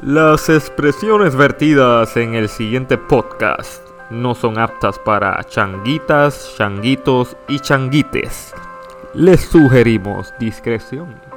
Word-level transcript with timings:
Las 0.00 0.48
expresiones 0.48 1.34
vertidas 1.34 2.16
en 2.16 2.34
el 2.34 2.48
siguiente 2.48 2.96
podcast 2.96 3.82
no 4.10 4.32
son 4.32 4.56
aptas 4.56 4.96
para 5.00 5.42
changuitas, 5.42 6.54
changuitos 6.56 7.36
y 7.48 7.58
changuites. 7.58 8.54
Les 9.12 9.40
sugerimos 9.40 10.32
discreción. 10.38 11.27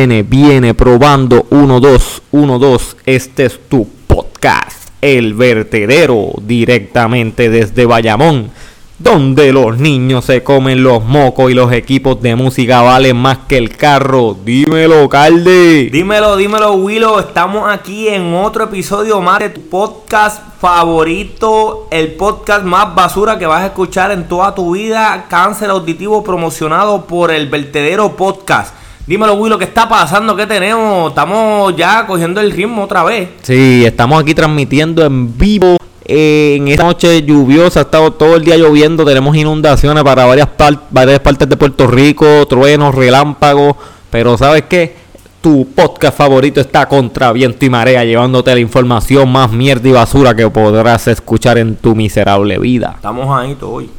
Viene, 0.00 0.72
probando 0.72 1.46
1, 1.50 1.78
2, 1.78 2.22
1, 2.30 2.58
2. 2.58 2.96
Este 3.04 3.44
es 3.44 3.60
tu 3.68 3.86
podcast, 4.06 4.88
El 5.02 5.34
Vertedero, 5.34 6.30
directamente 6.40 7.50
desde 7.50 7.84
Bayamón, 7.84 8.50
donde 8.98 9.52
los 9.52 9.76
niños 9.76 10.24
se 10.24 10.42
comen 10.42 10.82
los 10.82 11.04
mocos 11.04 11.50
y 11.50 11.54
los 11.54 11.70
equipos 11.70 12.22
de 12.22 12.34
música 12.34 12.80
valen 12.80 13.14
más 13.18 13.40
que 13.46 13.58
el 13.58 13.76
carro. 13.76 14.34
Dímelo, 14.42 15.06
Calde. 15.10 15.90
Dímelo, 15.92 16.38
dímelo, 16.38 16.72
Willow. 16.76 17.18
Estamos 17.18 17.70
aquí 17.70 18.08
en 18.08 18.32
otro 18.32 18.64
episodio 18.64 19.20
más 19.20 19.40
de 19.40 19.50
tu 19.50 19.68
podcast 19.68 20.42
favorito, 20.58 21.88
el 21.90 22.12
podcast 22.12 22.64
más 22.64 22.94
basura 22.94 23.38
que 23.38 23.44
vas 23.44 23.64
a 23.64 23.66
escuchar 23.66 24.12
en 24.12 24.26
toda 24.26 24.54
tu 24.54 24.72
vida, 24.72 25.26
Cáncer 25.28 25.68
Auditivo 25.68 26.24
promocionado 26.24 27.04
por 27.04 27.30
el 27.30 27.50
Vertedero 27.50 28.16
Podcast. 28.16 28.79
Dímelo, 29.10 29.34
Willow, 29.34 29.58
¿qué 29.58 29.64
está 29.64 29.88
pasando? 29.88 30.36
¿Qué 30.36 30.46
tenemos? 30.46 31.08
Estamos 31.08 31.74
ya 31.74 32.06
cogiendo 32.06 32.40
el 32.40 32.52
ritmo 32.52 32.84
otra 32.84 33.02
vez. 33.02 33.28
Sí, 33.42 33.82
estamos 33.84 34.22
aquí 34.22 34.36
transmitiendo 34.36 35.04
en 35.04 35.36
vivo. 35.36 35.78
eh, 36.04 36.54
en 36.56 36.68
esta 36.68 36.84
noche 36.84 37.20
lluviosa, 37.24 37.80
ha 37.80 37.82
estado 37.82 38.12
todo 38.12 38.36
el 38.36 38.44
día 38.44 38.56
lloviendo. 38.56 39.04
Tenemos 39.04 39.34
inundaciones 39.36 40.04
para 40.04 40.26
varias, 40.26 40.46
par- 40.46 40.78
varias 40.90 41.18
partes 41.18 41.48
de 41.48 41.56
Puerto 41.56 41.88
Rico, 41.88 42.46
truenos, 42.46 42.94
relámpagos. 42.94 43.74
Pero 44.10 44.38
¿sabes 44.38 44.62
qué? 44.68 44.94
Tu 45.40 45.66
podcast 45.74 46.16
favorito 46.16 46.60
está 46.60 46.86
contra 46.86 47.32
viento 47.32 47.64
y 47.64 47.68
marea, 47.68 48.04
llevándote 48.04 48.54
la 48.54 48.60
información 48.60 49.28
más 49.32 49.50
mierda 49.50 49.88
y 49.88 49.92
basura 49.92 50.36
que 50.36 50.48
podrás 50.50 51.08
escuchar 51.08 51.58
en 51.58 51.74
tu 51.74 51.96
miserable 51.96 52.58
vida. 52.60 52.92
Estamos 52.94 53.36
ahí 53.36 53.56
todo 53.56 53.70
hoy. 53.72 53.90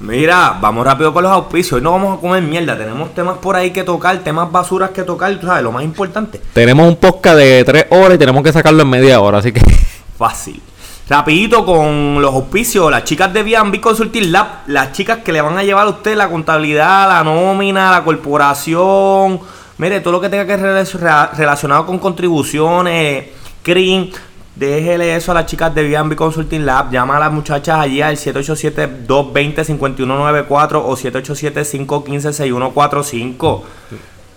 Mira, 0.00 0.58
vamos 0.60 0.84
rápido 0.84 1.12
con 1.12 1.22
los 1.24 1.32
auspicios. 1.32 1.72
Hoy 1.74 1.82
no 1.82 1.92
vamos 1.92 2.18
a 2.18 2.20
comer 2.20 2.42
mierda. 2.42 2.78
Tenemos 2.78 3.14
temas 3.14 3.38
por 3.38 3.56
ahí 3.56 3.72
que 3.72 3.82
tocar, 3.82 4.18
temas 4.18 4.50
basuras 4.52 4.90
que 4.90 5.02
tocar. 5.02 5.34
Tú 5.40 5.46
sabes, 5.46 5.64
lo 5.64 5.72
más 5.72 5.82
importante. 5.82 6.40
Tenemos 6.52 6.86
un 6.86 6.96
podcast 6.96 7.36
de 7.36 7.64
tres 7.64 7.86
horas 7.90 8.14
y 8.14 8.18
tenemos 8.18 8.42
que 8.42 8.52
sacarlo 8.52 8.82
en 8.82 8.88
media 8.88 9.20
hora, 9.20 9.38
así 9.38 9.52
que 9.52 9.60
Fácil. 10.18 10.62
Rapidito 11.08 11.64
con 11.64 12.20
los 12.20 12.34
auspicios, 12.34 12.90
las 12.90 13.04
chicas 13.04 13.32
de 13.32 13.44
B&B 13.44 13.80
Consulting 13.80 14.32
Lab, 14.32 14.46
las 14.66 14.90
chicas 14.92 15.18
que 15.18 15.32
le 15.32 15.40
van 15.40 15.56
a 15.56 15.62
llevar 15.62 15.86
a 15.86 15.90
usted 15.90 16.16
la 16.16 16.28
contabilidad, 16.28 17.08
la 17.08 17.22
nómina, 17.22 17.92
la 17.92 18.02
corporación, 18.02 19.38
mire, 19.78 20.00
todo 20.00 20.14
lo 20.14 20.20
que 20.20 20.28
tenga 20.28 20.46
que 20.46 20.56
relacionado 20.56 21.86
con 21.86 22.00
contribuciones, 22.00 23.26
CRIM, 23.62 24.10
déjele 24.56 25.14
eso 25.14 25.30
a 25.32 25.34
las 25.34 25.46
chicas 25.46 25.74
de 25.74 25.88
B&B 25.88 26.16
Consulting 26.16 26.66
Lab, 26.66 26.90
llama 26.90 27.18
a 27.18 27.20
las 27.20 27.32
muchachas 27.32 27.78
allí 27.78 28.02
al 28.02 28.16
787-220-5194 28.16 30.82
o 30.84 30.96
787-515-6145. 30.96 33.62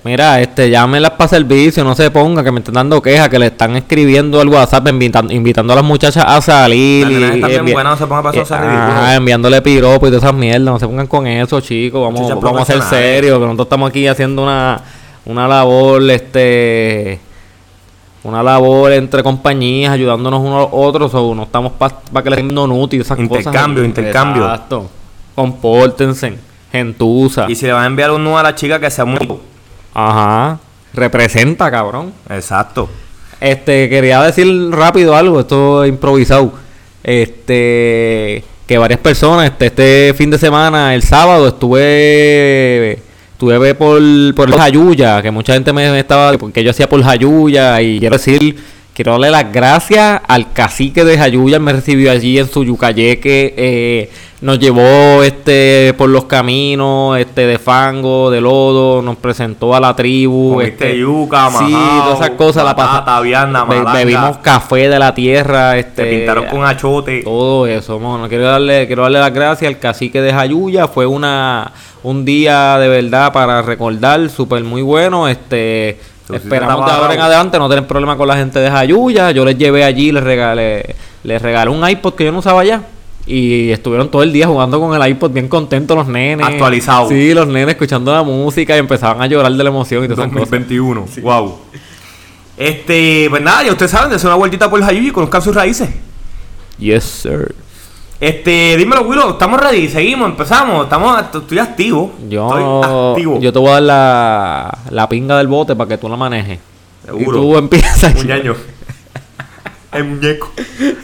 Mira, 0.02 0.40
este, 0.40 0.70
llámenlas 0.70 1.12
para 1.12 1.28
servicio, 1.28 1.84
no 1.84 1.94
se 1.94 2.10
ponga 2.10 2.42
que 2.42 2.54
me 2.54 2.60
están 2.60 2.76
dando 2.76 3.02
quejas, 3.02 3.28
que 3.28 3.38
le 3.38 3.48
están 3.48 3.76
escribiendo 3.76 4.40
al 4.40 4.48
WhatsApp 4.48 4.88
invitando, 4.88 5.34
invitando 5.34 5.74
a 5.74 5.76
las 5.76 5.84
muchachas 5.84 6.24
a 6.26 6.42
salir. 6.42 7.06
Nenas 7.06 7.36
están 7.36 7.50
bien 7.50 7.66
buenas, 7.74 8.00
no 8.00 8.06
se 8.06 8.08
pongan 8.08 8.24
para 8.24 8.38
eh, 8.38 8.42
ridículos. 8.42 8.62
ajá, 8.62 9.16
enviándole 9.16 9.62
piropos 9.62 10.08
y 10.08 10.12
todas 10.12 10.24
esas 10.24 10.36
mierdas, 10.36 10.62
no 10.62 10.80
se 10.80 10.88
pongan 10.88 11.08
con 11.08 11.28
eso, 11.28 11.60
chicos, 11.60 12.02
vamos, 12.02 12.42
vamos 12.42 12.62
a 12.62 12.66
ser 12.66 12.82
serios, 12.82 13.40
que 13.40 13.46
nosotros 13.46 13.66
estamos 13.66 13.90
aquí 13.90 14.08
haciendo 14.08 14.44
una, 14.44 14.80
una 15.26 15.50
labor, 15.50 16.02
este, 16.10 17.20
una 18.24 18.44
labor 18.44 18.92
entre 18.92 19.24
compañías, 19.24 19.94
ayudándonos 19.94 20.42
unos 20.42 20.54
a 20.54 20.60
los 20.60 20.70
otros, 20.72 21.14
o 21.14 21.34
no 21.34 21.44
estamos 21.44 21.74
para 21.74 22.24
que 22.24 22.30
les 22.30 22.48
donut 22.48 22.94
y 22.94 22.98
esas 22.98 23.18
cosas. 23.18 23.46
Intercambio, 23.46 23.86
intercambio. 23.86 24.44
Exacto. 24.44 24.90
Compórtense, 25.36 26.38
gentuza. 26.72 27.50
Y 27.50 27.56
si 27.56 27.66
le 27.66 27.74
van 27.74 27.84
a 27.84 27.88
enviar 27.88 28.12
un 28.12 28.24
nudo 28.24 28.38
a 28.38 28.44
la 28.44 28.56
chica 28.56 28.80
que 28.80 28.90
sea 28.90 29.06
muy... 29.06 29.20
Ajá. 29.94 30.60
Representa, 30.94 31.72
cabrón. 31.72 32.14
Exacto. 32.30 32.90
Este, 33.40 33.88
quería 33.90 34.22
decir 34.22 34.48
rápido 34.72 35.16
algo, 35.16 35.40
esto 35.40 35.84
es 35.84 35.90
improvisado. 35.90 36.52
Este, 37.04 38.44
que 38.68 38.78
varias 38.78 39.00
personas, 39.00 39.46
este, 39.46 39.68
este 39.68 40.14
fin 40.18 40.30
de 40.30 40.38
semana, 40.38 40.94
el 40.94 41.04
sábado, 41.04 41.48
estuve, 41.48 43.02
estuve 43.40 43.74
por, 43.74 44.02
por 44.36 44.52
Jayuya, 44.52 45.22
que 45.22 45.32
mucha 45.32 45.54
gente 45.54 45.72
me 45.72 45.98
estaba, 45.98 46.38
porque 46.38 46.62
yo 46.62 46.72
hacía 46.72 46.90
por 46.90 47.02
Jayuya, 47.02 47.82
y 47.82 47.98
quiero 47.98 48.18
decir, 48.18 48.58
quiero 48.94 49.14
darle 49.14 49.32
las 49.32 49.50
gracias 49.54 50.20
al 50.28 50.52
cacique 50.52 51.06
de 51.06 51.18
Jayuya, 51.18 51.58
me 51.58 51.72
recibió 51.72 52.12
allí 52.12 52.38
en 52.38 52.50
su 52.50 52.66
yucayeque, 52.66 53.54
eh, 53.56 54.10
nos 54.42 54.58
llevó 54.58 55.22
este 55.24 55.94
por 55.98 56.10
los 56.10 56.26
caminos, 56.26 57.18
este 57.18 57.46
de 57.46 57.60
fango, 57.60 58.32
de 58.32 58.40
lodo, 58.40 59.02
nos 59.02 59.18
presentó 59.18 59.76
a 59.76 59.80
la 59.82 59.96
tribu, 59.96 60.54
Comiste 60.54 60.88
este, 60.92 61.00
yuca, 61.00 61.50
sí, 61.50 61.74
majao, 61.74 62.04
todas 62.04 62.20
esas 62.22 62.30
cosas, 62.38 62.64
la 62.64 62.74
batata, 62.74 63.06
pasamos, 63.06 63.24
vianda, 63.24 63.66
bebimos 63.66 64.38
café 64.38 64.88
de 64.88 64.98
la 64.98 65.14
tierra, 65.14 65.78
este, 65.78 66.04
Te 66.04 66.10
pintaron 66.10 66.46
con 66.46 66.64
achote. 66.64 67.22
todo 67.24 67.68
eso, 67.68 68.00
mono. 68.00 68.30
Quiero 68.30 68.46
darle, 68.46 68.88
quiero 68.88 69.04
darle 69.04 69.20
las 69.20 69.34
gracias 69.34 69.68
al 69.68 69.80
cacique 69.80 70.22
de 70.22 70.34
Jayuya. 70.34 70.88
Fue 70.88 71.06
una 71.06 71.74
un 72.02 72.24
día 72.24 72.78
de 72.78 72.88
verdad 72.88 73.34
para 73.34 73.62
recordar, 73.62 74.30
súper 74.30 74.64
muy 74.64 74.82
bueno. 74.82 75.28
Este 75.28 76.00
sí 76.28 76.36
esperamos 76.36 76.86
de 76.86 76.92
ahora 76.92 77.14
en 77.14 77.20
adelante 77.20 77.60
no 77.60 77.68
tener 77.68 77.86
problema 77.86 78.16
con 78.16 78.28
la 78.28 78.38
gente 78.38 78.60
de 78.60 78.72
Jayuya. 78.72 79.32
Yo 79.32 79.44
les 79.44 79.58
llevé 79.58 79.84
allí, 79.84 80.14
les 80.14 80.24
regalé, 80.24 80.96
les 81.24 81.42
regalé 81.42 81.72
un 81.72 81.88
iPod 81.88 82.14
que 82.14 82.24
yo 82.24 82.32
no 82.32 82.40
usaba 82.40 82.64
ya. 82.64 82.82
Y 83.30 83.70
estuvieron 83.70 84.10
todo 84.10 84.24
el 84.24 84.34
día 84.34 84.48
jugando 84.48 84.80
con 84.80 85.00
el 85.00 85.08
iPod 85.08 85.30
bien 85.30 85.48
contentos 85.48 85.96
los 85.96 86.08
nenes. 86.08 86.48
Actualizado. 86.48 87.10
Sí, 87.10 87.32
los 87.36 87.48
nenes 87.48 87.76
escuchando 87.76 88.12
la 88.12 88.24
música 88.24 88.76
y 88.76 88.80
empezaban 88.80 89.22
a 89.22 89.28
llorar 89.28 89.52
de 89.52 89.64
la 89.64 89.70
emoción 89.70 90.04
y 90.04 90.08
cosas. 90.08 90.32
2021. 90.32 91.06
Wow. 91.22 91.60
Este, 92.58 93.28
pues 93.30 93.42
nada, 93.44 93.64
ya 93.64 93.72
ustedes 93.72 93.92
saben, 93.92 94.10
de 94.10 94.16
hacer 94.16 94.28
una 94.28 94.36
vueltita 94.36 94.68
por 94.68 94.80
el 94.80 94.86
Jayuya 94.86 95.10
y 95.10 95.12
conozcan 95.12 95.44
sus 95.44 95.54
raíces. 95.54 95.90
Yes, 96.80 97.04
sir. 97.04 97.54
Este, 98.20 98.76
dímelo, 98.78 99.04
Willow, 99.04 99.30
estamos 99.30 99.62
ready, 99.62 99.88
seguimos, 99.88 100.28
empezamos, 100.28 100.86
estamos, 100.86 101.22
estoy 101.22 101.60
activo. 101.60 102.12
Yo, 102.28 102.48
estoy 102.48 103.12
activo. 103.12 103.40
yo 103.40 103.54
te 103.54 103.60
voy 103.60 103.70
a 103.70 103.74
dar 103.74 103.84
la, 103.84 104.78
la 104.90 105.08
pinga 105.08 105.38
del 105.38 105.48
bote 105.48 105.76
para 105.76 105.88
que 105.88 105.98
tú 106.00 106.10
la 106.10 106.18
manejes. 106.18 106.60
Seguro. 107.06 107.38
Y 107.38 107.42
tú 107.42 107.58
empiezas. 107.58 108.16
Muñaño. 108.16 108.56
El 109.92 110.04
muñeco. 110.04 110.52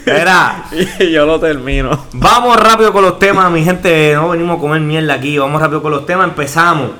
Era. 0.06 0.64
y 1.00 1.10
yo 1.12 1.26
lo 1.26 1.40
termino. 1.40 2.06
Vamos 2.12 2.56
rápido 2.56 2.92
con 2.92 3.02
los 3.02 3.18
temas, 3.18 3.50
mi 3.50 3.64
gente. 3.64 4.12
No 4.14 4.28
venimos 4.28 4.58
a 4.58 4.60
comer 4.60 4.80
mierda 4.80 5.14
aquí. 5.14 5.38
Vamos 5.38 5.60
rápido 5.60 5.82
con 5.82 5.90
los 5.90 6.06
temas. 6.06 6.28
Empezamos. 6.28 6.90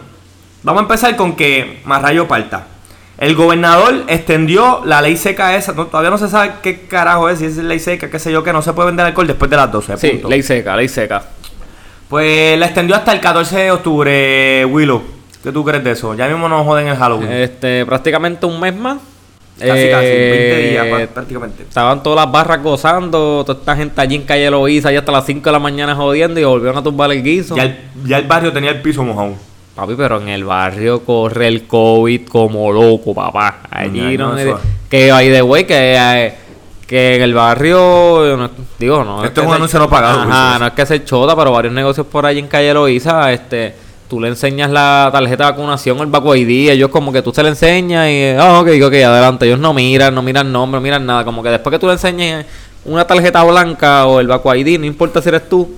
Vamos 0.62 0.80
a 0.80 0.82
empezar 0.82 1.14
con 1.16 1.36
que 1.36 1.80
Marrayo 1.84 2.26
parta. 2.26 2.66
El 3.18 3.34
gobernador 3.34 4.04
extendió 4.08 4.82
la 4.84 5.00
ley 5.00 5.16
seca 5.16 5.56
esa. 5.56 5.72
no, 5.72 5.86
todavía 5.86 6.10
no 6.10 6.18
se 6.18 6.28
sabe 6.28 6.54
qué 6.62 6.86
carajo 6.86 7.28
es. 7.28 7.38
Si 7.38 7.46
es 7.46 7.56
ley 7.56 7.78
seca, 7.78 8.10
qué 8.10 8.18
sé 8.18 8.32
yo, 8.32 8.42
que 8.42 8.52
no 8.52 8.62
se 8.62 8.72
puede 8.72 8.88
vender 8.88 9.06
alcohol 9.06 9.26
después 9.26 9.50
de 9.50 9.56
las 9.56 9.70
12. 9.70 9.96
Sí, 9.96 10.08
punto. 10.10 10.28
ley 10.28 10.42
seca, 10.42 10.76
ley 10.76 10.88
seca. 10.88 11.22
Pues 12.08 12.58
la 12.58 12.66
extendió 12.66 12.94
hasta 12.94 13.12
el 13.12 13.20
14 13.20 13.58
de 13.58 13.70
octubre, 13.70 14.64
Willow. 14.66 15.02
¿Qué 15.42 15.52
tú 15.52 15.64
crees 15.64 15.82
de 15.84 15.92
eso? 15.92 16.14
Ya 16.14 16.26
mismo 16.26 16.48
nos 16.48 16.66
joden 16.66 16.88
el 16.88 16.96
Halloween. 16.96 17.30
Este, 17.30 17.86
prácticamente 17.86 18.46
un 18.46 18.60
mes 18.60 18.74
más. 18.74 18.98
Casi, 19.58 19.88
casi. 19.90 20.06
20 20.06 20.66
Eh, 20.66 20.70
días 20.70 21.08
prácticamente. 21.08 21.62
Estaban 21.62 22.02
todas 22.02 22.24
las 22.24 22.32
barras 22.32 22.62
gozando, 22.62 23.44
toda 23.46 23.58
esta 23.58 23.76
gente 23.76 24.00
allí 24.00 24.14
en 24.16 24.22
calle 24.22 24.50
Loíza, 24.50 24.92
ya 24.92 25.00
hasta 25.00 25.12
las 25.12 25.24
5 25.26 25.44
de 25.48 25.52
la 25.52 25.58
mañana 25.58 25.94
jodiendo 25.94 26.38
y 26.40 26.44
volvieron 26.44 26.78
a 26.78 26.82
tumbar 26.82 27.10
el 27.12 27.22
guiso. 27.22 27.56
Ya 27.56 27.62
el, 27.64 27.78
ya 28.04 28.18
el 28.18 28.26
barrio 28.26 28.52
tenía 28.52 28.70
el 28.70 28.82
piso 28.82 29.02
mojado. 29.02 29.34
Papi, 29.74 29.94
pero 29.94 30.20
en 30.22 30.28
el 30.28 30.44
barrio 30.44 31.04
corre 31.04 31.48
el 31.48 31.66
COVID 31.66 32.26
como 32.28 32.72
loco, 32.72 33.14
papá. 33.14 33.60
Allí 33.70 34.16
No, 34.16 34.32
no, 34.34 34.58
Que 34.88 35.12
hay 35.12 35.28
de 35.28 35.42
güey, 35.42 35.66
que, 35.66 35.94
eh, 35.98 36.34
que 36.86 37.16
en 37.16 37.22
el 37.22 37.34
barrio, 37.34 38.36
no- 38.38 38.50
digo, 38.78 39.04
no. 39.04 39.22
Esto 39.24 39.34
que 39.34 39.40
es 39.40 39.46
un 39.46 39.52
se- 39.52 39.56
anuncio 39.56 39.78
no 39.78 39.90
pagado, 39.90 40.20
Ajá, 40.22 40.58
no 40.58 40.66
es 40.68 40.72
que 40.72 40.86
se 40.86 41.04
chota, 41.04 41.36
pero 41.36 41.52
varios 41.52 41.74
negocios 41.74 42.06
por 42.06 42.24
ahí 42.24 42.38
en 42.38 42.46
calle 42.46 42.72
Loíza, 42.72 43.30
este, 43.32 43.74
tú 44.08 44.20
le 44.20 44.28
enseñas 44.28 44.70
la 44.70 45.10
tarjeta 45.12 45.46
de 45.46 45.50
vacunación, 45.52 45.98
el 45.98 46.06
Baco 46.06 46.34
ID, 46.34 46.70
ellos 46.70 46.90
como 46.90 47.12
que 47.12 47.22
tú 47.22 47.32
se 47.32 47.42
le 47.42 47.50
enseñas 47.50 48.08
y, 48.08 48.34
ah, 48.38 48.60
ok, 48.60 48.68
ok, 48.84 48.94
adelante. 48.94 49.46
Ellos 49.46 49.58
no 49.58 49.72
miran, 49.72 50.14
no 50.14 50.22
miran 50.22 50.50
nombre, 50.50 50.78
no 50.78 50.82
miran 50.82 51.04
nada. 51.04 51.24
Como 51.24 51.42
que 51.42 51.50
después 51.50 51.72
que 51.72 51.78
tú 51.78 51.86
le 51.86 51.94
enseñes 51.94 52.46
una 52.84 53.06
tarjeta 53.06 53.42
blanca 53.44 54.06
o 54.06 54.20
el 54.20 54.26
Baco 54.26 54.54
ID, 54.54 54.78
no 54.78 54.86
importa 54.86 55.20
si 55.20 55.28
eres 55.28 55.48
tú, 55.48 55.68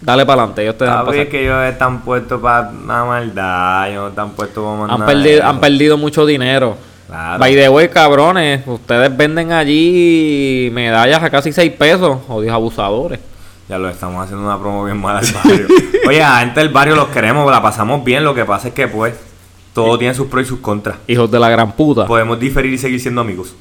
Dale 0.00 0.24
para 0.24 0.42
adelante, 0.42 0.62
ellos 0.62 0.78
te 0.78 0.84
dejan 0.84 1.04
Papi, 1.04 1.10
es 1.10 1.16
pasar. 1.16 1.30
que 1.30 1.42
ellos 1.42 1.64
están 1.64 2.00
puestos 2.02 2.40
para 2.40 2.70
la 2.70 3.04
maldad, 3.04 3.90
ellos 3.90 4.02
no 4.02 4.08
están 4.08 4.30
puestos 4.30 4.64
para 4.80 4.94
Han 4.94 5.06
perdido, 5.06 5.44
han 5.44 5.60
perdido 5.60 5.98
mucho 5.98 6.24
dinero. 6.24 6.76
Claro. 7.08 7.38
By 7.38 7.54
the 7.56 7.68
way, 7.68 7.88
cabrones, 7.88 8.62
ustedes 8.66 9.16
venden 9.16 9.50
allí 9.50 10.70
medallas 10.72 11.22
a 11.22 11.30
casi 11.30 11.52
6 11.52 11.72
pesos, 11.72 12.18
odios 12.28 12.52
abusadores. 12.52 13.18
Ya 13.68 13.78
lo 13.78 13.88
estamos 13.88 14.24
haciendo 14.24 14.46
una 14.46 14.58
promo 14.58 14.84
bien 14.84 14.98
mala 14.98 15.18
al 15.18 15.26
barrio. 15.32 15.66
Oye, 16.06 16.22
a 16.22 16.38
gente 16.40 16.60
del 16.60 16.70
barrio 16.70 16.96
los 16.96 17.08
queremos, 17.08 17.50
la 17.50 17.60
pasamos 17.60 18.02
bien. 18.02 18.24
Lo 18.24 18.34
que 18.34 18.44
pasa 18.44 18.68
es 18.68 18.74
que, 18.74 18.88
pues, 18.88 19.14
todo 19.74 19.98
tiene 19.98 20.14
sus 20.14 20.28
pros 20.28 20.46
y 20.46 20.48
sus 20.48 20.60
contras. 20.60 20.96
Hijos 21.06 21.30
de 21.30 21.38
la 21.38 21.50
gran 21.50 21.72
puta. 21.72 22.06
Podemos 22.06 22.40
diferir 22.40 22.72
y 22.72 22.78
seguir 22.78 23.00
siendo 23.00 23.20
amigos. 23.20 23.54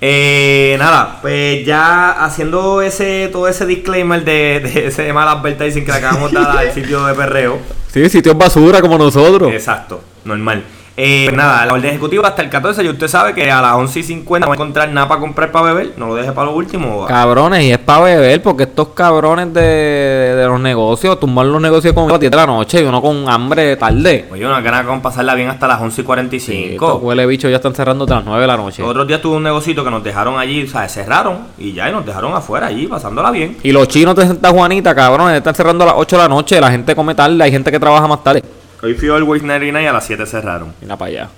Eh, 0.00 0.76
nada, 0.78 1.18
pues 1.20 1.66
ya 1.66 2.24
haciendo 2.24 2.82
ese 2.82 3.28
todo 3.32 3.48
ese 3.48 3.66
disclaimer 3.66 4.24
de, 4.24 4.60
de 4.60 4.86
ese 4.86 5.12
mal 5.12 5.26
advertising 5.26 5.84
que 5.84 5.90
le 5.90 5.98
acabamos 5.98 6.30
de 6.30 6.38
dar 6.38 6.58
al 6.58 6.72
sitio 6.74 7.04
de 7.04 7.14
perreo. 7.14 7.58
Sí, 7.92 8.08
sitios 8.08 8.38
basura 8.38 8.80
como 8.80 8.96
nosotros. 8.96 9.52
Exacto, 9.52 10.00
normal. 10.24 10.62
Eh, 11.00 11.26
pues 11.26 11.36
nada, 11.36 11.64
la 11.64 11.74
orden 11.74 11.90
ejecutiva 11.90 12.26
hasta 12.26 12.42
el 12.42 12.50
14 12.50 12.82
y 12.82 12.88
usted 12.88 13.06
sabe 13.06 13.32
que 13.32 13.48
a 13.48 13.62
las 13.62 13.74
11 13.74 14.00
y 14.00 14.02
50 14.02 14.46
no 14.46 14.48
va 14.50 14.54
a 14.54 14.56
encontrar 14.56 14.88
nada 14.90 15.06
para 15.06 15.20
comprar 15.20 15.52
para 15.52 15.66
beber. 15.72 15.92
No 15.96 16.08
lo 16.08 16.16
deje 16.16 16.32
para 16.32 16.46
lo 16.46 16.56
último. 16.56 17.06
Cabrones, 17.06 17.62
y 17.62 17.70
es 17.70 17.78
para 17.78 18.00
beber, 18.00 18.42
porque 18.42 18.64
estos 18.64 18.88
cabrones 18.88 19.54
de, 19.54 19.60
de 19.62 20.44
los 20.46 20.58
negocios, 20.58 21.20
tumbar 21.20 21.46
los 21.46 21.60
negocios 21.62 21.96
a 21.96 22.00
las 22.00 22.18
10 22.18 22.30
de 22.32 22.36
la 22.36 22.46
noche 22.46 22.80
y 22.82 22.84
uno 22.84 23.00
con 23.00 23.28
hambre 23.28 23.76
tarde. 23.76 24.26
Oye, 24.32 24.44
una 24.44 24.60
gana 24.60 24.82
con 24.84 25.00
pasarla 25.00 25.36
bien 25.36 25.48
hasta 25.48 25.68
las 25.68 25.80
11 25.80 26.00
y 26.00 26.02
Sí, 26.02 26.04
45. 26.04 26.86
estos 26.86 27.02
huele 27.02 27.26
bicho 27.26 27.48
ya 27.48 27.56
están 27.56 27.76
cerrando 27.76 28.02
hasta 28.02 28.16
las 28.16 28.24
9 28.24 28.40
de 28.40 28.46
la 28.48 28.56
noche. 28.56 28.82
Otros 28.82 29.06
días 29.06 29.20
tuve 29.20 29.36
un 29.36 29.44
negocito 29.44 29.84
que 29.84 29.90
nos 29.92 30.02
dejaron 30.02 30.36
allí, 30.36 30.64
o 30.64 30.68
sea, 30.68 30.88
cerraron 30.88 31.38
y 31.58 31.74
ya 31.74 31.88
y 31.88 31.92
nos 31.92 32.04
dejaron 32.04 32.34
afuera 32.34 32.66
allí, 32.66 32.88
pasándola 32.88 33.30
bien. 33.30 33.56
Y 33.62 33.70
los 33.70 33.86
chinos 33.86 34.16
de 34.16 34.26
Santa 34.26 34.50
Juanita, 34.50 34.96
cabrones, 34.96 35.36
están 35.36 35.54
cerrando 35.54 35.84
a 35.84 35.86
las 35.86 35.94
8 35.96 36.16
de 36.16 36.22
la 36.22 36.28
noche. 36.28 36.60
La 36.60 36.72
gente 36.72 36.96
come 36.96 37.14
tarde, 37.14 37.40
hay 37.40 37.52
gente 37.52 37.70
que 37.70 37.78
trabaja 37.78 38.08
más 38.08 38.24
tarde. 38.24 38.42
Hoy 38.82 38.94
fui 38.94 39.08
al 39.08 39.22
Waste 39.24 39.46
99 39.46 39.82
y 39.84 39.86
a 39.86 39.92
las 39.92 40.06
7 40.06 40.24
cerraron. 40.26 40.72
Mira 40.80 40.96
para 40.96 41.10
allá. 41.10 41.28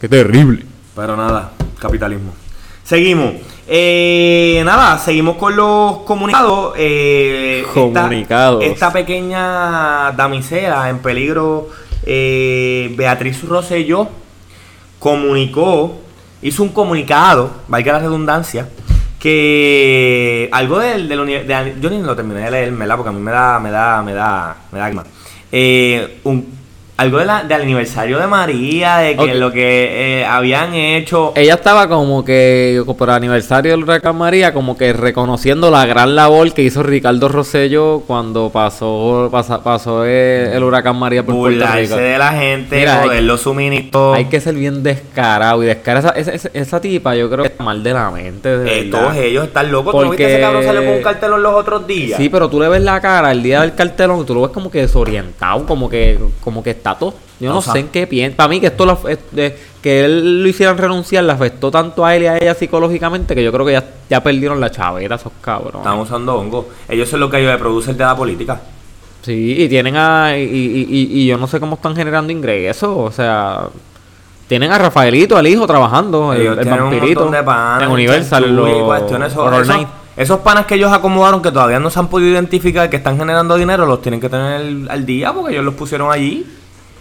Qué 0.00 0.08
terrible. 0.08 0.64
Pero 0.96 1.16
nada, 1.16 1.52
capitalismo. 1.78 2.32
Seguimos. 2.84 3.34
Eh, 3.68 4.60
nada, 4.64 4.98
seguimos 4.98 5.36
con 5.36 5.54
los 5.54 5.98
comunicados. 5.98 6.74
Eh, 6.76 7.60
esta- 7.66 7.72
Comunicados. 8.02 8.64
Esta, 8.64 8.92
pequeña 8.92 10.12
damisela 10.12 10.88
en 10.88 10.98
peligro, 10.98 11.68
eh, 12.04 12.92
Beatriz 12.96 13.42
Rosselló, 13.44 14.08
comunicó, 14.98 16.00
hizo 16.42 16.62
un 16.62 16.70
comunicado, 16.70 17.50
valga 17.68 17.92
la 17.94 17.98
redundancia, 18.00 18.68
que 19.20 20.48
algo 20.52 20.78
del, 20.80 21.08
del 21.08 21.26
de- 21.46 21.76
yo 21.80 21.90
ni 21.90 22.02
lo 22.02 22.16
terminé 22.16 22.40
de 22.40 22.50
leer, 22.50 22.72
¿verdad? 22.72 22.96
Porque 22.96 23.10
a 23.10 23.12
mí 23.12 23.20
me 23.20 23.30
da, 23.30 23.60
me 23.60 23.70
da, 23.70 24.02
me 24.02 24.12
da, 24.14 24.56
me 24.72 24.78
da. 24.78 25.04
Eh, 25.52 26.18
un- 26.24 26.61
algo 26.96 27.18
de 27.18 27.24
la- 27.24 27.42
del 27.42 27.62
aniversario 27.62 28.18
de 28.18 28.26
María, 28.26 28.98
de 28.98 29.16
que 29.16 29.34
lo 29.34 29.50
que 29.50 30.20
eh, 30.20 30.24
habían 30.24 30.74
hecho. 30.74 31.32
Ella 31.34 31.54
estaba 31.54 31.88
como 31.88 32.24
que 32.24 32.80
por 32.96 33.08
el 33.08 33.14
aniversario 33.14 33.72
del 33.72 33.82
huracán 33.82 34.16
María, 34.16 34.52
como 34.54 34.76
que 34.76 34.92
reconociendo 34.92 35.70
la 35.70 35.84
gran 35.86 36.14
labor 36.14 36.52
que 36.52 36.62
hizo 36.62 36.82
Ricardo 36.82 37.28
Rosello 37.28 38.02
cuando 38.06 38.50
pasó 38.50 39.28
pasa- 39.32 39.62
pasó 39.64 40.04
el, 40.04 40.48
el 40.52 40.62
huracán 40.62 40.96
María 40.96 41.24
por 41.24 41.34
Puerto 41.34 41.66
Rico. 41.74 41.96
de 41.96 42.18
la 42.18 42.32
gente, 42.32 42.76
Mira, 42.78 43.02
hay- 43.02 43.22
los 43.22 43.40
suministros. 43.40 44.16
Hay 44.16 44.26
que 44.26 44.40
ser 44.40 44.54
bien 44.54 44.82
descarado 44.82 45.62
y 45.62 45.66
descarado. 45.66 46.12
Esa, 46.14 46.48
esa, 46.52 46.80
tipa 46.80 47.16
yo 47.16 47.28
creo 47.30 47.42
que 47.44 47.48
está 47.50 47.64
mal 47.64 47.82
de 47.82 47.92
la 47.94 48.10
mente. 48.10 48.48
de 48.58 48.80
Eh, 48.80 48.84
todos 48.90 49.16
ellos 49.16 49.44
están 49.44 49.72
locos. 49.72 49.92
¿Tú 49.92 50.02
no 50.02 50.10
viste 50.10 50.24
Porque- 50.24 50.32
ese 50.34 50.40
cabrón 50.42 50.62
salió 50.64 50.84
con 50.84 50.94
un 50.94 51.02
cartelón 51.02 51.42
los 51.42 51.54
otros 51.54 51.86
días? 51.86 52.16
Sí, 52.18 52.28
pero 52.28 52.48
tú 52.48 52.60
le 52.60 52.68
ves 52.68 52.82
la 52.82 53.00
cara 53.00 53.32
el 53.32 53.42
día 53.42 53.62
del 53.62 53.74
cartelón 53.74 54.20
y 54.20 54.24
tú 54.24 54.34
lo 54.34 54.42
ves 54.42 54.50
como 54.50 54.70
que 54.70 54.80
desorientado, 54.82 55.66
como 55.66 55.88
que 55.88 56.18
como 56.44 56.62
que 56.62 56.70
está 56.82 56.94
todo. 56.96 57.14
Yo 57.40 57.50
no 57.52 57.58
O 57.58 57.62
sea- 57.62 57.72
sé 57.74 57.78
en 57.80 57.88
qué 57.88 58.06
piensa. 58.06 58.36
Para 58.36 58.48
mí 58.48 58.60
que 58.60 58.66
esto 58.68 58.84
lo, 58.86 58.98
que 59.82 60.04
él 60.04 60.42
lo 60.42 60.48
hicieran 60.48 60.76
renunciar 60.78 61.24
le 61.24 61.32
afectó 61.32 61.70
tanto 61.70 62.04
a 62.04 62.14
él 62.14 62.22
y 62.22 62.26
a 62.26 62.38
ella 62.38 62.54
psicológicamente 62.54 63.34
que 63.34 63.42
yo 63.42 63.52
creo 63.52 63.64
que 63.66 63.72
ya, 63.72 63.84
ya 64.10 64.22
perdieron 64.22 64.60
la 64.60 64.70
chaveta 64.70 65.14
esos 65.16 65.32
cabrones. 65.40 65.76
Están 65.78 65.98
usando 65.98 66.34
hongo. 66.36 66.68
Ellos 66.88 67.08
son 67.08 67.20
lo 67.20 67.30
que 67.30 67.38
ellos 67.38 67.52
de 67.52 67.58
producen 67.58 67.96
de 67.96 68.04
la 68.04 68.16
política. 68.16 68.60
Sí, 69.22 69.54
y 69.58 69.68
tienen 69.68 69.96
a. 69.96 70.36
Y, 70.36 70.42
y, 70.42 70.86
y- 70.88 71.20
y 71.20 71.26
yo 71.26 71.38
no 71.38 71.46
sé 71.46 71.60
cómo 71.60 71.76
están 71.76 71.94
generando 71.96 72.32
ingresos. 72.32 72.90
O 72.92 73.10
sea. 73.12 73.68
Tienen 74.48 74.70
a 74.70 74.76
Rafaelito, 74.78 75.36
al 75.36 75.46
hijo, 75.46 75.66
trabajando. 75.66 76.32
El, 76.32 76.42
ellos 76.42 76.58
el 76.58 76.64
un 76.66 76.70
vampirito. 76.78 77.20
montón 77.20 77.30
de 77.40 77.42
panas. 77.44 77.84
en 77.84 77.90
Universal. 77.90 78.54
Los, 78.56 78.68
esos, 79.26 79.68
Night. 79.68 79.88
esos 80.16 80.40
panas 80.40 80.66
que 80.66 80.74
ellos 80.74 80.92
acomodaron 80.92 81.40
que 81.40 81.50
todavía 81.50 81.78
no 81.80 81.88
se 81.88 81.98
han 81.98 82.08
podido 82.08 82.30
identificar 82.32 82.90
que 82.90 82.96
están 82.96 83.16
generando 83.16 83.54
dinero, 83.56 83.86
los 83.86 84.02
tienen 84.02 84.20
que 84.20 84.28
tener 84.28 84.90
al 84.90 85.06
día 85.06 85.32
porque 85.32 85.52
ellos 85.54 85.64
los 85.64 85.74
pusieron 85.74 86.10
allí. 86.12 86.44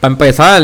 Para 0.01 0.12
empezar, 0.13 0.62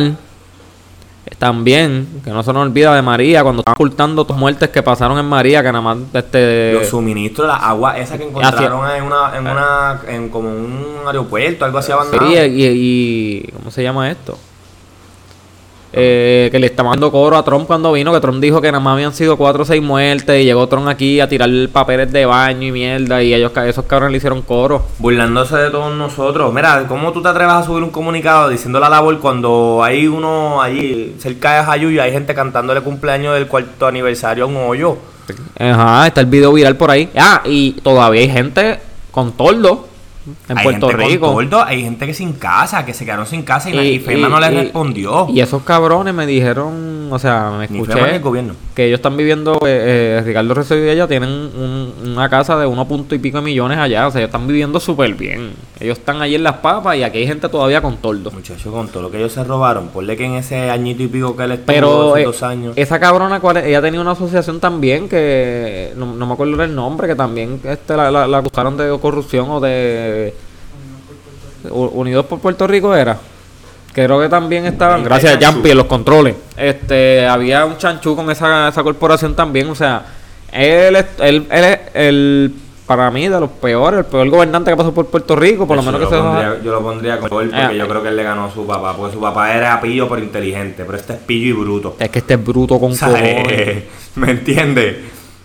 también, 1.38 2.22
que 2.24 2.32
no 2.32 2.42
se 2.42 2.52
nos 2.52 2.64
olvida 2.64 2.96
de 2.96 3.02
María, 3.02 3.44
cuando 3.44 3.60
estaban 3.62 3.76
ocultando 3.76 4.26
tus 4.26 4.36
muertes 4.36 4.70
que 4.70 4.82
pasaron 4.82 5.20
en 5.20 5.26
María, 5.26 5.62
que 5.62 5.68
nada 5.72 5.82
más 5.82 5.98
este. 6.14 6.74
los 6.74 6.88
suministros, 6.88 7.48
la 7.48 7.56
agua 7.58 7.98
esa 8.00 8.18
que 8.18 8.24
encontraron 8.28 8.90
en 8.92 9.04
una, 9.04 9.38
en 9.38 9.42
una, 9.48 10.02
en 10.08 10.30
como 10.30 10.50
un 10.50 11.02
aeropuerto, 11.06 11.66
algo 11.66 11.78
así 11.78 11.88
Sí, 11.88 11.92
abandonado. 11.94 12.46
y, 12.48 12.66
y- 12.66 13.50
¿Cómo 13.56 13.70
se 13.72 13.84
llama 13.84 14.10
esto? 14.10 14.38
Eh, 15.94 16.50
que 16.52 16.60
le 16.60 16.68
está 16.68 16.84
mandando 16.84 17.12
coro 17.12 17.38
a 17.38 17.44
Trump 17.44 17.66
cuando 17.66 17.94
vino, 17.94 18.12
que 18.12 18.20
Trump 18.20 18.42
dijo 18.42 18.60
que 18.60 18.72
nada 18.72 18.84
más 18.84 18.94
habían 18.94 19.14
sido 19.14 19.38
cuatro 19.38 19.64
o 19.64 19.66
seis 19.66 19.82
muertes 19.82 20.42
y 20.42 20.44
llegó 20.44 20.68
Trump 20.68 20.88
aquí 20.88 21.22
a 21.22 21.30
tirar 21.30 21.50
papeles 21.72 22.12
de 22.12 22.26
baño 22.26 22.68
y 22.68 22.72
mierda 22.72 23.24
y 23.24 23.34
ellos 23.34 23.52
esos 23.66 23.86
cabrones 23.86 24.12
le 24.12 24.18
hicieron 24.18 24.42
coro. 24.42 24.86
burlándose 25.00 25.56
de 25.56 25.70
todos 25.70 25.96
nosotros. 25.96 26.54
Mira, 26.54 26.86
¿cómo 26.88 27.14
tú 27.14 27.22
te 27.22 27.30
atreves 27.30 27.54
a 27.54 27.64
subir 27.64 27.84
un 27.84 27.90
comunicado 27.90 28.50
diciendo 28.50 28.80
la 28.80 28.90
labor 28.90 29.18
cuando 29.20 29.82
hay 29.82 30.08
uno 30.08 30.62
allí 30.62 31.16
cerca 31.20 31.58
de 31.58 31.64
Jayuya, 31.64 32.04
hay 32.04 32.12
gente 32.12 32.34
cantándole 32.36 32.82
cumpleaños 32.82 33.36
del 33.36 33.48
cuarto 33.48 33.88
aniversario 33.88 34.44
a 34.44 34.48
un 34.48 34.58
hoyo? 34.58 34.98
Ajá, 35.58 36.08
está 36.08 36.22
el 36.22 36.28
video 36.28 36.54
viral 36.54 36.76
por 36.76 36.92
ahí. 36.92 37.10
Ah, 37.16 37.42
y 37.46 37.72
todavía 37.72 38.22
hay 38.22 38.30
gente 38.30 38.80
con 39.12 39.32
tordo 39.32 39.87
en 40.50 40.58
hay 40.58 40.64
Puerto 40.64 40.88
gente 40.90 41.06
Rico. 41.06 41.34
Con 41.34 41.50
tordo, 41.50 41.64
hay 41.66 41.82
gente 41.84 42.06
que 42.06 42.14
sin 42.14 42.34
casa, 42.34 42.86
que 42.86 42.94
se 42.94 43.06
quedaron 43.06 43.26
sin 43.26 43.44
casa 43.44 43.70
y, 43.70 43.74
la- 43.74 43.84
Y- 43.84 43.96
y 43.96 44.00
FEMA 44.00 44.28
y- 44.28 44.32
no 44.32 44.40
les 44.40 44.54
respondió. 44.54 45.28
Y 45.30 45.40
esos 45.40 45.64
cabrones 45.64 46.14
me 46.14 46.26
dijeron, 46.26 47.08
o 47.12 47.20
sea, 47.20 47.52
me 47.58 47.68
Ni 47.68 47.78
escuché 47.80 47.94
FEMA 47.94 48.08
ni 48.08 48.14
el 48.16 48.22
gobierno. 48.22 48.54
que 48.76 48.86
ellos 48.86 48.98
están 49.00 49.16
viviendo, 49.18 49.54
eh, 49.66 50.20
eh, 50.20 50.24
Ricardo 50.26 50.54
Rosselló 50.54 50.86
y 50.86 50.90
ella 50.90 51.08
tienen 51.08 51.30
un- 51.30 51.94
una 52.12 52.30
casa 52.30 52.58
de 52.58 52.66
uno 52.66 52.88
punto 52.88 53.16
y 53.16 53.20
pico 53.20 53.38
de 53.38 53.44
millones 53.44 53.78
allá, 53.78 54.08
o 54.08 54.12
sea, 54.12 54.22
ellos 54.22 54.30
están 54.30 54.48
viviendo 54.48 54.80
súper 54.80 55.14
bien. 55.16 55.52
Ellos 55.80 56.00
están 56.00 56.22
allí 56.24 56.34
en 56.36 56.44
las 56.44 56.56
papas 56.58 56.96
y 56.98 57.04
aquí 57.04 57.20
hay 57.20 57.28
gente 57.28 57.48
todavía 57.50 57.82
con 57.82 57.98
tordo. 57.98 58.32
Muchachos, 58.32 58.72
con 58.74 58.88
todo 58.88 59.04
lo 59.04 59.12
que 59.12 59.18
ellos 59.18 59.32
se 59.32 59.44
robaron, 59.44 59.90
ponle 59.90 60.18
que 60.18 60.26
en 60.26 60.34
ese 60.34 60.72
añito 60.72 61.04
y 61.04 61.08
pico 61.08 61.36
que 61.36 61.44
él 61.44 61.52
estuvo, 61.52 61.66
Pero 61.68 62.18
esos 62.18 62.20
eh, 62.20 62.24
dos 62.24 62.44
años. 62.44 62.74
esa 62.76 63.00
cabrona, 63.00 63.40
ella 63.64 63.82
tenía 63.82 64.02
una 64.02 64.12
asociación 64.12 64.60
también 64.60 65.08
que 65.08 65.94
no, 65.96 66.08
no 66.16 66.26
me 66.26 66.34
acuerdo 66.34 66.64
el 66.64 66.74
nombre, 66.74 67.08
que 67.08 67.14
también 67.16 67.60
este, 67.64 67.96
la, 67.96 68.10
la- 68.10 68.26
la 68.28 68.38
acusaron 68.40 68.76
de 68.76 68.98
corrupción 69.00 69.50
o 69.52 69.60
de 69.60 70.34
Unidos 71.70 72.26
por 72.26 72.40
Puerto 72.40 72.66
Rico 72.68 72.96
era. 72.96 73.18
Creo 73.94 74.20
que 74.20 74.30
también 74.30 74.66
estaban, 74.66 75.04
gracias 75.04 75.36
a. 75.36 75.40
Jampi 75.40 75.72
en 75.72 75.78
los 75.78 75.88
controles. 75.88 76.36
Este, 76.56 77.26
había 77.28 77.66
un 77.66 77.78
chanchú 77.78 78.16
con 78.16 78.30
esa, 78.30 78.70
esa 78.70 78.84
corporación 78.84 79.36
también, 79.36 79.70
o 79.70 79.76
sea, 79.76 80.06
él 80.52 80.96
él, 81.20 81.48
él 81.52 81.80
el 81.94 82.54
para 82.88 83.12
mí 83.12 83.28
de 83.28 83.40
los 83.40 83.50
peores, 83.52 84.00
el 84.00 84.06
peor 84.06 84.30
gobernante 84.30 84.72
que 84.72 84.78
pasó 84.78 84.94
por 84.94 85.06
Puerto 85.08 85.36
Rico, 85.36 85.68
por 85.68 85.76
lo 85.78 85.84
menos 85.84 86.00
que 86.00 86.06
yo 86.06 86.10
se 86.10 86.16
lo 86.16 86.24
pondría, 86.24 86.58
yo 86.64 86.72
lo 86.72 86.82
pondría 86.82 87.20
con 87.20 87.30
gol 87.30 87.46
porque 87.50 87.62
Ah, 87.62 87.74
yo 87.74 87.88
creo 87.88 88.02
que 88.02 88.10
él 88.10 88.16
le 88.16 88.24
ganó 88.24 88.46
a 88.46 88.52
su 88.52 88.66
papá, 88.66 88.96
porque 88.96 89.14
su 89.14 89.20
papá 89.22 89.54
era 89.54 89.80
pillo 89.82 90.08
pero 90.08 90.24
inteligente, 90.24 90.84
pero 90.86 90.98
este 90.98 91.14
es 91.14 91.20
pillo 91.20 91.48
y 91.50 91.52
bruto. 91.54 91.96
es 92.00 92.10
que 92.10 92.20
este 92.20 92.34
es 92.36 92.44
bruto 92.46 92.80
con 92.80 92.92
O 92.94 92.96
sea, 92.96 93.10
cojones. 93.10 93.36
eh, 93.50 93.88
¿Me 94.16 94.32
entiendes? 94.32 94.96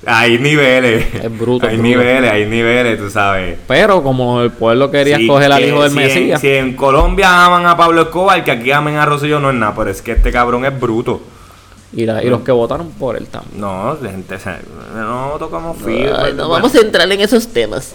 Hay 0.04 0.36
niveles. 0.38 1.06
Es 1.14 1.38
bruto, 1.38 1.66
Hay 1.68 1.76
bruto. 1.76 1.88
niveles, 1.88 2.30
hay 2.32 2.46
niveles, 2.46 2.98
tú 2.98 3.08
sabes. 3.08 3.56
Pero 3.68 4.02
como 4.02 4.40
el 4.42 4.50
pueblo 4.50 4.90
quería 4.90 5.16
Sí, 5.16 5.22
escoger 5.24 5.52
al 5.52 5.60
que 5.60 5.68
hijo 5.68 5.82
del 5.82 5.92
si 5.92 5.98
en- 5.98 6.04
Mesías. 6.04 6.40
si 6.40 6.48
en 6.48 6.74
Colombia 6.74 7.44
aman 7.46 7.66
a 7.66 7.76
Pablo 7.76 8.02
Escobar, 8.02 8.42
que 8.42 8.50
aquí 8.50 8.72
amen 8.72 8.96
a 8.96 9.06
Rosselló 9.06 9.38
no 9.38 9.50
es 9.50 9.56
nada, 9.56 9.74
pero 9.76 9.90
es 9.90 10.02
que 10.02 10.12
este 10.12 10.32
cabrón 10.32 10.64
es 10.64 10.80
bruto. 10.80 11.22
Y, 11.94 12.06
la- 12.06 12.22
y 12.24 12.28
los 12.28 12.40
que 12.40 12.52
votaron 12.52 12.90
por 12.92 13.16
él 13.16 13.26
también. 13.26 13.60
No, 13.60 13.96
gente, 14.02 14.36
o 14.36 14.40
sea, 14.40 14.60
no 14.94 15.32
tocamos. 15.38 15.76
Ay, 15.78 15.82
pues, 15.84 16.10
no 16.34 16.48
bueno. 16.48 16.48
vamos 16.48 16.74
a 16.74 16.80
entrar 16.80 17.10
en 17.12 17.20
esos 17.20 17.46
temas. 17.48 17.92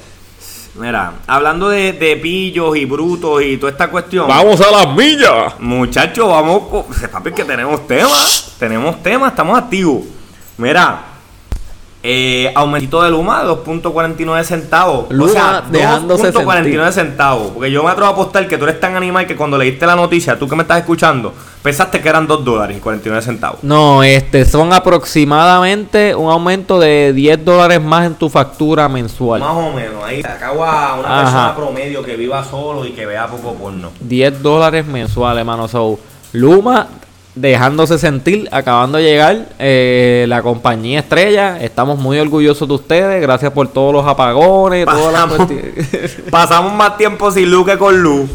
Mira, 0.75 1.13
hablando 1.25 1.69
de, 1.69 1.93
de 1.93 2.15
pillos 2.17 2.77
y 2.77 2.85
brutos 2.85 3.41
y 3.41 3.57
toda 3.57 3.71
esta 3.71 3.89
cuestión. 3.89 4.29
a 4.31 4.43
las 4.71 4.95
millas! 4.95 5.59
Muchachos, 5.59 6.27
vamos. 6.29 6.85
Papi, 7.11 7.31
que 7.31 7.43
tenemos 7.43 7.87
temas. 7.87 8.53
Tenemos 8.59 9.01
temas, 9.01 9.31
estamos 9.31 9.57
activos. 9.57 10.03
Mira, 10.57 11.01
Eh, 12.09 12.53
aumentito 12.55 13.03
de 13.03 13.11
Luma 13.11 13.43
de 13.43 13.49
2.49 13.49 14.43
centavos. 14.45 15.07
Luma 15.09 15.29
o 15.29 15.33
sea, 15.33 15.63
dejándose 15.69 16.31
2.49 16.33 16.91
centavos. 16.93 17.51
Porque 17.51 17.69
yo 17.69 17.83
me 17.83 17.89
atrevo 17.89 18.07
a 18.07 18.11
apostar 18.11 18.47
que 18.47 18.57
tú 18.57 18.63
eres 18.63 18.79
tan 18.79 18.95
animal 18.95 19.27
que 19.27 19.35
cuando 19.35 19.57
leíste 19.57 19.85
la 19.85 19.97
noticia, 19.97 20.39
tú 20.39 20.47
que 20.47 20.55
me 20.55 20.61
estás 20.61 20.79
escuchando, 20.79 21.33
pensaste 21.61 21.99
que 21.99 22.07
eran 22.07 22.25
2 22.25 22.45
dólares 22.45 22.77
y 22.77 22.79
49 22.79 23.21
centavos. 23.21 23.61
No, 23.61 24.03
este, 24.03 24.45
son 24.45 24.71
aproximadamente 24.71 26.15
un 26.15 26.31
aumento 26.31 26.79
de 26.79 27.11
10 27.11 27.43
dólares 27.43 27.81
más 27.81 28.05
en 28.05 28.15
tu 28.15 28.29
factura 28.29 28.87
mensual. 28.87 29.41
Más 29.41 29.57
o 29.57 29.73
menos. 29.73 30.01
Ahí 30.05 30.21
acabo 30.21 30.63
a 30.63 30.93
una 30.93 31.07
Ajá. 31.09 31.23
persona 31.23 31.55
promedio 31.57 32.03
que 32.03 32.15
viva 32.15 32.41
solo 32.45 32.85
y 32.85 32.91
que 32.91 33.05
vea 33.05 33.27
poco 33.27 33.53
porno. 33.55 33.91
10 33.99 34.41
dólares 34.41 34.85
mensuales, 34.85 35.43
mano. 35.43 35.67
So, 35.67 35.99
Luma 36.31 36.87
dejándose 37.41 37.97
sentir, 37.97 38.47
acabando 38.51 38.97
de 38.97 39.03
llegar. 39.03 39.47
eh, 39.59 40.25
la 40.27 40.41
compañía 40.41 40.99
estrella, 40.99 41.61
estamos 41.61 41.97
muy 41.99 42.19
orgullosos 42.19 42.67
de 42.67 42.73
ustedes. 42.73 43.21
Gracias 43.21 43.51
por 43.51 43.67
todos 43.67 43.93
los 43.93 44.05
apagones, 44.05 44.85
todas 44.85 45.13
las 45.13 45.23
Pasamos, 45.27 45.51
pasamos 46.31 46.73
más 46.73 46.97
tiempo 46.97 47.31
sin 47.31 47.49
luz 47.49 47.65
que 47.65 47.77
con 47.77 48.01
luz. 48.01 48.29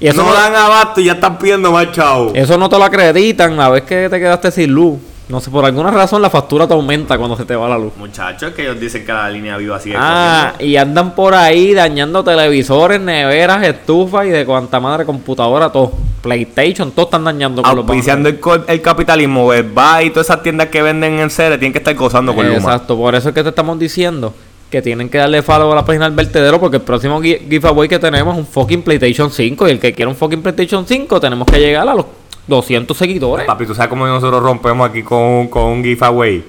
Y 0.00 0.06
eso 0.06 0.22
no 0.22 0.28
no, 0.28 0.34
dan 0.34 0.54
abasto 0.54 1.00
y 1.00 1.04
ya 1.06 1.14
están 1.14 1.38
pidiendo 1.38 1.72
más 1.72 1.90
chavo. 1.90 2.30
eso 2.34 2.56
no 2.56 2.68
te 2.68 2.78
lo 2.78 2.84
acreditan 2.84 3.56
la 3.56 3.68
vez 3.68 3.82
que 3.82 4.08
te 4.08 4.18
quedaste 4.20 4.50
sin 4.52 4.70
luz. 4.70 4.98
No 5.28 5.40
sé, 5.40 5.50
por 5.50 5.64
alguna 5.64 5.90
razón 5.90 6.22
la 6.22 6.30
factura 6.30 6.66
te 6.66 6.72
aumenta 6.72 7.18
cuando 7.18 7.36
se 7.36 7.44
te 7.44 7.54
va 7.54 7.68
la 7.68 7.76
luz. 7.76 7.92
Muchachos, 7.98 8.52
que 8.54 8.62
ellos 8.62 8.80
dicen 8.80 9.04
que 9.04 9.12
la 9.12 9.28
línea 9.28 9.56
viva 9.58 9.78
sigue 9.78 9.96
Ah, 9.98 10.54
y 10.58 10.76
andan 10.76 11.14
por 11.14 11.34
ahí 11.34 11.74
dañando 11.74 12.24
televisores, 12.24 12.98
neveras, 13.00 13.62
estufas 13.66 14.24
y 14.26 14.30
de 14.30 14.46
cuanta 14.46 14.80
madre 14.80 15.04
computadora, 15.04 15.70
todo. 15.70 15.92
PlayStation, 16.22 16.90
todos 16.92 17.08
están 17.08 17.24
dañando 17.24 17.62
con 17.62 17.70
los 17.76 17.84
Auspiciando 17.88 18.28
el, 18.28 18.40
co- 18.40 18.64
el 18.66 18.82
capitalismo, 18.82 19.48
Best 19.48 19.68
Buy 19.74 20.06
y 20.06 20.10
todas 20.10 20.26
esas 20.28 20.42
tiendas 20.42 20.68
que 20.68 20.82
venden 20.82 21.18
en 21.20 21.30
serie 21.30 21.58
tienen 21.58 21.72
que 21.72 21.78
estar 21.78 21.94
gozando 21.94 22.34
con 22.34 22.46
Luma. 22.46 22.58
Exacto, 22.58 22.96
por 22.96 23.14
eso 23.14 23.28
es 23.28 23.34
que 23.34 23.42
te 23.42 23.48
estamos 23.50 23.78
diciendo 23.78 24.34
que 24.70 24.82
tienen 24.82 25.08
que 25.08 25.16
darle 25.18 25.40
follow 25.42 25.72
a 25.72 25.76
la 25.76 25.84
página 25.84 26.04
del 26.04 26.14
vertedero 26.14 26.60
porque 26.60 26.76
el 26.76 26.82
próximo 26.82 27.20
gi- 27.22 27.38
giveaway 27.48 27.88
que 27.88 27.98
tenemos 27.98 28.34
es 28.34 28.40
un 28.40 28.46
fucking 28.46 28.82
PlayStation 28.82 29.30
5 29.30 29.66
y 29.68 29.70
el 29.70 29.78
que 29.80 29.92
quiera 29.94 30.10
un 30.10 30.16
fucking 30.16 30.42
PlayStation 30.42 30.86
5 30.86 31.20
tenemos 31.20 31.46
que 31.46 31.58
llegar 31.58 31.88
a 31.88 31.94
los 31.94 32.04
200 32.46 32.96
seguidores. 32.96 33.46
Papi, 33.46 33.66
¿tú 33.66 33.74
sabes 33.74 33.88
cómo 33.88 34.06
nosotros 34.06 34.42
rompemos 34.42 34.88
aquí 34.90 35.02
con, 35.02 35.48
con 35.48 35.64
un 35.64 35.82
giveaway? 35.84 36.44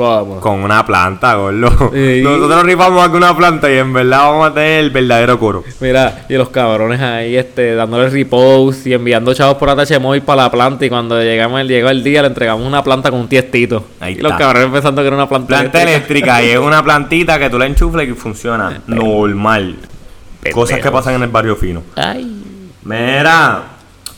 ¿Cómo? 0.00 0.40
Con 0.40 0.60
una 0.64 0.86
planta, 0.86 1.34
gordo. 1.34 1.90
Sí. 1.92 2.22
Nosotros 2.22 2.62
rifamos 2.64 3.06
aquí 3.06 3.16
una 3.18 3.36
planta 3.36 3.70
y 3.70 3.76
en 3.76 3.92
verdad 3.92 4.18
vamos 4.20 4.50
a 4.50 4.54
tener 4.54 4.80
el 4.84 4.90
verdadero 4.90 5.38
coro. 5.38 5.62
Mira, 5.80 6.24
y 6.26 6.34
los 6.36 6.48
cabrones 6.48 6.98
ahí 7.02 7.36
este, 7.36 7.74
dándole 7.74 8.08
repost 8.08 8.86
y 8.86 8.94
enviando 8.94 9.34
chavos 9.34 9.58
por 9.58 9.68
ATH 9.68 10.00
móvil 10.00 10.22
para 10.22 10.44
la 10.44 10.50
planta 10.50 10.86
y 10.86 10.88
cuando 10.88 11.20
llegamos, 11.20 11.62
llegó 11.66 11.90
el 11.90 12.02
día 12.02 12.22
le 12.22 12.28
entregamos 12.28 12.66
una 12.66 12.82
planta 12.82 13.10
con 13.10 13.20
un 13.20 13.28
tiestito. 13.28 13.84
Ahí 14.00 14.14
y 14.14 14.22
los 14.22 14.32
cabrones 14.34 14.70
pensando 14.70 15.02
que 15.02 15.08
era 15.08 15.16
una 15.16 15.28
planta, 15.28 15.48
Planta 15.48 15.82
eléctrica. 15.82 16.40
eléctrica 16.40 16.42
y 16.44 16.48
es 16.50 16.58
una 16.58 16.82
plantita 16.84 17.38
que 17.38 17.50
tú 17.50 17.58
la 17.58 17.66
enchuflas 17.66 18.08
y 18.08 18.12
funciona 18.12 18.80
normal. 18.86 19.76
Cosas 20.54 20.80
que 20.80 20.90
pasan 20.90 21.16
en 21.16 21.24
el 21.24 21.28
barrio 21.28 21.56
fino. 21.56 21.82
Ay. 21.94 22.42
Mira, 22.84 23.62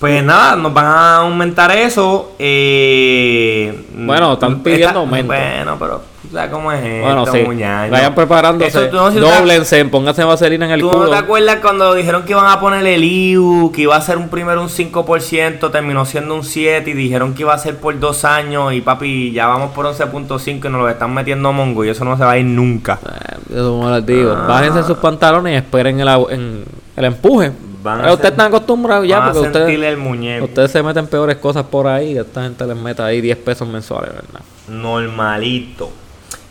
pues 0.03 0.21
nada, 0.25 0.57
nos 0.57 0.75
van 0.75 0.85
a 0.87 1.17
aumentar 1.19 1.71
eso. 1.71 2.33
Eh, 2.41 3.85
Bueno, 3.95 4.33
están 4.33 4.61
pidiendo 4.61 4.99
aumento. 4.99 5.33
Bueno, 5.33 5.77
pero 5.79 6.03
¿sabes 6.33 6.51
cómo 6.51 6.73
es 6.73 6.85
esto, 6.85 7.07
Bueno, 7.07 7.27
sí. 7.27 7.39
muñaño? 7.45 7.93
Vayan 7.93 8.13
preparándose. 8.13 8.67
Eso, 8.69 8.89
tú 8.89 8.97
no 8.97 9.13
si 9.13 9.19
tú 9.19 9.25
te- 9.25 9.31
Doblense, 9.39 9.85
pónganse 9.85 10.25
vaselina 10.25 10.67
en 10.67 10.73
el 10.73 10.81
¿Tú 10.81 10.91
culo. 10.91 11.05
no 11.05 11.11
te 11.11 11.17
acuerdas 11.17 11.59
cuando 11.63 11.95
dijeron 11.95 12.25
que 12.25 12.33
iban 12.33 12.47
a 12.51 12.59
poner 12.59 12.85
el 12.85 13.05
IU, 13.05 13.71
que 13.73 13.83
iba 13.83 13.95
a 13.95 14.01
ser 14.01 14.19
un 14.19 14.29
primero 14.29 14.61
un 14.61 14.69
5%, 14.69 15.71
terminó 15.71 16.05
siendo 16.05 16.35
un 16.35 16.43
7% 16.43 16.89
y 16.91 16.95
dijeron 16.95 17.35
que 17.35 17.43
iba 17.43 17.55
a 17.55 17.59
ser 17.59 17.77
por 17.77 17.97
dos 18.01 18.25
años 18.25 18.73
y 18.73 18.81
papi, 18.81 19.31
ya 19.31 19.47
vamos 19.47 19.71
por 19.71 19.87
11.5 19.87 20.67
y 20.69 20.73
nos 20.73 20.81
lo 20.81 20.89
están 20.89 21.15
metiendo 21.15 21.49
a 21.51 21.53
Mongo 21.53 21.85
y 21.85 21.91
eso 21.91 22.05
no 22.05 22.17
se 22.17 22.25
va 22.25 22.33
a 22.33 22.39
ir 22.39 22.47
nunca. 22.47 22.99
Eh, 23.07 23.37
Eso 23.55 23.71
como 23.71 23.89
les 23.91 24.05
digo. 24.05 24.33
Ah. 24.37 24.47
Bájense 24.49 24.83
sus 24.83 24.99
pantalones 24.99 25.53
y 25.53 25.57
esperen 25.59 26.01
el, 26.01 26.09
en- 26.31 26.65
el 26.97 27.05
empuje. 27.05 27.53
Van 27.83 27.99
a 27.99 28.03
Pero 28.03 28.15
ustedes 28.15 28.31
están 28.33 28.47
acostumbrados 28.47 29.07
ya 29.09 29.25
porque 29.25 29.41
ustedes, 29.41 29.83
el 29.83 29.97
muñeco. 29.97 30.45
ustedes 30.45 30.71
se 30.71 30.83
meten 30.83 31.07
peores 31.07 31.37
cosas 31.37 31.65
por 31.65 31.87
ahí 31.87 32.17
esta 32.17 32.43
gente 32.43 32.67
les 32.67 32.77
mete 32.77 33.03
ahí 33.03 33.21
10 33.21 33.39
pesos 33.39 33.67
mensuales, 33.69 34.11
¿verdad? 34.15 34.41
normalito. 34.69 35.91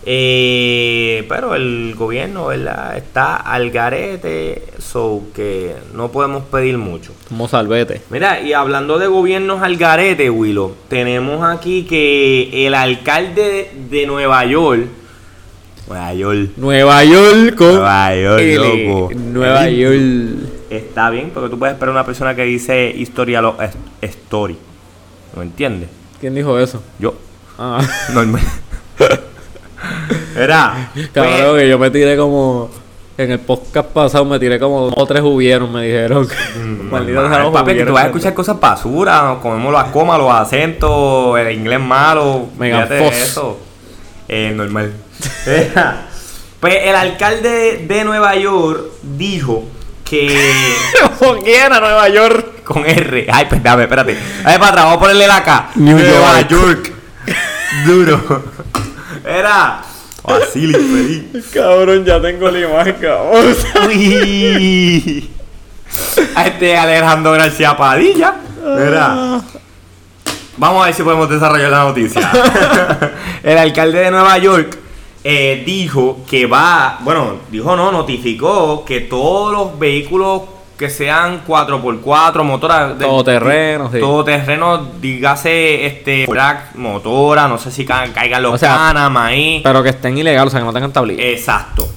Eh, 0.04 1.26
pero 1.30 1.54
el 1.54 1.94
gobierno, 1.96 2.48
¿verdad? 2.48 2.98
Está 2.98 3.36
al 3.36 3.70
garete, 3.70 4.64
so 4.80 5.22
que 5.36 5.76
no 5.94 6.12
podemos 6.12 6.44
pedir 6.46 6.78
mucho. 6.80 7.14
Como 7.28 7.48
salvete. 7.48 8.02
Mira, 8.10 8.42
y 8.42 8.54
hablando 8.54 8.98
de 8.98 9.06
gobiernos 9.06 9.62
al 9.62 9.78
garete, 9.78 10.30
Willow, 10.32 10.76
tenemos 10.90 11.44
aquí 11.48 11.84
que 11.84 12.66
el 12.66 12.74
alcalde 12.74 13.70
de 13.92 14.08
Nueva 14.08 14.44
York, 14.46 14.88
Nueva 15.88 16.14
York, 16.14 16.50
Nueva 16.58 17.04
York 17.04 17.56
Nueva 17.60 18.16
York, 18.16 18.42
loco. 18.56 19.10
Nueva 19.14 19.70
York. 19.70 20.51
Está 20.72 21.10
bien, 21.10 21.32
porque 21.34 21.50
tú 21.50 21.60
puedes 21.60 21.74
esperar 21.74 21.94
una 21.94 22.06
persona 22.06 22.36
que 22.36 22.44
dice 22.44 22.90
historia 22.90 23.42
lo, 23.42 23.56
es- 23.62 23.76
story. 24.02 24.58
¿No 25.36 25.42
entiendes? 25.42 25.90
¿Quién 26.20 26.34
dijo 26.36 26.58
eso? 26.60 26.82
Yo, 27.00 27.14
Ah, 27.58 27.82
normal. 28.14 28.42
Era, 30.36 30.92
cabrón, 31.14 31.58
que 31.58 31.70
yo 31.70 31.78
me 31.80 31.90
tiré 31.92 32.16
como. 32.18 32.70
En 33.18 33.30
el 33.30 33.40
podcast 33.40 33.90
pasado 33.90 34.26
me 34.26 34.40
tiré 34.40 34.58
como 34.60 34.86
dos 34.86 34.94
o 34.98 35.06
tres 35.06 35.22
hubieron, 35.22 35.72
me 35.72 35.84
dijeron. 35.86 36.28
Sea 36.54 36.64
Normal, 36.64 37.44
los 37.44 37.52
papi, 37.54 37.74
que 37.76 37.86
tú 37.86 37.94
vas 37.94 38.04
a 38.06 38.08
escuchar 38.08 38.34
cosas 38.34 38.60
basura, 38.60 39.22
nos 39.24 39.40
comemos 39.40 39.72
las 39.74 39.86
comas, 39.92 40.18
los 40.18 40.32
acentos, 40.32 41.38
el 41.38 41.52
inglés 41.52 41.80
malo, 41.80 42.48
Fox. 42.58 43.18
eso. 43.18 43.60
Eh, 44.28 44.54
normal. 44.56 44.94
pues 46.60 46.76
el 46.84 46.96
alcalde 46.96 47.86
de 47.88 48.04
Nueva 48.06 48.36
York 48.38 48.86
dijo 49.04 49.66
que 50.12 50.76
¿Con 51.20 51.42
quién 51.42 51.72
a 51.72 51.80
Nueva 51.80 52.10
York? 52.10 52.64
con 52.66 52.86
R, 52.86 53.28
ay, 53.32 53.46
pues 53.50 53.64
dame, 53.64 53.84
espérate. 53.84 54.18
Ay, 54.44 54.58
para 54.58 54.68
atrás, 54.68 54.86
vamos 54.86 54.98
a 54.98 55.00
ponerle 55.00 55.28
la 55.28 55.44
K. 55.44 55.70
New 55.76 55.98
Nueva 55.98 56.42
York. 56.42 56.50
York. 56.52 56.94
Duro. 57.86 58.44
Era 59.26 59.82
Basili 60.24 60.74
feliz. 60.74 61.46
Cabrón, 61.54 62.06
ya 62.06 62.22
tengo 62.22 62.50
la 62.50 62.60
imagen, 62.60 62.96
cabrón. 62.96 63.56
Uy. 63.88 65.30
A 66.36 66.48
este 66.48 66.78
Alejandro 66.78 67.32
García 67.32 67.76
Padilla. 67.76 68.36
Mira. 68.64 69.42
Vamos 70.58 70.84
a 70.84 70.86
ver 70.86 70.94
si 70.94 71.04
podemos 71.04 71.30
desarrollar 71.30 71.72
la 71.72 71.84
noticia. 71.86 72.30
El 73.44 73.58
alcalde 73.58 74.00
de 74.00 74.12
Nueva 74.12 74.38
York 74.38 74.78
eh, 75.24 75.64
dijo 75.66 76.20
que 76.30 76.46
va, 76.46 76.98
bueno, 77.02 77.36
dijo 77.52 77.76
no, 77.76 77.92
notificó 77.92 78.84
que 78.86 79.02
todos 79.02 79.52
los 79.54 79.80
vehículos 79.80 80.42
que 80.78 80.90
sean 80.90 81.44
4x4, 81.46 82.44
motora, 82.44 82.96
de- 82.96 83.06
Todoterreno, 83.06 83.92
sí. 83.92 84.00
Todoterreno, 84.00 84.88
dígase, 85.00 85.86
este, 85.86 86.26
motora, 86.74 87.48
no 87.48 87.60
sé 87.60 87.72
si 87.72 87.86
ca- 87.86 88.08
caigan 88.12 88.42
los 88.42 88.54
O 88.56 88.58
sea, 88.58 88.76
canas, 88.76 89.12
maíz. 89.12 89.62
Pero 89.64 89.84
que 89.84 89.90
estén 89.90 90.18
ilegales, 90.18 90.48
o 90.48 90.50
sea, 90.52 90.60
que 90.62 90.66
no 90.66 90.74
tengan 90.74 90.92
tablilla. 90.92 91.24
Exacto. 91.24 91.88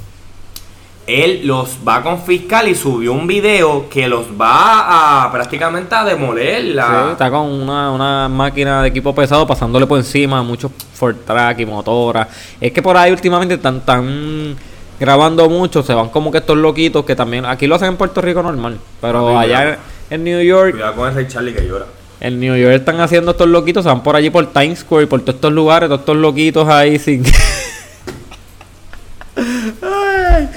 Él 1.07 1.43
los 1.45 1.79
va 1.87 1.97
a 1.97 2.03
confiscar 2.03 2.67
y 2.67 2.75
subió 2.75 3.13
un 3.13 3.27
video 3.27 3.89
que 3.91 4.09
los 4.09 4.27
va 4.41 5.25
a 5.25 5.31
prácticamente 5.33 5.95
a 5.95 6.05
demoler. 6.05 6.65
La... 6.75 6.87
Sí, 6.87 7.13
está 7.13 7.31
con 7.31 7.47
una, 7.47 7.91
una 7.91 8.29
máquina 8.29 8.81
de 8.83 8.89
equipo 8.89 9.15
pesado 9.15 9.47
pasándole 9.47 9.87
por 9.87 9.99
encima 9.99 10.43
muchos 10.43 10.73
Ford 10.95 11.17
Track 11.27 11.61
y 11.61 11.67
motoras. 11.67 12.29
Es 12.59 12.73
que 12.73 12.81
por 12.81 12.97
ahí 12.97 13.13
últimamente 13.13 13.55
están, 13.57 13.77
están 13.77 14.57
grabando 14.99 15.49
mucho, 15.51 15.83
se 15.83 15.93
van 15.93 16.09
como 16.09 16.33
que 16.33 16.39
estos 16.39 16.57
loquitos 16.57 17.05
que 17.05 17.15
también, 17.15 17.45
aquí 17.45 17.67
lo 17.67 17.75
hacen 17.75 17.89
en 17.89 17.97
Puerto 17.97 18.23
Rico 18.23 18.43
normal, 18.43 18.79
pero 19.01 19.39
allá 19.39 19.73
en, 19.73 19.79
en 20.11 20.25
New 20.25 20.41
York, 20.43 20.73
Cuidado 20.73 20.95
con 20.95 21.11
ese 21.11 21.29
Charlie 21.29 21.53
que 21.53 21.67
llora. 21.67 21.85
en 22.21 22.41
New 22.41 22.57
York 22.57 22.73
están 22.75 23.01
haciendo 23.01 23.33
estos 23.33 23.49
loquitos, 23.49 23.83
se 23.83 23.91
van 23.91 24.03
por 24.03 24.17
allí 24.17 24.31
por 24.31 24.47
Times 24.47 24.79
Square 24.79 25.05
y 25.05 25.07
por 25.07 25.21
todos 25.21 25.35
estos 25.35 25.53
lugares, 25.53 25.89
todos 25.89 26.01
estos 26.01 26.17
loquitos 26.17 26.67
ahí 26.69 26.99
sin... 26.99 27.25
Ay. 29.37 30.49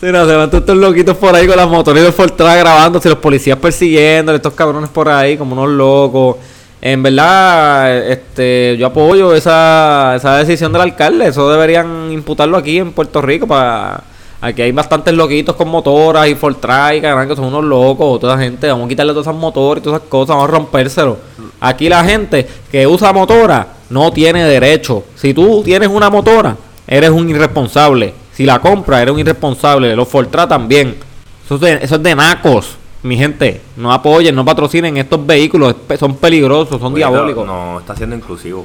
Sí, 0.00 0.06
no, 0.06 0.26
se 0.26 0.34
van 0.34 0.48
todos 0.48 0.62
estos 0.62 0.78
loquitos 0.78 1.14
por 1.18 1.34
ahí 1.34 1.46
con 1.46 1.56
las 1.58 1.84
de 1.84 2.12
Ford 2.12 2.32
Track 2.32 2.60
grabándose, 2.60 3.10
los 3.10 3.18
policías 3.18 3.58
persiguiendo, 3.58 4.34
estos 4.34 4.54
cabrones 4.54 4.88
por 4.88 5.10
ahí 5.10 5.36
como 5.36 5.52
unos 5.52 5.68
locos. 5.68 6.36
En 6.80 7.02
verdad, 7.02 8.08
este, 8.08 8.76
yo 8.78 8.86
apoyo 8.86 9.34
esa, 9.34 10.14
esa 10.16 10.38
decisión 10.38 10.72
del 10.72 10.80
alcalde. 10.80 11.26
Eso 11.26 11.50
deberían 11.50 12.10
imputarlo 12.10 12.56
aquí 12.56 12.78
en 12.78 12.92
Puerto 12.92 13.20
Rico. 13.20 13.46
para 13.46 14.02
Aquí 14.42 14.62
hay 14.62 14.72
bastantes 14.72 15.12
loquitos 15.12 15.54
con 15.54 15.68
motoras 15.68 16.26
y 16.28 16.34
Ford 16.34 16.56
Track, 16.56 16.94
y 16.94 17.00
cabrón, 17.02 17.28
que 17.28 17.36
son 17.36 17.44
unos 17.44 17.64
locos. 17.64 18.20
Toda 18.20 18.38
gente, 18.38 18.68
vamos 18.68 18.86
a 18.86 18.88
quitarle 18.88 19.12
todas 19.12 19.26
esas 19.26 19.38
motoras 19.38 19.82
y 19.82 19.84
todas 19.84 19.98
esas 19.98 20.08
cosas, 20.08 20.28
vamos 20.34 20.48
a 20.48 20.52
rompérselo. 20.52 21.18
Aquí 21.60 21.90
la 21.90 22.02
gente 22.02 22.48
que 22.72 22.86
usa 22.86 23.12
motora 23.12 23.66
no 23.90 24.10
tiene 24.10 24.44
derecho. 24.44 25.04
Si 25.14 25.34
tú 25.34 25.62
tienes 25.62 25.90
una 25.90 26.08
motora, 26.08 26.56
eres 26.86 27.10
un 27.10 27.28
irresponsable. 27.28 28.14
Si 28.40 28.46
la 28.46 28.58
compras, 28.58 29.02
eres 29.02 29.12
un 29.12 29.20
irresponsable. 29.20 29.94
Los 29.94 30.08
Ford 30.08 30.28
Track 30.28 30.48
también. 30.48 30.96
Eso 31.44 31.56
es, 31.56 31.60
de, 31.60 31.74
eso 31.82 31.96
es 31.96 32.02
de 32.02 32.14
nacos, 32.14 32.78
mi 33.02 33.14
gente. 33.14 33.60
No 33.76 33.92
apoyen, 33.92 34.34
no 34.34 34.46
patrocinen 34.46 34.96
estos 34.96 35.26
vehículos. 35.26 35.76
Son 35.98 36.16
peligrosos, 36.16 36.80
son 36.80 36.94
diabólicos. 36.94 37.46
No, 37.46 37.80
está 37.80 37.94
siendo 37.94 38.16
inclusivo. 38.16 38.64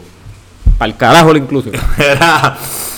Para 0.77 0.91
el 0.93 0.97
carajo 0.97 1.33
la 1.33 1.39
inclusión. 1.39 1.75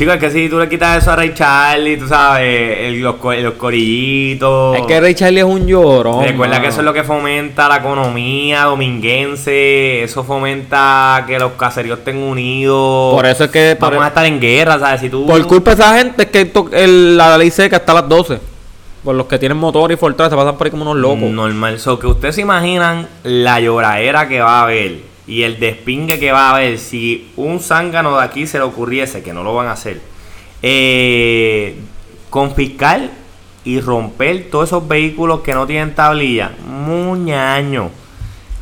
Chicos, 0.00 0.14
es 0.14 0.20
que 0.20 0.30
si 0.30 0.48
tú 0.48 0.58
le 0.58 0.66
quitas 0.66 0.96
eso 1.02 1.10
a 1.12 1.16
Ray 1.16 1.34
Charlie, 1.34 1.98
tú 1.98 2.08
sabes, 2.08 2.78
el- 2.88 3.02
los, 3.02 3.16
los 3.22 3.52
corillitos. 3.52 4.78
Es 4.78 4.86
que 4.86 4.98
Ray 4.98 5.14
Charlie 5.14 5.40
es 5.40 5.44
un 5.44 5.66
llorón. 5.66 6.24
Recuerda 6.24 6.54
mano. 6.54 6.62
que 6.62 6.68
eso 6.70 6.80
es 6.80 6.84
lo 6.86 6.94
que 6.94 7.04
fomenta 7.04 7.68
la 7.68 7.76
economía 7.76 8.62
dominguense, 8.64 10.02
eso 10.02 10.24
fomenta 10.24 11.22
que 11.26 11.38
los 11.38 11.52
caseríos 11.52 11.98
estén 11.98 12.16
unidos. 12.16 13.14
Por 13.14 13.26
eso 13.26 13.44
es 13.44 13.50
que- 13.50 13.76
por- 13.78 13.90
Vamos 13.90 14.06
a 14.06 14.08
estar 14.08 14.24
en 14.24 14.40
guerra, 14.40 14.78
¿sabes? 14.78 15.02
Si 15.02 15.10
tú... 15.10 15.26
Por 15.26 15.46
culpa 15.46 15.74
de 15.74 15.82
esa 15.82 15.98
gente 15.98 16.22
es 16.22 16.30
que 16.30 16.50
el- 16.82 17.18
la 17.18 17.36
ley 17.36 17.50
seca 17.50 17.76
hasta 17.76 17.92
las 17.92 18.08
12. 18.08 18.38
Por 19.04 19.14
los 19.14 19.26
que 19.26 19.38
tienen 19.38 19.58
motor 19.58 19.92
y 19.92 19.96
Fortran 19.96 20.30
se 20.30 20.36
pasan 20.36 20.56
por 20.56 20.66
ahí 20.66 20.70
como 20.70 20.84
unos 20.84 20.96
locos. 20.96 21.30
Normal. 21.30 21.78
So, 21.78 21.98
que 21.98 22.06
ustedes 22.06 22.36
se 22.36 22.40
imaginan 22.40 23.06
la 23.22 23.60
lloradera 23.60 24.26
que 24.28 24.40
va 24.40 24.60
a 24.60 24.62
haber 24.62 25.09
y 25.30 25.44
el 25.44 25.60
despingue 25.60 26.18
que 26.18 26.32
va 26.32 26.48
a 26.48 26.56
haber 26.56 26.76
si 26.76 27.30
un 27.36 27.60
zángano 27.60 28.16
de 28.16 28.24
aquí 28.24 28.48
se 28.48 28.58
le 28.58 28.64
ocurriese, 28.64 29.22
que 29.22 29.32
no 29.32 29.44
lo 29.44 29.54
van 29.54 29.68
a 29.68 29.72
hacer, 29.72 30.00
eh, 30.60 31.76
confiscar 32.30 33.10
y 33.64 33.80
romper 33.80 34.50
todos 34.50 34.70
esos 34.70 34.88
vehículos 34.88 35.40
que 35.40 35.54
no 35.54 35.68
tienen 35.68 35.94
tablilla. 35.94 36.50
Muñaño. 36.66 37.90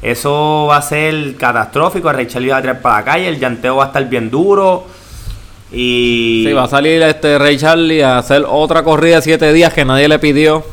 Eso 0.03 0.67
va 0.69 0.77
a 0.77 0.83
ser 0.83 1.37
catastrófico. 1.37 2.11
El 2.11 2.29
Charlie 2.29 2.51
va 2.51 2.59
a 2.59 2.61
tirar 2.61 2.83
para 2.83 2.99
la 2.99 3.05
calle. 3.05 3.29
El 3.29 3.39
llanteo 3.39 3.77
va 3.77 3.85
a 3.85 3.87
estar 3.87 4.07
bien 4.07 4.31
duro. 4.31 4.85
Y. 5.73 6.45
Sí, 6.47 6.53
va 6.53 6.65
a 6.65 6.69
salir 6.69 7.01
este 7.03 7.39
Ray 7.39 7.57
Charlie 7.57 8.03
a 8.03 8.19
hacer 8.19 8.45
otra 8.47 8.83
corrida 8.83 9.17
de 9.17 9.23
7 9.23 9.55
días 9.55 9.73
que 9.73 9.87
nadie 9.87 10.07
le 10.07 10.19
pidió. 10.19 10.65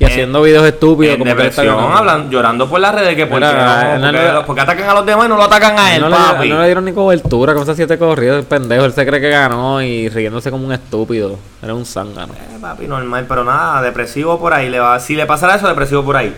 Y 0.00 0.04
En- 0.04 0.10
haciendo 0.12 0.42
videos 0.42 0.64
estúpidos 0.64 1.14
en 1.14 1.18
como 1.20 1.34
que 1.36 1.46
está 1.48 1.62
depresión, 1.62 1.92
hablan- 1.92 2.30
llorando 2.30 2.68
por 2.68 2.78
las 2.80 2.94
redes 2.94 3.16
que 3.16 3.26
porque, 3.26 3.46
Mira, 3.46 3.96
no, 3.98 4.00
porque, 4.12 4.32
no- 4.32 4.46
porque 4.46 4.60
atacan 4.62 4.88
a 4.90 4.94
los 4.94 5.04
demás 5.06 5.26
y 5.26 5.28
no 5.28 5.36
lo 5.36 5.42
atacan 5.42 5.76
a 5.76 5.94
él, 5.96 6.00
no, 6.02 6.08
le, 6.08 6.14
papi. 6.14 6.48
no 6.50 6.58
le 6.60 6.64
dieron 6.66 6.84
ni 6.84 6.92
cobertura 6.92 7.52
con 7.52 7.64
esas 7.64 7.74
7 7.76 7.98
corridas, 7.98 8.38
el 8.38 8.44
pendejo. 8.44 8.84
Él 8.84 8.92
se 8.92 9.04
cree 9.04 9.20
que 9.20 9.28
ganó 9.28 9.82
y 9.82 10.08
riéndose 10.08 10.52
como 10.52 10.64
un 10.66 10.72
estúpido. 10.72 11.36
Era 11.60 11.74
un 11.74 11.84
zángano. 11.84 12.32
Eh, 12.32 12.58
papi, 12.60 12.86
normal, 12.86 13.26
pero 13.28 13.42
nada, 13.42 13.82
depresivo 13.82 14.38
por 14.38 14.54
ahí. 14.54 14.68
Le 14.68 14.78
va, 14.78 15.00
si 15.00 15.16
le 15.16 15.26
pasara 15.26 15.56
eso, 15.56 15.66
depresivo 15.66 16.04
por 16.04 16.16
ahí. 16.16 16.32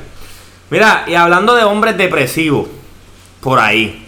Mira, 0.70 1.04
y 1.06 1.14
hablando 1.14 1.54
de 1.54 1.64
hombres 1.64 1.98
depresivos, 1.98 2.66
por 3.42 3.58
ahí, 3.58 4.06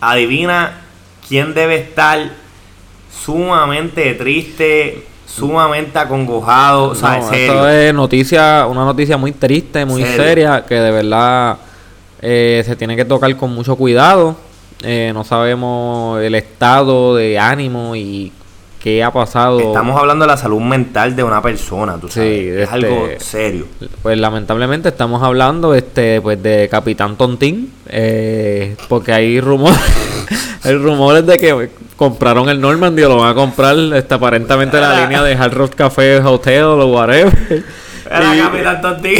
adivina 0.00 0.72
quién 1.28 1.54
debe 1.54 1.76
estar 1.76 2.18
sumamente 3.12 4.14
triste, 4.14 5.06
sumamente 5.28 5.98
acongojado, 5.98 6.90
o 6.90 6.94
sea, 6.94 7.18
No, 7.18 7.28
serio. 7.28 7.52
Eso 7.52 7.68
es 7.68 7.94
noticia, 7.94 8.66
una 8.66 8.84
noticia 8.84 9.16
muy 9.16 9.32
triste, 9.32 9.84
muy 9.84 10.02
Serio. 10.02 10.16
seria, 10.22 10.64
que 10.66 10.74
de 10.74 10.90
verdad 10.90 11.58
eh, 12.22 12.62
se 12.64 12.74
tiene 12.76 12.96
que 12.96 13.04
tocar 13.04 13.34
con 13.36 13.54
mucho 13.54 13.76
cuidado. 13.76 14.36
Eh, 14.82 15.10
no 15.12 15.24
sabemos 15.24 16.20
el 16.22 16.34
estado 16.34 17.16
de 17.16 17.38
ánimo 17.38 17.94
y 17.94 18.32
qué 18.82 19.02
ha 19.02 19.10
pasado. 19.12 19.58
Estamos 19.60 19.98
hablando 19.98 20.24
de 20.24 20.30
la 20.30 20.36
salud 20.36 20.60
mental 20.60 21.14
de 21.16 21.22
una 21.24 21.42
persona, 21.42 21.96
tú 22.00 22.08
Sí, 22.08 22.14
sabes. 22.14 22.46
es 22.46 22.62
este- 22.62 22.74
algo 22.74 23.08
serio. 23.18 23.66
Pues 24.02 24.18
lamentablemente 24.18 24.88
estamos 24.88 25.22
hablando 25.22 25.74
este 25.74 26.20
pues 26.20 26.42
de 26.42 26.68
Capitán 26.70 27.16
Tontín, 27.16 27.72
eh, 27.88 28.76
porque 28.88 29.12
hay 29.12 29.40
rumores, 29.40 29.78
hay 30.64 30.74
rumores 30.76 31.26
de 31.26 31.38
que 31.38 31.70
compraron 31.96 32.48
el 32.48 32.60
Normandy 32.60 33.02
o 33.02 33.08
lo 33.08 33.16
van 33.16 33.32
a 33.32 33.34
comprar 33.34 33.76
este, 33.76 34.14
aparentemente 34.14 34.80
la 34.80 35.00
línea 35.02 35.22
de 35.22 35.34
Hard 35.34 35.54
Rock 35.54 35.74
Café 35.74 36.18
Hotel 36.20 36.62
o 36.64 36.86
whatever. 36.86 37.64
Era 38.10 38.36
Y- 38.36 38.38
Capitán 38.40 38.80
Tonti. 38.80 39.14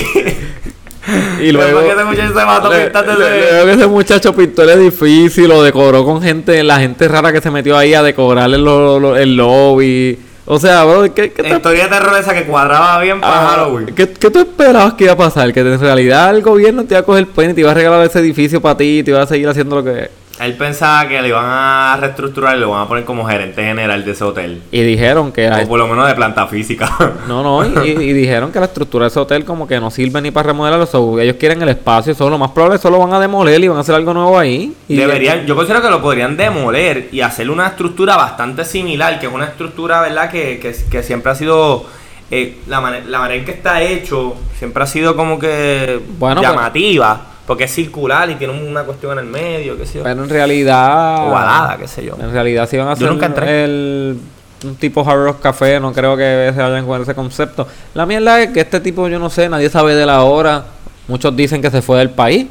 Y 1.40 1.52
luego, 1.52 1.80
Después 1.80 1.94
que 1.94 2.00
ese 2.00 2.04
muchacho 2.04 2.38
se 2.40 2.46
mató 2.46 2.68
le- 2.72 2.86
pintándose- 2.92 3.18
le- 3.30 3.50
luego 3.52 3.66
que 3.66 3.72
ese 3.72 3.86
muchacho 3.86 4.34
pintó 4.34 4.62
el 4.62 4.70
edificio 4.70 5.48
lo 5.48 5.62
decoró 5.62 6.04
con 6.04 6.20
gente, 6.22 6.62
la 6.62 6.78
gente 6.78 7.08
rara 7.08 7.32
que 7.32 7.40
se 7.40 7.50
metió 7.50 7.76
ahí 7.76 7.94
a 7.94 8.02
decorar 8.02 8.50
el, 8.52 8.64
lo- 8.64 8.98
lo- 9.00 9.16
el 9.16 9.36
lobby. 9.36 10.18
O 10.50 10.58
sea, 10.58 10.84
bro, 10.84 11.02
¿qué, 11.14 11.30
qué 11.30 11.42
te- 11.42 11.48
Historia 11.50 11.84
de 11.84 11.90
terror 11.90 12.16
esa 12.18 12.32
que 12.32 12.44
cuadraba 12.44 13.00
bien 13.02 13.20
para 13.20 13.34
Ah, 13.42 13.48
Halloween. 13.50 13.94
¿qué, 13.94 14.08
qué 14.08 14.30
tú 14.30 14.38
esperabas 14.38 14.94
que 14.94 15.04
iba 15.04 15.12
a 15.12 15.16
pasar? 15.16 15.52
Que 15.52 15.60
en 15.60 15.78
realidad 15.78 16.34
el 16.34 16.40
gobierno 16.42 16.84
te 16.84 16.94
iba 16.94 17.00
a 17.00 17.02
coger 17.02 17.26
pena 17.26 17.50
y 17.52 17.54
te 17.54 17.60
iba 17.60 17.70
a 17.70 17.74
regalar 17.74 18.06
ese 18.06 18.18
edificio 18.20 18.60
para 18.60 18.76
ti 18.78 19.00
y 19.00 19.02
te 19.02 19.10
iba 19.10 19.20
a 19.22 19.26
seguir 19.26 19.46
haciendo 19.48 19.76
lo 19.76 19.84
que... 19.84 20.10
Él 20.40 20.54
pensaba 20.54 21.08
que 21.08 21.20
le 21.20 21.28
iban 21.28 21.44
a 21.46 21.96
reestructurar 22.00 22.56
y 22.56 22.60
lo 22.60 22.70
van 22.70 22.82
a 22.82 22.88
poner 22.88 23.04
como 23.04 23.26
gerente 23.26 23.62
general 23.62 24.04
de 24.04 24.12
ese 24.12 24.22
hotel. 24.24 24.62
Y 24.70 24.82
dijeron 24.82 25.32
que... 25.32 25.48
O 25.50 25.66
por 25.68 25.78
lo 25.78 25.88
menos 25.88 26.06
de 26.06 26.14
planta 26.14 26.46
física. 26.46 26.88
No, 27.26 27.42
no, 27.42 27.84
y, 27.84 27.88
y 27.90 28.12
dijeron 28.12 28.52
que 28.52 28.60
la 28.60 28.66
estructura 28.66 29.04
de 29.04 29.08
ese 29.08 29.18
hotel 29.18 29.44
como 29.44 29.66
que 29.66 29.80
no 29.80 29.90
sirve 29.90 30.20
ni 30.22 30.30
para 30.30 30.48
remodelarlo. 30.48 30.86
so, 30.86 31.18
ellos 31.18 31.36
quieren 31.38 31.60
el 31.62 31.68
espacio, 31.70 32.14
solo 32.14 32.30
lo 32.30 32.38
más 32.38 32.52
probable 32.52 32.78
solo 32.78 32.98
van 32.98 33.12
a 33.14 33.20
demoler 33.20 33.62
y 33.62 33.68
van 33.68 33.78
a 33.78 33.80
hacer 33.80 33.94
algo 33.94 34.14
nuevo 34.14 34.38
ahí. 34.38 34.72
Y 34.88 34.96
Deberían, 34.96 35.44
yo 35.46 35.56
considero 35.56 35.82
que 35.82 35.90
lo 35.90 36.00
podrían 36.00 36.36
demoler 36.36 37.08
y 37.10 37.20
hacer 37.20 37.50
una 37.50 37.66
estructura 37.68 38.16
bastante 38.16 38.64
similar, 38.64 39.18
que 39.18 39.26
es 39.26 39.32
una 39.32 39.46
estructura, 39.46 40.00
¿verdad? 40.02 40.30
Que, 40.30 40.58
que, 40.60 40.74
que 40.90 41.02
siempre 41.02 41.32
ha 41.32 41.34
sido, 41.34 41.84
eh, 42.30 42.58
la, 42.68 42.80
mane- 42.80 43.04
la 43.06 43.18
manera 43.18 43.40
en 43.40 43.44
que 43.44 43.52
está 43.52 43.82
hecho, 43.82 44.36
siempre 44.58 44.82
ha 44.84 44.86
sido 44.86 45.16
como 45.16 45.38
que 45.38 46.00
Bueno, 46.18 46.40
pues- 46.40 46.48
llamativa, 46.50 47.20
porque 47.48 47.64
es 47.64 47.72
circular 47.74 48.28
y 48.28 48.34
tiene 48.34 48.52
una 48.52 48.84
cuestión 48.84 49.12
en 49.12 49.24
el 49.24 49.24
medio, 49.24 49.74
qué 49.78 49.86
sé 49.86 49.98
yo. 49.98 50.04
Pero 50.04 50.22
en 50.22 50.28
realidad... 50.28 51.26
Ovalada, 51.26 51.78
qué 51.78 51.88
sé 51.88 52.04
yo. 52.04 52.14
En 52.20 52.30
realidad 52.30 52.68
si 52.68 52.76
van 52.76 52.88
a 52.88 52.90
Yo 52.90 52.92
hacer 52.92 53.10
nunca 53.10 53.24
entré. 53.24 53.64
el 53.64 54.18
un 54.64 54.74
tipo 54.76 55.00
Hard 55.00 55.24
Rock 55.24 55.40
Café, 55.40 55.80
no 55.80 55.94
creo 55.94 56.14
que 56.14 56.52
se 56.54 56.60
vayan 56.60 56.84
con 56.86 57.00
ese 57.00 57.14
concepto. 57.14 57.66
La 57.94 58.04
mierda 58.04 58.42
es 58.42 58.50
que 58.50 58.60
este 58.60 58.80
tipo, 58.80 59.08
yo 59.08 59.18
no 59.18 59.30
sé, 59.30 59.48
nadie 59.48 59.70
sabe 59.70 59.94
de 59.94 60.04
la 60.04 60.24
hora. 60.24 60.66
Muchos 61.06 61.34
dicen 61.34 61.62
que 61.62 61.70
se 61.70 61.80
fue 61.80 61.96
del 61.98 62.10
país. 62.10 62.48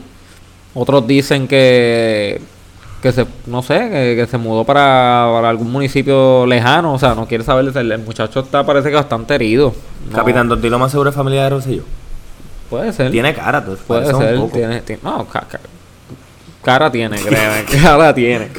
Otros 0.74 1.06
dicen 1.06 1.48
que 1.48 2.42
que 3.04 3.12
se, 3.12 3.28
no 3.46 3.62
sé, 3.62 3.78
que, 3.78 4.16
que 4.18 4.26
se 4.26 4.40
mudó 4.40 4.64
para, 4.64 5.30
para 5.32 5.50
algún 5.50 5.72
municipio 5.72 6.48
lejano, 6.48 6.96
o 6.96 6.98
sea, 6.98 7.14
no 7.14 7.28
quiere 7.28 7.44
saber, 7.44 7.72
el, 7.78 7.92
el 7.92 8.00
muchacho 8.00 8.40
está, 8.40 8.66
parece 8.66 8.90
que 8.90 8.96
bastante 8.96 9.36
herido. 9.36 9.76
No, 10.10 10.18
Capitán 10.18 10.50
Tonti 10.50 10.68
lo 10.68 10.80
más 10.80 10.90
seguro 10.90 11.12
es 11.12 11.16
familia 11.16 11.44
de 11.44 11.50
Rosselló. 11.52 11.84
Puede 12.70 12.92
ser. 12.94 13.12
Tiene 13.12 13.34
cara, 13.34 13.64
tú, 13.64 13.78
puede 13.88 14.02
parece 14.02 14.16
un 14.16 14.22
ser, 14.22 14.36
poco. 14.38 14.58
tiene, 14.58 14.82
tiene- 14.82 15.02
no, 15.04 15.26
ca- 15.28 15.46
ca- 15.50 15.60
cara 16.64 16.92
tiene, 16.92 17.18
créeme, 17.22 17.64
cara 17.82 18.14
tiene. 18.14 18.50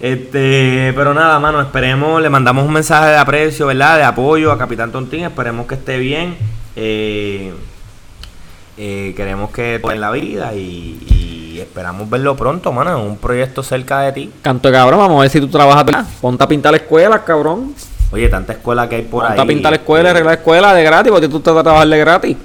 Este, 0.00 0.92
pero 0.96 1.12
nada, 1.12 1.38
mano, 1.38 1.60
esperemos, 1.60 2.22
le 2.22 2.30
mandamos 2.30 2.64
un 2.66 2.72
mensaje 2.72 3.10
de 3.10 3.16
aprecio, 3.18 3.66
¿verdad? 3.66 3.98
De 3.98 4.04
apoyo 4.04 4.50
a 4.50 4.58
Capitán 4.58 4.90
Tontín, 4.90 5.24
esperemos 5.24 5.66
que 5.66 5.74
esté 5.74 5.98
bien. 5.98 6.36
Eh, 6.74 7.52
eh, 8.78 9.12
queremos 9.14 9.50
que 9.50 9.74
esté 9.76 9.92
en 9.92 10.00
la 10.00 10.10
vida 10.10 10.54
y, 10.54 10.98
y 11.54 11.60
esperamos 11.60 12.08
verlo 12.08 12.34
pronto, 12.34 12.72
mano, 12.72 12.98
en 12.98 13.06
un 13.06 13.18
proyecto 13.18 13.62
cerca 13.62 14.00
de 14.00 14.12
ti. 14.12 14.32
Canto 14.40 14.68
de 14.68 14.74
cabrón, 14.74 15.00
vamos 15.00 15.18
a 15.18 15.22
ver 15.22 15.30
si 15.30 15.38
tú 15.38 15.48
trabajas. 15.48 15.84
Ponte 16.20 16.42
a 16.44 16.48
pintar 16.48 16.70
la 16.72 16.78
escuela, 16.78 17.22
cabrón. 17.22 17.74
Oye, 18.10 18.28
tanta 18.30 18.54
escuela 18.54 18.88
que 18.88 18.96
hay 18.96 19.02
por 19.02 19.22
Ponte 19.24 19.34
ahí. 19.38 19.44
a 19.44 19.46
pintar 19.46 19.70
la 19.70 19.76
escuela, 19.76 20.10
arreglar 20.10 20.32
la 20.34 20.38
escuela 20.40 20.72
de 20.74 20.82
gratis, 20.82 21.12
porque 21.12 21.28
tú 21.28 21.40
te 21.40 21.50
vas 21.50 21.60
a 21.60 21.62
trabajar 21.62 21.88
de 21.88 21.98
gratis. 21.98 22.36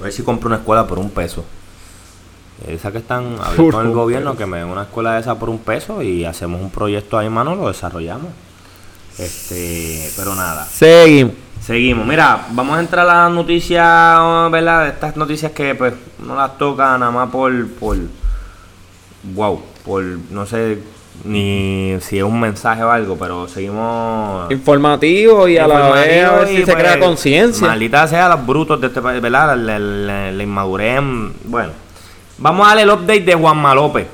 A 0.00 0.04
ver 0.04 0.12
si 0.12 0.22
compro 0.22 0.48
una 0.48 0.56
escuela 0.56 0.86
por 0.86 0.98
un 0.98 1.10
peso. 1.10 1.44
Esa 2.66 2.90
que 2.90 2.98
están 2.98 3.36
hablando 3.42 3.70
con 3.70 3.86
el 3.86 3.92
gobierno, 3.92 4.36
que 4.36 4.46
me 4.46 4.58
den 4.58 4.68
una 4.68 4.82
escuela 4.82 5.14
de 5.14 5.20
esa 5.20 5.38
por 5.38 5.50
un 5.50 5.58
peso 5.58 6.02
y 6.02 6.24
hacemos 6.24 6.60
un 6.60 6.70
proyecto 6.70 7.18
ahí, 7.18 7.28
mano, 7.28 7.54
lo 7.54 7.68
desarrollamos. 7.68 8.30
Este, 9.18 10.10
pero 10.16 10.34
nada. 10.34 10.64
Seguimos. 10.64 11.34
Seguimos, 11.60 12.06
mira, 12.06 12.46
vamos 12.52 12.78
a 12.78 12.80
entrar 12.80 13.06
a 13.06 13.24
las 13.24 13.32
noticias, 13.32 14.50
¿verdad? 14.50 14.88
Estas 14.88 15.14
noticias 15.16 15.52
que 15.52 15.74
pues 15.74 15.92
no 16.18 16.34
las 16.34 16.56
toca 16.56 16.96
nada 16.96 17.10
más 17.10 17.28
por, 17.28 17.68
por, 17.72 17.98
wow, 19.34 19.62
por, 19.84 20.02
no 20.02 20.46
sé 20.46 20.78
ni 21.24 21.96
si 22.00 22.18
es 22.18 22.24
un 22.24 22.40
mensaje 22.40 22.82
o 22.82 22.90
algo, 22.90 23.16
pero 23.18 23.46
seguimos... 23.48 24.50
Informativo 24.50 25.46
y 25.48 25.58
a 25.58 25.66
la 25.66 25.90
vez 25.90 26.24
a 26.24 26.32
ver 26.36 26.48
si 26.48 26.54
y, 26.54 26.56
se 26.58 26.64
pues, 26.72 26.76
crea 26.76 26.98
conciencia. 26.98 27.66
Maldita 27.66 28.06
sea 28.08 28.28
los 28.28 28.46
brutos 28.46 28.80
de 28.80 28.86
este 28.86 29.00
país, 29.02 29.20
¿verdad? 29.20 29.56
La, 29.56 29.56
la- 29.56 29.78
la- 29.78 30.32
la 30.32 30.42
inmadurez, 30.42 31.00
bueno. 31.44 31.72
Vamos 32.38 32.64
a 32.64 32.68
darle 32.68 32.82
el 32.84 32.90
update 32.90 33.20
de 33.20 33.34
Juanma 33.34 33.74
López. 33.74 34.06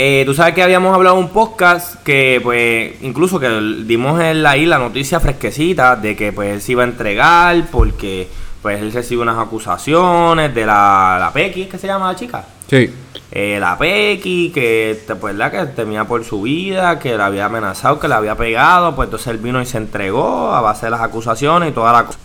Eh, 0.00 0.22
tú 0.26 0.32
sabes 0.34 0.54
que 0.54 0.62
habíamos 0.62 0.94
hablado 0.94 1.16
en 1.18 1.24
un 1.24 1.30
podcast 1.30 2.02
que, 2.04 2.40
pues, 2.42 2.94
incluso 3.02 3.40
que 3.40 3.48
dimos 3.84 4.20
en 4.20 4.42
la, 4.44 4.50
ahí 4.50 4.64
la 4.64 4.78
noticia 4.78 5.18
fresquecita 5.18 5.96
de 5.96 6.14
que, 6.16 6.32
pues, 6.32 6.52
él 6.54 6.60
se 6.60 6.72
iba 6.72 6.82
a 6.82 6.86
entregar 6.86 7.64
porque, 7.72 8.28
pues, 8.62 8.80
él 8.80 8.92
recibe 8.92 9.22
unas 9.22 9.38
acusaciones 9.38 10.54
de 10.54 10.66
la, 10.66 11.16
la 11.18 11.32
Pequi, 11.32 11.62
¿es 11.62 11.68
que 11.68 11.78
se 11.78 11.88
llama 11.88 12.12
la 12.12 12.16
chica? 12.16 12.44
Sí. 12.70 12.88
Eh, 13.30 13.58
la 13.60 13.76
Pequi, 13.76 14.50
que, 14.50 14.98
pues, 15.20 15.34
la 15.34 15.50
que 15.50 15.66
temía 15.66 16.04
por 16.04 16.24
su 16.24 16.42
vida, 16.42 16.98
que 16.98 17.16
la 17.16 17.26
había 17.26 17.46
amenazado, 17.46 18.00
que 18.00 18.08
la 18.08 18.16
había 18.16 18.36
pegado, 18.36 18.96
pues, 18.96 19.08
entonces 19.08 19.28
él 19.28 19.38
vino 19.38 19.60
y 19.60 19.66
se 19.66 19.76
entregó 19.76 20.54
a 20.54 20.62
base 20.62 20.86
de 20.86 20.90
las 20.90 21.02
acusaciones 21.02 21.70
y 21.70 21.72
toda 21.72 21.92
la 21.92 22.06
cosa. 22.06 22.18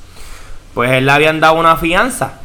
Pues, 0.73 0.91
él 0.91 1.05
le 1.05 1.11
habían 1.11 1.39
dado 1.39 1.55
una 1.55 1.75
fianza. 1.75 2.39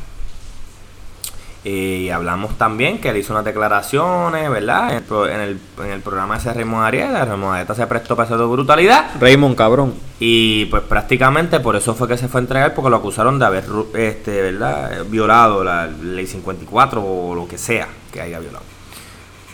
Y 1.64 2.08
hablamos 2.10 2.56
también 2.56 2.98
que 3.00 3.10
él 3.10 3.16
hizo 3.16 3.32
unas 3.32 3.44
declaraciones, 3.44 4.48
¿verdad? 4.48 4.90
En 4.90 4.96
el, 4.98 5.02
pro- 5.02 5.28
en 5.28 5.40
el, 5.40 5.60
en 5.84 5.90
el 5.90 6.00
programa 6.00 6.36
ese 6.36 6.52
Raymond 6.54 6.84
Arieta. 6.86 7.24
Raymond 7.24 7.54
Arieta 7.54 7.74
se 7.74 7.86
prestó 7.86 8.14
para 8.16 8.26
hacer 8.26 8.38
de 8.38 8.44
brutalidad. 8.44 9.10
Raymond, 9.20 9.56
cabrón. 9.56 9.94
Y 10.20 10.66
pues 10.66 10.82
prácticamente 10.84 11.58
por 11.60 11.74
eso 11.76 11.94
fue 11.94 12.06
que 12.08 12.16
se 12.16 12.28
fue 12.28 12.40
a 12.40 12.42
entregar, 12.42 12.74
porque 12.74 12.90
lo 12.90 12.96
acusaron 12.96 13.38
de 13.38 13.44
haber, 13.46 13.64
este, 13.94 14.40
¿verdad? 14.40 15.04
Violado 15.08 15.64
la 15.64 15.86
ley 15.88 16.26
54 16.26 17.02
o 17.02 17.34
lo 17.34 17.46
que 17.48 17.58
sea 17.58 17.88
que 18.12 18.20
haya 18.20 18.38
violado. 18.38 18.64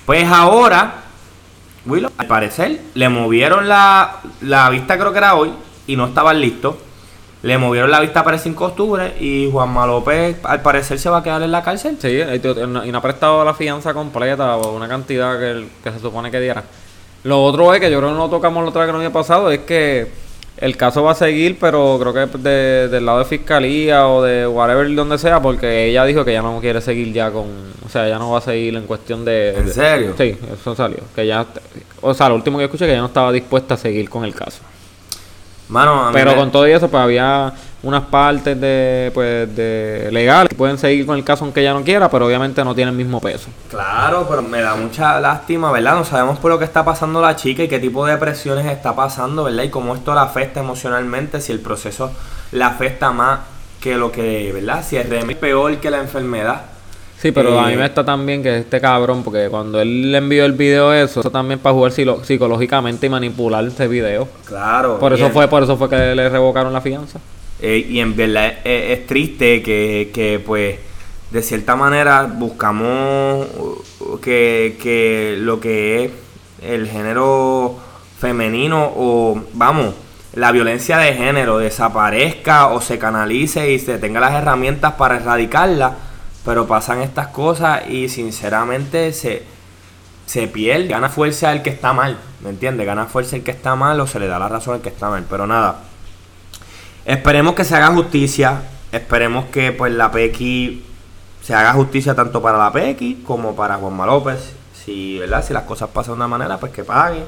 Pues 0.06 0.26
ahora, 0.30 0.96
Willow, 1.86 2.10
al 2.18 2.26
parecer, 2.26 2.80
le 2.94 3.08
movieron 3.08 3.66
la, 3.66 4.16
la 4.42 4.68
vista, 4.70 4.98
creo 4.98 5.10
que 5.12 5.18
era 5.18 5.34
hoy, 5.34 5.52
y 5.86 5.96
no 5.96 6.06
estaban 6.06 6.38
listos. 6.40 6.76
Le 7.44 7.58
movieron 7.58 7.90
la 7.90 8.00
vista 8.00 8.24
para 8.24 8.36
el 8.36 8.42
5 8.42 8.64
de 8.64 8.70
octubre 8.70 9.14
y 9.20 9.48
Juanma 9.50 9.86
López, 9.86 10.36
al 10.44 10.62
parecer, 10.62 10.98
se 10.98 11.10
va 11.10 11.18
a 11.18 11.22
quedar 11.22 11.42
en 11.42 11.52
la 11.52 11.62
cárcel. 11.62 11.96
Sí, 12.00 12.08
y 12.08 12.90
no 12.90 12.98
ha 12.98 13.02
prestado 13.02 13.44
la 13.44 13.54
fianza 13.54 13.92
completa 13.92 14.56
o 14.56 14.74
una 14.74 14.88
cantidad 14.88 15.38
que, 15.38 15.66
se 15.90 15.98
supone 16.00 16.30
que 16.30 16.40
diera. 16.40 16.64
Lo 17.24 17.42
otro 17.44 17.72
es 17.74 17.80
que 17.80 17.90
yo 17.90 17.98
creo 17.98 18.10
que 18.10 18.16
no 18.16 18.28
tocamos 18.30 18.62
la 18.62 18.70
otra 18.70 18.82
vez 18.82 18.88
que 18.88 18.92
no 18.92 18.98
había 18.98 19.12
pasado, 19.12 19.50
es 19.50 19.60
que 19.60 20.06
el 20.56 20.76
caso 20.76 21.02
va 21.02 21.12
a 21.12 21.14
seguir, 21.14 21.58
pero 21.60 21.98
creo 22.00 22.12
que 22.14 22.38
de- 22.38 22.88
del 22.88 23.04
lado 23.04 23.18
de 23.18 23.24
fiscalía 23.24 24.06
o 24.08 24.22
de 24.22 24.46
whatever 24.46 24.94
donde 24.94 25.18
sea, 25.18 25.42
porque 25.42 25.86
ella 25.88 26.04
dijo 26.04 26.24
que 26.24 26.32
ya 26.32 26.42
no 26.42 26.60
quiere 26.60 26.80
seguir 26.80 27.12
ya 27.12 27.30
con, 27.30 27.46
o 27.84 27.88
sea, 27.90 28.08
ya 28.08 28.18
no 28.18 28.30
va 28.30 28.38
a 28.38 28.42
seguir 28.42 28.74
en 28.76 28.84
cuestión 28.86 29.24
de... 29.24 29.54
¿En 29.54 29.66
de- 29.66 29.72
serio? 29.72 30.14
Sí, 30.16 30.36
eso 30.52 30.74
salió. 30.76 30.98
Que 31.14 31.26
ya, 31.26 31.44
o 32.00 32.14
sea, 32.14 32.28
lo 32.28 32.36
último 32.36 32.56
que 32.58 32.64
escuché 32.64 32.86
que 32.86 32.92
ya 32.92 33.00
no 33.00 33.06
estaba 33.06 33.32
dispuesta 33.32 33.74
a 33.74 33.76
seguir 33.76 34.08
con 34.08 34.24
el 34.24 34.34
caso. 34.34 34.60
Mano, 35.74 36.10
Pero 36.12 36.36
con 36.36 36.52
todo 36.52 36.66
eso, 36.66 36.88
pues 36.88 37.02
había 37.02 37.52
unas 37.82 38.02
partes 38.02 38.60
de, 38.60 39.10
pues, 39.12 39.54
de 39.56 40.08
legal 40.12 40.48
que 40.48 40.54
pueden 40.54 40.78
seguir 40.78 41.04
con 41.04 41.16
el 41.16 41.24
caso 41.24 41.42
aunque 41.42 41.62
ella 41.62 41.74
no 41.74 41.82
quiera, 41.82 42.08
pero 42.08 42.26
obviamente 42.26 42.62
no 42.64 42.76
tiene 42.76 42.92
el 42.92 42.96
mismo 42.96 43.20
peso. 43.20 43.48
Claro, 43.70 44.24
pero 44.30 44.40
me 44.40 44.60
da 44.60 44.76
mucha 44.76 45.18
lástima, 45.18 45.72
¿verdad? 45.72 45.96
No 45.96 46.04
sabemos 46.04 46.38
por 46.38 46.52
lo 46.52 46.60
que 46.60 46.64
está 46.64 46.84
pasando 46.84 47.20
la 47.20 47.34
chica 47.34 47.64
y 47.64 47.68
qué 47.68 47.80
tipo 47.80 48.06
de 48.06 48.16
presiones 48.18 48.66
está 48.66 48.94
pasando, 48.94 49.42
¿verdad? 49.42 49.64
Y 49.64 49.70
cómo 49.70 49.96
esto 49.96 50.14
la 50.14 50.22
afecta 50.22 50.60
emocionalmente, 50.60 51.40
si 51.40 51.50
el 51.50 51.58
proceso 51.58 52.12
la 52.52 52.68
afecta 52.68 53.10
más 53.10 53.40
que 53.80 53.96
lo 53.96 54.12
que, 54.12 54.52
¿verdad? 54.52 54.84
Si 54.86 54.96
es 54.96 55.06
peor 55.34 55.76
que 55.78 55.90
la 55.90 55.98
enfermedad. 55.98 56.62
Sí, 57.24 57.32
pero 57.32 57.58
a 57.58 57.70
Eh, 57.70 57.72
mí 57.72 57.78
me 57.78 57.86
está 57.86 58.04
también 58.04 58.42
que 58.42 58.58
este 58.58 58.82
cabrón, 58.82 59.24
porque 59.24 59.48
cuando 59.48 59.80
él 59.80 60.12
le 60.12 60.18
envió 60.18 60.44
el 60.44 60.52
video 60.52 60.92
eso, 60.92 61.20
eso 61.20 61.30
también 61.30 61.58
para 61.58 61.72
jugar 61.72 61.90
psicológicamente 61.90 63.06
y 63.06 63.08
manipular 63.08 63.64
ese 63.64 63.88
video. 63.88 64.28
Claro. 64.44 64.98
Por 64.98 65.14
eso 65.14 65.30
fue, 65.30 65.48
por 65.48 65.62
eso 65.62 65.78
fue 65.78 65.88
que 65.88 66.14
le 66.14 66.28
revocaron 66.28 66.70
la 66.74 66.82
fianza. 66.82 67.18
eh, 67.62 67.78
y 67.88 67.98
en 68.00 68.14
verdad 68.14 68.58
es, 68.62 68.98
es 68.98 69.06
triste 69.06 69.62
que, 69.62 70.10
que, 70.12 70.38
pues, 70.38 70.76
de 71.30 71.40
cierta 71.40 71.76
manera 71.76 72.24
buscamos 72.30 73.46
uh, 73.58 74.18
que, 74.20 74.76
que 74.82 75.36
lo 75.38 75.58
que 75.60 76.04
es 76.04 76.10
el 76.62 76.86
género 76.90 77.74
femenino 78.18 78.92
o, 78.94 79.40
vamos, 79.54 79.94
la 80.34 80.52
violencia 80.52 80.98
de 80.98 81.14
género 81.14 81.56
desaparezca 81.56 82.66
o 82.66 82.82
se 82.82 82.98
canalice 82.98 83.72
y 83.72 83.78
se 83.78 83.96
tenga 83.96 84.20
las 84.20 84.34
herramientas 84.34 84.92
para 84.94 85.16
erradicarla, 85.16 85.94
pero 86.44 86.66
pasan 86.66 87.00
estas 87.00 87.28
cosas 87.28 87.88
y 87.88 88.08
sinceramente 88.08 89.12
se, 89.12 89.44
se 90.26 90.46
pierde, 90.46 90.88
gana 90.88 91.08
fuerza 91.08 91.52
el 91.52 91.62
que 91.62 91.70
está 91.70 91.92
mal, 91.92 92.18
¿me 92.42 92.50
entiendes? 92.50 92.86
Gana 92.86 93.06
fuerza 93.06 93.36
el 93.36 93.42
que 93.42 93.50
está 93.50 93.74
mal 93.76 93.98
o 94.00 94.06
se 94.06 94.20
le 94.20 94.26
da 94.26 94.38
la 94.38 94.48
razón 94.48 94.74
al 94.74 94.80
que 94.80 94.90
está 94.90 95.08
mal, 95.08 95.24
pero 95.28 95.46
nada. 95.46 95.80
Esperemos 97.06 97.54
que 97.54 97.64
se 97.64 97.74
haga 97.74 97.88
justicia, 97.88 98.62
esperemos 98.92 99.46
que 99.46 99.72
pues 99.72 99.92
la 99.92 100.10
Pequi 100.10 100.84
se 101.42 101.54
haga 101.54 101.72
justicia 101.72 102.14
tanto 102.14 102.42
para 102.42 102.58
la 102.58 102.72
Pequi 102.72 103.22
como 103.26 103.56
para 103.56 103.76
Juanma 103.76 104.06
López, 104.06 104.52
si, 104.84 105.18
¿verdad? 105.18 105.44
si 105.44 105.54
las 105.54 105.64
cosas 105.64 105.90
pasan 105.90 106.14
de 106.14 106.16
una 106.16 106.28
manera, 106.28 106.58
pues 106.58 106.72
que 106.72 106.84
pague 106.84 107.24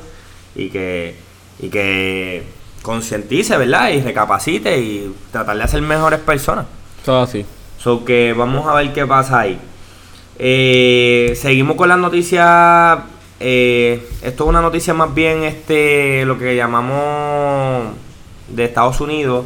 y 0.55 0.69
que, 0.69 1.17
y 1.59 1.69
que 1.69 2.45
concientice, 2.83 3.57
¿verdad? 3.57 3.91
Y 3.91 4.01
recapacite 4.01 4.79
y 4.79 5.15
tratar 5.33 5.57
de 5.57 5.69
ser 5.69 5.83
mejores 5.83 6.21
personas. 6.21 6.67
Todo 7.05 7.23
así. 7.23 7.45
So 7.87 8.05
que 8.05 8.33
vamos 8.33 8.67
a 8.67 8.75
ver 8.75 8.93
qué 8.93 9.07
pasa 9.07 9.39
ahí. 9.39 9.61
Eh, 10.41 11.39
seguimos 11.41 11.77
con 11.77 11.89
las 11.89 11.97
noticias. 11.99 12.99
eh, 13.39 14.05
esto 14.23 14.43
es 14.43 14.49
una 14.51 14.61
noticia 14.61 14.93
más 14.93 15.15
bien 15.15 15.45
este 15.45 16.25
lo 16.27 16.37
que 16.37 16.57
llamamos 16.57 17.95
de 18.49 18.65
Estados 18.65 19.01
Unidos. 19.01 19.45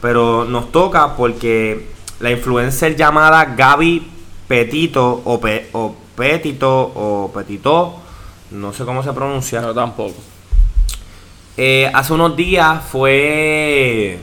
Pero 0.00 0.46
nos 0.46 0.72
toca 0.72 1.16
porque 1.16 1.88
la 2.20 2.30
influencer 2.30 2.96
llamada 2.96 3.44
Gaby 3.44 4.08
Petito 4.48 5.20
o, 5.26 5.38
Pe- 5.38 5.68
o 5.72 5.94
Petito 6.16 6.72
o 6.94 7.30
Petito, 7.34 7.96
no 8.52 8.72
sé 8.72 8.86
cómo 8.86 9.02
se 9.02 9.12
pronuncia. 9.12 9.60
Yo 9.60 9.74
tampoco. 9.74 10.14
Eh, 11.58 11.90
hace 11.92 12.14
unos 12.14 12.34
días 12.36 12.82
fue. 12.90 14.18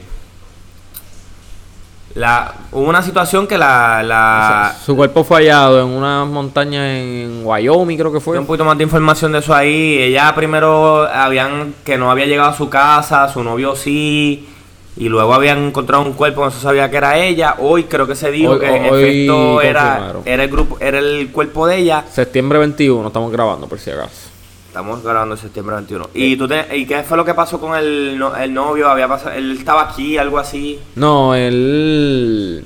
La, 2.16 2.54
hubo 2.72 2.88
una 2.88 3.02
situación 3.02 3.48
que 3.48 3.58
la. 3.58 4.04
la 4.04 4.70
O 4.70 4.74
sea, 4.76 4.86
su 4.86 4.96
cuerpo 4.96 5.24
fue 5.24 5.38
hallado 5.38 5.80
en 5.82 5.88
una 5.88 6.26
montaña 6.26 6.96
en 7.00 7.42
Wyoming, 7.44 7.98
creo 7.98 8.12
que 8.14 8.20
fue. 8.20 8.38
un 8.38 8.46
poquito 8.46 8.64
más 8.66 8.78
de 8.78 8.84
información 8.84 9.32
de 9.32 9.40
eso 9.40 9.54
ahí. 9.54 9.98
Ella 10.00 10.34
primero 10.36 11.08
habían 11.12 11.74
que 11.84 11.98
no 11.98 12.12
había 12.12 12.28
llegado 12.28 12.50
a 12.52 12.54
su 12.56 12.70
casa, 12.70 13.28
su 13.30 13.44
novio 13.44 13.76
sí. 13.76 14.48
Y 14.96 15.10
luego 15.10 15.34
habían 15.34 15.58
encontrado 15.66 16.04
un 16.04 16.14
cuerpo, 16.14 16.46
no 16.46 16.52
se 16.52 16.60
sabía 16.60 16.92
que 16.92 16.98
era 16.98 17.18
ella. 17.18 17.56
Hoy 17.58 17.86
creo 17.86 18.06
que 18.06 18.14
se 18.16 18.30
dijo 18.30 18.52
Hoy- 18.52 18.60
que 18.60 18.68
en 18.76 18.94
hoy 18.94 19.04
efecto 19.04 19.62
era, 19.62 20.14
era 20.24 20.44
el 20.44 20.50
grupo, 20.52 20.78
era 20.80 21.00
el 21.00 21.30
cuerpo 21.32 21.66
de 21.66 21.78
ella. 21.78 22.04
Septiembre 22.12 22.60
21, 22.60 23.08
estamos 23.08 23.32
grabando 23.32 23.66
por 23.68 23.80
si 23.80 23.90
acaso. 23.90 24.30
Estamos 24.74 25.04
grabando 25.04 25.36
en 25.36 25.40
septiembre 25.40 25.76
21. 25.76 26.10
¿Y, 26.16 26.36
tú 26.36 26.48
te- 26.48 26.76
¿Y 26.76 26.88
qué 26.88 27.04
fue 27.04 27.16
lo 27.16 27.24
que 27.24 27.36
pasó 27.36 27.60
con 27.60 27.76
el, 27.78 28.18
no- 28.18 28.36
el 28.36 28.52
novio? 28.52 28.90
Había 28.90 29.08
pasado, 29.08 29.36
él 29.36 29.52
estaba 29.56 29.84
aquí, 29.88 30.18
algo 30.18 30.40
así. 30.40 30.80
No, 30.96 31.36
él. 31.36 32.66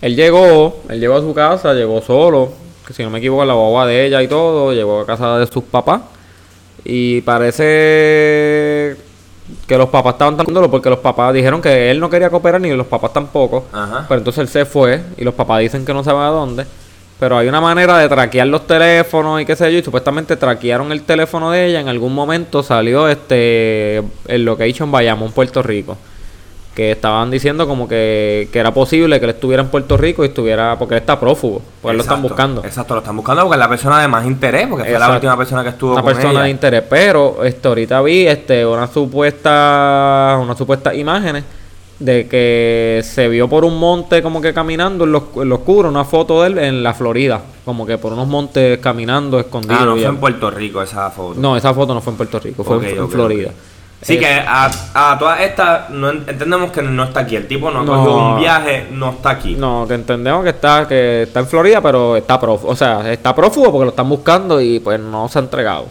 Él 0.00 0.14
llegó, 0.14 0.84
él 0.88 1.00
llegó 1.00 1.16
a 1.16 1.20
su 1.20 1.34
casa, 1.34 1.74
llegó 1.74 2.00
solo, 2.00 2.52
que 2.86 2.92
si 2.92 3.02
no 3.02 3.10
me 3.10 3.18
equivoco, 3.18 3.44
la 3.44 3.54
guagua 3.54 3.86
de 3.86 4.06
ella 4.06 4.22
y 4.22 4.28
todo, 4.28 4.72
llegó 4.72 5.00
a 5.00 5.06
casa 5.06 5.36
de 5.38 5.48
sus 5.48 5.64
papás. 5.64 6.02
Y 6.84 7.22
parece 7.22 8.94
que 9.66 9.76
los 9.76 9.88
papás 9.88 10.12
estaban 10.12 10.36
tan 10.36 10.46
porque 10.70 10.90
los 10.90 11.00
papás 11.00 11.34
dijeron 11.34 11.60
que 11.60 11.90
él 11.90 11.98
no 11.98 12.08
quería 12.08 12.30
cooperar 12.30 12.60
ni 12.60 12.70
los 12.70 12.86
papás 12.86 13.12
tampoco. 13.12 13.64
Ajá. 13.72 14.04
Pero 14.08 14.18
entonces 14.18 14.42
él 14.42 14.48
se 14.48 14.64
fue 14.64 15.02
y 15.16 15.24
los 15.24 15.34
papás 15.34 15.58
dicen 15.58 15.84
que 15.84 15.92
no 15.92 16.04
saben 16.04 16.22
a 16.22 16.28
dónde. 16.28 16.66
Pero 17.18 17.38
hay 17.38 17.48
una 17.48 17.62
manera 17.62 17.96
de 17.96 18.08
traquear 18.10 18.46
los 18.46 18.66
teléfonos 18.66 19.40
y 19.40 19.46
qué 19.46 19.56
sé 19.56 19.72
yo. 19.72 19.78
Y 19.78 19.82
supuestamente 19.82 20.36
traquearon 20.36 20.92
el 20.92 21.02
teléfono 21.02 21.50
de 21.50 21.66
ella. 21.66 21.80
En 21.80 21.88
algún 21.88 22.14
momento 22.14 22.62
salió 22.62 23.08
este 23.08 24.02
el 24.26 24.44
location 24.44 24.90
Bayamón, 24.92 25.32
Puerto 25.32 25.62
Rico. 25.62 25.96
Que 26.74 26.92
estaban 26.92 27.30
diciendo 27.30 27.66
como 27.66 27.88
que, 27.88 28.50
que 28.52 28.58
era 28.58 28.74
posible 28.74 29.18
que 29.18 29.24
él 29.24 29.30
estuviera 29.30 29.62
en 29.62 29.70
Puerto 29.70 29.96
Rico 29.96 30.24
y 30.24 30.28
estuviera. 30.28 30.78
Porque 30.78 30.96
él 30.96 31.00
está 31.00 31.18
prófugo. 31.18 31.62
Pues 31.80 31.92
él 31.92 31.96
lo 31.96 32.02
están 32.02 32.18
Exacto, 32.18 32.28
buscando. 32.28 32.64
Exacto, 32.66 32.94
lo 32.94 33.00
están 33.00 33.16
buscando 33.16 33.42
porque 33.44 33.54
es 33.54 33.60
la 33.60 33.68
persona 33.70 34.02
de 34.02 34.08
más 34.08 34.26
interés, 34.26 34.66
porque 34.66 34.84
fue 34.84 34.92
la 34.92 34.98
Exacto. 34.98 35.14
última 35.14 35.36
persona 35.38 35.62
que 35.62 35.68
estuvo 35.70 35.92
una 35.92 36.02
con 36.02 36.12
persona 36.12 36.32
ella. 36.32 36.42
de 36.42 36.50
interés 36.50 36.82
pero 36.90 37.42
este 37.44 37.66
ahorita 37.66 38.02
vi 38.02 38.26
este 38.26 38.66
una 38.66 38.86
supuesta 38.88 40.38
unas 40.38 40.58
supuestas 40.58 40.94
imágenes 40.96 41.44
de 41.98 42.28
que 42.28 43.00
se 43.04 43.26
vio 43.28 43.48
por 43.48 43.64
un 43.64 43.78
monte 43.78 44.22
como 44.22 44.40
que 44.42 44.52
caminando 44.52 45.04
en 45.04 45.12
lo, 45.12 45.28
en 45.36 45.48
lo 45.48 45.54
oscuro 45.56 45.88
una 45.88 46.04
foto 46.04 46.42
de 46.42 46.48
él 46.48 46.58
en 46.58 46.82
la 46.82 46.92
Florida 46.92 47.40
como 47.64 47.86
que 47.86 47.96
por 47.96 48.12
unos 48.12 48.28
montes 48.28 48.78
caminando 48.78 49.40
escondido 49.40 49.76
Ah, 49.80 49.84
no 49.86 49.92
fue 49.96 50.04
en 50.04 50.16
Puerto 50.18 50.50
Rico 50.50 50.82
esa 50.82 51.10
foto. 51.10 51.40
no 51.40 51.56
esa 51.56 51.72
foto 51.72 51.94
no 51.94 52.00
fue 52.02 52.10
en 52.12 52.16
Puerto 52.18 52.38
Rico 52.38 52.64
fue 52.64 52.76
en, 52.76 53.08
Florida 53.08 53.48
ok. 53.48 53.54
Sí, 54.02 54.18
que 54.18 54.26
a, 54.30 54.70
a 54.94 55.18
todas 55.18 55.40
estas 55.40 55.88
no 55.88 56.10
en- 56.10 56.24
entendemos 56.28 56.70
que 56.70 56.82
no 56.82 57.02
está 57.04 57.20
aquí. 57.20 57.34
El 57.34 57.48
tipo 57.48 57.70
no 57.70 57.80
ha 57.80 57.82
No. 57.82 57.92
cogido 57.94 58.16
un 58.34 58.40
viaje, 58.40 58.86
no 58.92 59.10
está 59.12 59.30
aquí. 59.30 59.54
no 59.54 59.86
que 59.88 59.94
entendemos 59.94 60.44
que 60.44 60.50
está 60.50 60.86
que 60.86 61.22
está 61.22 61.40
en 61.40 61.46
Florida 61.46 61.80
pero 61.80 62.14
está 62.14 62.38
prófugo 62.38 62.72
o 62.72 62.76
sea 62.76 63.10
está 63.10 63.34
prófugo 63.34 63.72
porque 63.72 63.84
lo 63.86 63.90
están 63.90 64.08
buscando 64.10 64.60
y 64.60 64.80
pues 64.80 65.00
no 65.00 65.28
se 65.30 65.38
ha 65.38 65.42
entregado 65.42 65.86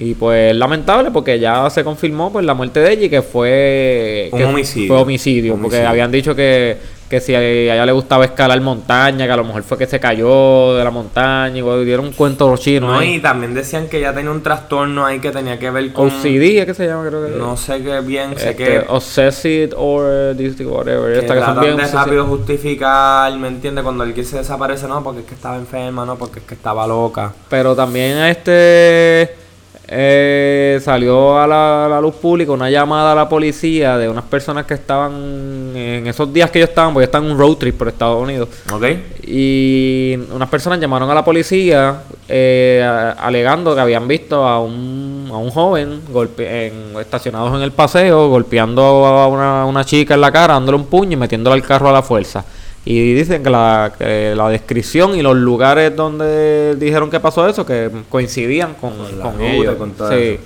y 0.00 0.14
pues 0.14 0.54
lamentable 0.54 1.10
porque 1.10 1.40
ya 1.40 1.68
se 1.70 1.82
confirmó 1.82 2.32
pues 2.32 2.46
la 2.46 2.54
muerte 2.54 2.78
de 2.78 2.92
ella 2.92 3.06
y 3.06 3.10
que 3.10 3.20
fue 3.20 4.28
Un 4.30 4.38
que 4.38 4.44
homicidio. 4.44 4.86
fue 4.94 5.02
homicidio, 5.02 5.56
porque 5.60 5.84
habían 5.84 6.12
dicho 6.12 6.36
que, 6.36 6.76
que 7.10 7.20
si 7.20 7.34
a 7.34 7.42
ella 7.42 7.84
le 7.84 7.90
gustaba 7.90 8.24
escalar 8.24 8.60
montaña 8.60 9.26
que 9.26 9.32
a 9.32 9.36
lo 9.36 9.42
mejor 9.42 9.64
fue 9.64 9.76
que 9.76 9.86
se 9.86 9.98
cayó 9.98 10.76
de 10.76 10.84
la 10.84 10.92
montaña 10.92 11.58
y 11.58 11.62
bueno, 11.62 11.80
dieron 11.80 12.06
un 12.06 12.12
cuento 12.12 12.48
los 12.48 12.60
chinos 12.60 12.92
No, 12.92 12.98
ahí. 13.00 13.14
y 13.14 13.18
también 13.20 13.54
decían 13.54 13.88
que 13.88 14.00
ya 14.00 14.14
tenía 14.14 14.30
un 14.30 14.40
trastorno 14.40 15.04
ahí 15.04 15.18
que 15.18 15.32
tenía 15.32 15.58
que 15.58 15.68
ver 15.68 15.92
con. 15.92 16.06
OCD 16.06 16.64
que 16.64 16.74
se 16.74 16.86
llama 16.86 17.04
creo 17.08 17.26
que 17.26 17.32
No 17.36 17.56
sé 17.56 17.82
qué 17.82 18.00
bien, 18.00 18.38
sé 18.38 18.50
este, 18.50 18.64
que. 18.64 18.84
Obsessive 18.86 19.70
or 19.76 20.36
whatever 20.36 21.12
que 21.12 21.18
esta 21.18 21.34
que 21.34 21.40
son 21.40 21.60
bien 21.60 21.76
de 21.76 21.86
rápido 21.88 22.24
justificar, 22.24 23.36
¿me 23.36 23.48
entiendes? 23.48 23.82
Cuando 23.82 24.04
alguien 24.04 24.24
se 24.24 24.36
desaparece, 24.38 24.86
no, 24.86 25.02
porque 25.02 25.22
es 25.22 25.26
que 25.26 25.34
estaba 25.34 25.56
enferma, 25.56 26.06
no, 26.06 26.14
porque 26.16 26.38
es 26.38 26.44
que 26.46 26.54
estaba 26.54 26.86
loca. 26.86 27.32
Pero 27.48 27.74
también 27.74 28.16
este 28.18 29.47
eh, 29.90 30.78
salió 30.82 31.38
a 31.38 31.46
la, 31.46 31.86
a 31.86 31.88
la 31.88 32.00
luz 32.00 32.14
pública 32.16 32.52
una 32.52 32.68
llamada 32.68 33.12
a 33.12 33.14
la 33.14 33.26
policía 33.26 33.96
de 33.96 34.06
unas 34.06 34.24
personas 34.24 34.66
que 34.66 34.74
estaban 34.74 35.72
en 35.74 36.06
esos 36.06 36.30
días 36.30 36.50
que 36.50 36.58
ellos 36.58 36.68
estaban, 36.68 36.92
porque 36.92 37.04
estaban 37.04 37.26
en 37.26 37.32
un 37.32 37.38
road 37.38 37.56
trip 37.56 37.78
por 37.78 37.88
Estados 37.88 38.22
Unidos. 38.22 38.50
¿Ok? 38.70 38.84
Y 39.22 40.18
unas 40.30 40.48
personas 40.50 40.78
llamaron 40.78 41.10
a 41.10 41.14
la 41.14 41.24
policía 41.24 42.02
eh, 42.28 43.14
alegando 43.18 43.74
que 43.74 43.80
habían 43.80 44.06
visto 44.06 44.44
a 44.46 44.60
un, 44.60 45.28
a 45.32 45.38
un 45.38 45.50
joven 45.50 46.02
golpe, 46.10 46.66
en, 46.66 46.98
estacionados 47.00 47.56
en 47.56 47.62
el 47.62 47.72
paseo, 47.72 48.28
golpeando 48.28 48.82
a 48.82 49.26
una, 49.26 49.64
una 49.64 49.84
chica 49.86 50.14
en 50.14 50.20
la 50.20 50.30
cara, 50.30 50.52
dándole 50.52 50.76
un 50.76 50.86
puño 50.86 51.12
y 51.12 51.16
metiéndole 51.16 51.54
al 51.54 51.66
carro 51.66 51.88
a 51.88 51.92
la 51.92 52.02
fuerza. 52.02 52.44
Y 52.90 53.12
dicen 53.12 53.42
que 53.42 53.50
la, 53.50 53.92
que 53.98 54.34
la 54.34 54.48
descripción 54.48 55.14
y 55.14 55.20
los 55.20 55.36
lugares 55.36 55.94
donde 55.94 56.74
dijeron 56.76 57.10
que 57.10 57.20
pasó 57.20 57.46
eso, 57.46 57.66
que 57.66 57.90
coincidían 58.08 58.72
con, 58.80 58.94
ruta 58.96 59.34
ellos. 59.44 59.74
con 59.74 59.90
todo 59.90 60.08
sí. 60.08 60.16
eso. 60.16 60.42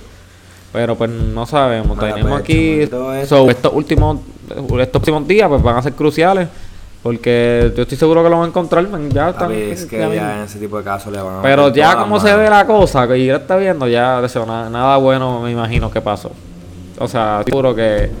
Pero 0.73 0.97
pues 0.97 1.09
no 1.09 1.45
sabemos. 1.45 1.97
Tenemos 1.97 2.37
aquí. 2.37 2.81
so, 3.25 3.49
estos 3.49 3.71
últimos 3.73 4.17
estos 4.49 4.87
próximos 4.89 5.25
días 5.25 5.47
pues 5.47 5.63
van 5.63 5.77
a 5.77 5.81
ser 5.81 5.93
cruciales. 5.93 6.49
Porque 7.01 7.71
yo 7.77 7.83
estoy 7.83 7.97
seguro 7.97 8.21
que 8.21 8.29
lo 8.29 8.35
van 8.35 8.45
a 8.45 8.49
encontrar. 8.49 8.89
man, 8.89 9.09
Ya 9.09 9.29
están. 9.29 9.47
Papi, 9.47 9.61
es 9.61 9.85
que 9.85 9.99
ya- 9.99 10.13
ya 10.13 10.39
en 10.39 10.43
ese 10.43 10.59
tipo 10.59 10.77
de 10.77 10.83
casos 10.83 11.13
le 11.13 11.21
van 11.21 11.37
a 11.37 11.41
pero 11.41 11.73
ya 11.73 11.95
como 11.95 12.19
se 12.19 12.35
ve 12.35 12.49
la 12.49 12.67
cosa, 12.67 13.07
que 13.07 13.23
ya 13.23 13.37
está 13.37 13.55
viendo, 13.55 13.87
ya 13.87 14.19
de 14.19 14.27
eso, 14.27 14.45
nada, 14.45 14.69
nada 14.69 14.97
bueno 14.97 15.39
me 15.39 15.51
imagino 15.51 15.89
que 15.89 16.01
pasó. 16.01 16.31
O 16.99 17.07
sea, 17.07 17.41
seguro 17.45 17.73
que, 17.73 18.11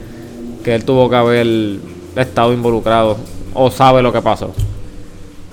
que 0.63 0.75
él 0.75 0.85
tuvo 0.85 1.09
que 1.09 1.15
haber 1.17 1.47
estado 2.15 2.53
involucrado 2.53 3.17
o 3.53 3.69
sabe 3.71 4.01
lo 4.01 4.11
que 4.11 4.21
pasó. 4.21 4.53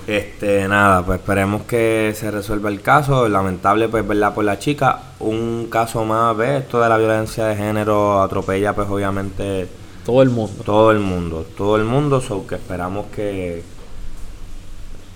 Este, 0.07 0.67
nada, 0.67 1.05
pues 1.05 1.19
esperemos 1.19 1.61
que 1.63 2.13
se 2.15 2.31
resuelva 2.31 2.69
el 2.69 2.81
caso. 2.81 3.29
Lamentable, 3.29 3.87
pues, 3.87 4.05
¿verdad? 4.07 4.33
Por 4.33 4.43
la 4.45 4.59
chica. 4.59 4.99
Un 5.19 5.67
caso 5.69 6.03
más, 6.05 6.35
¿ves? 6.35 6.63
Esto 6.63 6.81
de 6.81 6.89
la 6.89 6.97
violencia 6.97 7.45
de 7.45 7.55
género 7.55 8.21
atropella, 8.21 8.73
pues, 8.73 8.89
obviamente, 8.89 9.67
Todo 10.05 10.21
el 10.23 10.29
mundo. 10.29 10.63
todo 10.65 10.91
el 10.91 10.99
mundo. 10.99 11.45
Todo 11.55 11.77
el 11.77 11.83
mundo, 11.85 12.19
so 12.19 12.45
que 12.47 12.55
esperamos 12.55 13.05
que. 13.15 13.63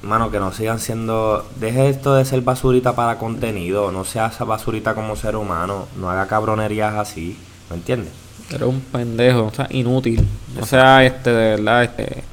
Mano, 0.04 0.30
que 0.30 0.40
no 0.40 0.54
sigan 0.54 0.80
siendo. 0.80 1.44
Deje 1.60 1.90
esto 1.90 2.14
de 2.16 2.24
ser 2.24 2.42
basurita 2.42 2.96
para 2.96 3.18
contenido. 3.18 3.92
No 3.92 4.06
sea 4.06 4.28
esa 4.28 4.46
basurita 4.46 4.94
como 4.94 5.16
ser 5.16 5.36
humano. 5.36 5.88
No 6.00 6.10
haga 6.12 6.28
cabronerías 6.28 6.94
así. 6.94 7.38
¿Me 7.72 7.78
entiendes? 7.78 8.14
Eres 8.52 8.68
un 8.68 8.80
pendejo, 8.82 9.46
o 9.46 9.52
sea, 9.52 9.68
inútil. 9.72 10.26
O 10.62 10.66
sea, 10.66 11.04
este, 11.04 11.32
de 11.32 11.50
verdad, 11.56 11.84
este. 11.84 12.24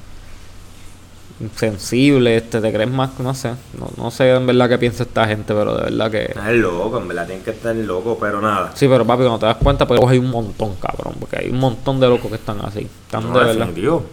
Insensible, 1.42 2.36
este, 2.36 2.60
te 2.60 2.72
crees 2.72 2.90
más, 2.90 3.18
no 3.18 3.34
sé. 3.34 3.50
No, 3.78 3.88
no 3.96 4.10
sé 4.10 4.30
en 4.30 4.46
verdad 4.46 4.68
qué 4.68 4.78
piensa 4.78 5.02
esta 5.02 5.26
gente, 5.26 5.52
pero 5.52 5.76
de 5.76 5.90
verdad 5.90 6.10
que. 6.10 6.22
Es 6.22 6.56
loco, 6.56 6.98
en 6.98 7.08
verdad, 7.08 7.26
tienen 7.26 7.44
que 7.44 7.50
estar 7.50 7.74
loco, 7.74 8.16
pero 8.20 8.40
nada. 8.40 8.70
Sí, 8.74 8.86
pero 8.86 9.04
papi, 9.04 9.22
cuando 9.22 9.40
te 9.40 9.46
das 9.46 9.56
cuenta, 9.56 9.86
pues 9.86 10.00
hay 10.06 10.18
un 10.18 10.30
montón, 10.30 10.76
cabrón. 10.76 11.14
Porque 11.18 11.38
hay 11.40 11.50
un 11.50 11.58
montón 11.58 11.98
de 11.98 12.08
locos 12.08 12.30
que 12.30 12.36
están 12.36 12.60
así. 12.64 12.88
Están 13.06 13.32
No, 13.32 13.38
de 13.38 13.46
verdad. 13.46 13.68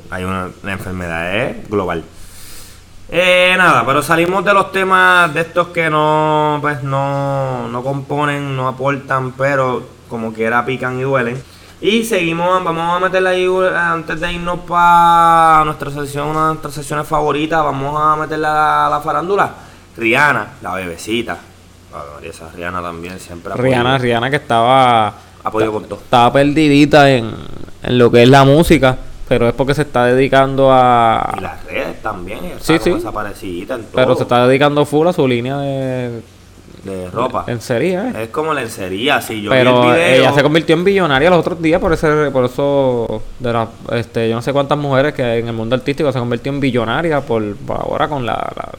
Hay 0.10 0.24
una, 0.24 0.50
la 0.64 0.72
enfermedad 0.72 1.46
es 1.46 1.70
global. 1.70 2.04
Eh, 3.12 3.56
nada, 3.58 3.86
pero 3.86 4.02
salimos 4.02 4.46
de 4.46 4.54
los 4.54 4.72
temas 4.72 5.34
de 5.34 5.42
estos 5.42 5.70
que 5.70 5.90
no, 5.90 6.60
pues 6.62 6.84
no, 6.84 7.68
no 7.68 7.84
componen, 7.84 8.56
no 8.56 8.68
aportan, 8.68 9.32
pero 9.32 9.84
como 10.08 10.34
quiera 10.34 10.66
pican 10.66 11.00
y 11.00 11.04
duelen. 11.04 11.42
Y 11.82 12.04
seguimos, 12.04 12.62
vamos 12.64 12.98
a 12.98 13.00
meterle 13.00 13.30
ahí 13.30 13.46
eh, 13.46 13.70
antes 13.78 14.20
de 14.20 14.34
irnos 14.34 14.60
para 14.68 15.64
nuestra 15.64 15.90
sesión, 15.92 16.28
una 16.28 16.42
de 16.42 16.48
nuestras 16.50 16.74
sesiones 16.74 17.08
favoritas, 17.08 17.64
vamos 17.64 17.96
a 17.98 18.18
meterle 18.18 18.48
a 18.48 18.54
la, 18.54 18.88
la 18.92 19.00
farándula. 19.02 19.50
Rihanna, 19.96 20.48
la 20.62 20.74
bebecita. 20.74 21.38
María, 22.16 22.30
esa 22.30 22.50
Rihanna 22.54 22.82
también 22.82 23.18
siempre 23.20 23.54
ha 23.54 23.56
Rihanna, 23.56 23.92
podido- 23.92 24.04
Rihanna 24.04 24.30
que 24.30 24.36
estaba. 24.36 25.08
ha 25.08 25.52
podido 25.52 25.72
con 25.72 25.84
todo. 25.86 26.00
Estaba 26.00 26.34
perdidita 26.34 27.10
en, 27.12 27.34
en 27.84 27.98
lo 27.98 28.12
que 28.12 28.24
es 28.24 28.30
la 28.30 28.44
música. 28.44 28.98
Pero 29.28 29.48
es 29.48 29.54
porque 29.54 29.76
se 29.76 29.84
está 29.84 30.06
dedicando 30.06 30.72
a. 30.74 31.36
Y 31.38 31.42
las 31.42 31.64
redes 31.66 32.02
también, 32.02 32.40
Sí, 32.60 32.78
sí. 32.80 32.90
desaparecidita 32.90 33.76
en 33.76 33.82
todo. 33.84 33.92
Pero 33.94 34.16
se 34.16 34.24
está 34.24 34.48
dedicando 34.48 34.86
full 34.86 35.08
a 35.08 35.14
su 35.14 35.28
línea 35.28 35.56
de 35.60 36.22
de 36.84 37.10
ropa. 37.10 37.44
lencería, 37.48 38.10
¿eh? 38.10 38.24
Es 38.24 38.30
como 38.30 38.54
lencería, 38.54 39.22
si 39.22 39.42
yo 39.42 39.52
vi 39.52 39.58
Pero 39.58 39.84
el 39.84 39.94
video. 40.00 40.16
ella 40.22 40.34
se 40.34 40.42
convirtió 40.44 40.76
en 40.76 40.84
billonaria 40.84 41.30
los 41.30 41.40
otros 41.40 41.62
días 41.62 41.80
por 41.82 41.92
ese, 41.94 42.32
por 42.32 42.46
eso 42.46 43.22
de 43.40 43.54
las, 43.54 43.68
este, 43.92 44.30
yo 44.30 44.36
no 44.36 44.42
sé 44.42 44.54
cuántas 44.54 44.78
mujeres 44.78 45.14
que 45.14 45.40
en 45.40 45.48
el 45.48 45.54
mundo 45.54 45.76
artístico 45.76 46.12
se 46.12 46.20
convirtió 46.20 46.52
en 46.52 46.60
billonaria 46.60 47.22
por, 47.22 47.56
por 47.58 47.78
ahora 47.78 48.08
con 48.08 48.26
la, 48.26 48.34
la- 48.56 48.70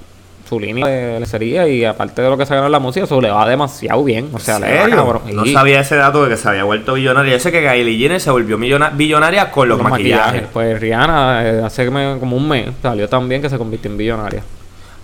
su 0.49 0.59
línea 0.59 0.85
de 0.85 1.21
lencería 1.21 1.69
y 1.69 1.85
aparte 1.85 2.23
de 2.23 2.29
lo 2.29 2.37
que 2.37 2.45
se 2.45 2.53
gana 2.57 2.67
en 2.67 2.73
la 2.73 2.81
música, 2.81 3.05
eso 3.05 3.21
le 3.21 3.31
va 3.31 3.49
demasiado 3.49 4.03
bien. 4.03 4.31
O 4.33 4.39
sea, 4.41 4.57
¿En 4.57 4.91
le 4.91 4.97
va. 4.97 5.21
No 5.33 5.45
Y 5.47 5.53
sabía 5.53 5.79
ese 5.79 5.95
dato 5.95 6.25
de 6.25 6.31
que 6.31 6.37
se 6.37 6.49
había 6.49 6.65
vuelto 6.65 6.95
billonaria. 6.95 7.35
Yo 7.35 7.39
sé 7.39 7.53
que 7.53 7.63
Kylie 7.65 7.97
Jenner 7.97 8.21
se 8.21 8.33
volvió 8.33 8.59
billonaria 8.59 9.53
con 9.53 9.69
los, 9.69 9.79
los 9.79 9.89
maquillajes. 9.89 10.49
Pues 10.53 10.81
Rihanna 10.81 11.47
eh, 11.49 11.63
hace 11.65 11.87
como 11.87 12.37
un 12.37 12.49
mes 12.49 12.67
salió 12.83 13.09
también 13.09 13.41
que 13.41 13.49
se 13.49 13.59
convirtió 13.59 13.93
en 13.93 13.97
billonaria. 13.97 14.43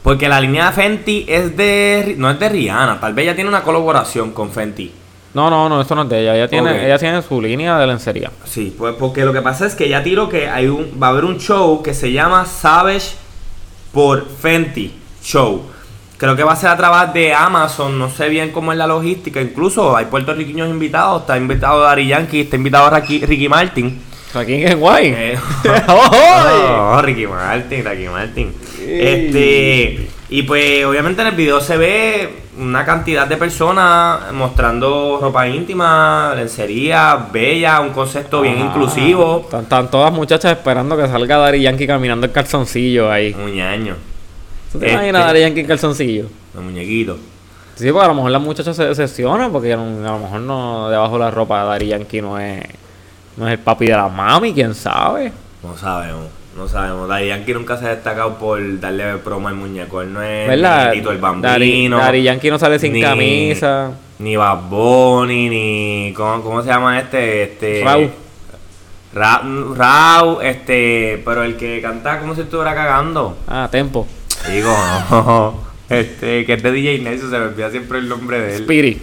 Porque 0.06 0.28
la 0.28 0.40
línea 0.40 0.66
de 0.66 0.72
Fenty 0.72 1.26
es 1.26 1.56
de. 1.56 2.14
No 2.16 2.30
es 2.30 2.38
de 2.38 2.48
Rihanna. 2.48 3.00
Tal 3.00 3.12
vez 3.12 3.24
ella 3.24 3.34
tiene 3.34 3.50
una 3.50 3.64
colaboración 3.64 4.30
con 4.30 4.52
Fenty. 4.52 4.92
No, 5.34 5.50
no, 5.50 5.68
no, 5.68 5.80
eso 5.80 5.96
no 5.96 6.02
es 6.02 6.08
de 6.08 6.20
ella. 6.20 6.36
Ella 6.36 6.46
tiene, 6.46 6.70
Ok. 6.70 6.76
ella 6.84 6.96
tiene 6.96 7.22
su 7.22 7.42
línea 7.42 7.76
de 7.76 7.88
lencería. 7.88 8.30
Sí, 8.44 8.72
pues 8.78 8.94
porque 8.96 9.24
lo 9.24 9.32
que 9.32 9.42
pasa 9.42 9.66
es 9.66 9.74
que 9.74 9.86
ella 9.86 10.04
tiró 10.04 10.28
que 10.28 10.48
hay 10.48 10.68
un, 10.68 10.92
va 11.02 11.08
a 11.08 11.10
haber 11.10 11.24
un 11.24 11.38
show 11.38 11.82
que 11.82 11.92
se 11.92 12.12
llama 12.12 12.46
Savage 12.46 13.16
por 13.90 14.28
Fenty 14.28 14.94
Show. 15.24 15.62
Creo 16.18 16.36
que 16.36 16.44
va 16.44 16.52
a 16.52 16.56
ser 16.56 16.70
a 16.70 16.76
través 16.76 17.12
de 17.12 17.34
Amazon, 17.34 17.98
no 17.98 18.08
sé 18.08 18.28
bien 18.28 18.52
cómo 18.52 18.70
es 18.70 18.78
la 18.78 18.86
logística. 18.86 19.40
Incluso 19.40 19.96
hay 19.96 20.04
puertorriqueños 20.04 20.70
invitados, 20.70 21.22
está 21.22 21.36
invitado 21.36 21.82
Dari 21.82 22.06
Yankee, 22.06 22.42
está 22.42 22.54
invitado 22.54 22.88
Ricky, 22.90 23.26
Ricky 23.26 23.48
Martin. 23.48 24.00
Aquí 24.36 24.64
en 24.64 24.78
guay. 24.78 25.06
Eh, 25.16 25.38
¡Oh! 25.88 26.92
no, 26.92 27.02
Ricky 27.02 27.26
Martin, 27.26 27.84
Ricky 27.84 28.08
Martin. 28.08 28.52
Este, 28.80 30.08
y 30.28 30.42
pues 30.42 30.84
obviamente 30.84 31.22
en 31.22 31.28
el 31.28 31.34
video 31.34 31.60
se 31.60 31.76
ve 31.76 32.28
una 32.58 32.84
cantidad 32.84 33.26
de 33.26 33.36
personas 33.36 34.32
mostrando 34.32 35.18
ropa 35.20 35.46
íntima, 35.48 36.32
lencería, 36.36 37.28
bella, 37.32 37.80
un 37.80 37.90
concepto 37.90 38.40
bien 38.42 38.58
inclusivo. 38.58 39.48
Están, 39.52 39.90
todas 39.90 40.12
muchachas 40.12 40.52
esperando 40.52 40.96
que 40.96 41.06
salga 41.06 41.36
Dari 41.38 41.62
Yankee 41.62 41.86
caminando 41.86 42.26
en 42.26 42.32
calzoncillo 42.32 43.10
ahí. 43.10 43.34
Muñaño, 43.34 43.94
¿Tú 44.72 44.78
te 44.78 44.86
Este- 44.86 44.96
imaginas 44.96 45.22
a 45.22 45.26
Dari 45.26 45.40
Yankee 45.40 45.60
en 45.60 45.66
calzoncillo? 45.66 46.26
el 46.54 46.60
muñequito. 46.62 47.18
Sí, 47.74 47.90
porque 47.92 48.04
a 48.06 48.08
lo 48.08 48.14
mejor 48.14 48.30
las 48.30 48.40
muchachas 48.40 48.74
se 48.74 48.84
decepcionan 48.86 49.52
porque 49.52 49.72
a 49.74 49.76
lo 49.76 50.18
mejor 50.18 50.40
no 50.40 50.88
debajo 50.88 51.14
de 51.14 51.24
la 51.24 51.30
ropa 51.30 51.62
Dari 51.64 51.88
Yankee 51.88 52.22
no 52.22 52.38
es, 52.38 52.62
no 53.36 53.46
es 53.46 53.52
el 53.54 53.58
papi 53.58 53.86
de 53.86 53.92
la 53.92 54.08
mami, 54.08 54.52
quién 54.52 54.74
sabe. 54.74 55.32
No 55.62 55.76
sabemos, 55.76 56.26
no 56.56 56.68
sabemos. 56.68 57.08
Daddy 57.08 57.28
Yankee 57.28 57.52
nunca 57.54 57.76
se 57.76 57.86
ha 57.86 57.90
destacado 57.94 58.38
por 58.38 58.58
darle 58.80 59.16
promo 59.18 59.48
al 59.48 59.54
muñeco. 59.54 60.00
Él 60.02 60.12
no 60.12 60.22
es 60.22 60.48
¿Verdad? 60.48 60.90
ni 60.92 60.98
Tito 60.98 61.10
el 61.12 61.18
Bambino. 61.18 61.98
Dari 61.98 62.22
Yankee 62.22 62.50
no 62.50 62.58
sale 62.58 62.78
sin 62.78 62.92
ni- 62.92 63.02
camisa. 63.02 63.90
Ni 64.18 64.36
Bad 64.36 64.62
Bunny, 64.70 65.48
ni. 65.50 66.12
¿cómo, 66.16 66.42
cómo 66.42 66.62
se 66.62 66.68
llama 66.68 66.98
este? 66.98 67.42
este 67.42 67.82
Raúl. 67.84 68.10
Ra- 69.14 69.42
Raúl, 69.74 70.42
este. 70.44 71.20
Pero 71.24 71.42
el 71.42 71.56
que 71.56 71.80
canta 71.82 72.18
como 72.20 72.34
si 72.34 72.42
estuviera 72.42 72.74
cagando. 72.74 73.36
Ah, 73.48 73.68
tempo. 73.70 74.06
Digo, 74.48 74.74
no. 75.10 75.66
Este, 75.88 76.44
que 76.46 76.54
es 76.54 76.62
de 76.62 76.72
DJ 76.72 76.98
Nelson, 77.00 77.30
se 77.30 77.38
me 77.38 77.44
olvida 77.46 77.70
siempre 77.70 77.98
el 77.98 78.08
nombre 78.08 78.40
de 78.40 78.54
él. 78.56 78.60
Spirit. 78.62 79.02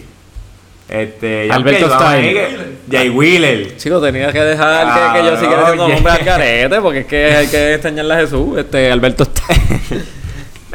Este, 0.90 1.50
Alberto 1.52 1.88
que- 1.88 2.74
Jay 2.92 3.10
Wheeler. 3.10 3.78
Chico, 3.78 4.00
tenía 4.02 4.32
que 4.32 4.40
dejar 4.42 5.14
que, 5.14 5.20
que 5.20 5.26
yo 5.26 5.38
siguiera 5.38 5.66
siendo 5.66 5.84
Cabrón, 5.84 5.92
nombre 5.96 6.12
al 6.14 6.20
carete 6.26 6.82
porque 6.82 7.00
es 7.00 7.06
que 7.06 7.26
hay 7.36 7.48
que 7.48 7.74
extrañarle 7.74 8.14
a 8.14 8.18
Jesús. 8.18 8.58
Este, 8.58 8.92
Alberto 8.92 9.24
está. 9.24 9.44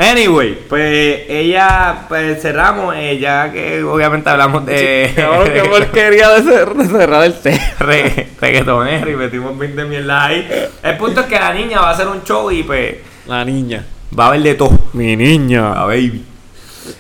Anyway, 0.01 0.57
pues 0.69 1.23
ella, 1.29 2.05
pues 2.09 2.41
cerramos, 2.41 2.95
eh, 2.97 3.19
ya 3.19 3.51
que 3.51 3.83
obviamente 3.83 4.31
hablamos 4.31 4.65
de 4.65 5.11
qué 5.13 5.63
porquería 5.69 6.29
de, 6.39 6.43
cer- 6.49 6.73
de 6.73 6.87
cerrar 6.87 7.25
el 7.25 7.35
tema. 7.35 7.59
re- 7.81 8.29
reggaetonero 8.41 9.11
y 9.11 9.17
metimos 9.17 9.59
20 9.59 9.85
mierda 9.87 10.27
ahí. 10.27 10.49
El 10.85 10.97
punto 10.99 11.23
es 11.23 11.27
que 11.27 11.35
la 11.35 11.53
niña 11.53 11.81
va 11.81 11.89
a 11.91 11.93
hacer 11.95 12.07
un 12.07 12.23
show 12.23 12.49
y 12.53 12.63
pues 12.63 12.95
La 13.27 13.45
niña. 13.45 13.85
va 14.17 14.27
a 14.27 14.29
haber 14.29 14.43
de 14.43 14.55
todo. 14.55 14.79
Mi 14.93 15.17
niña. 15.17 15.73
A 15.73 15.87
baby. 15.87 16.25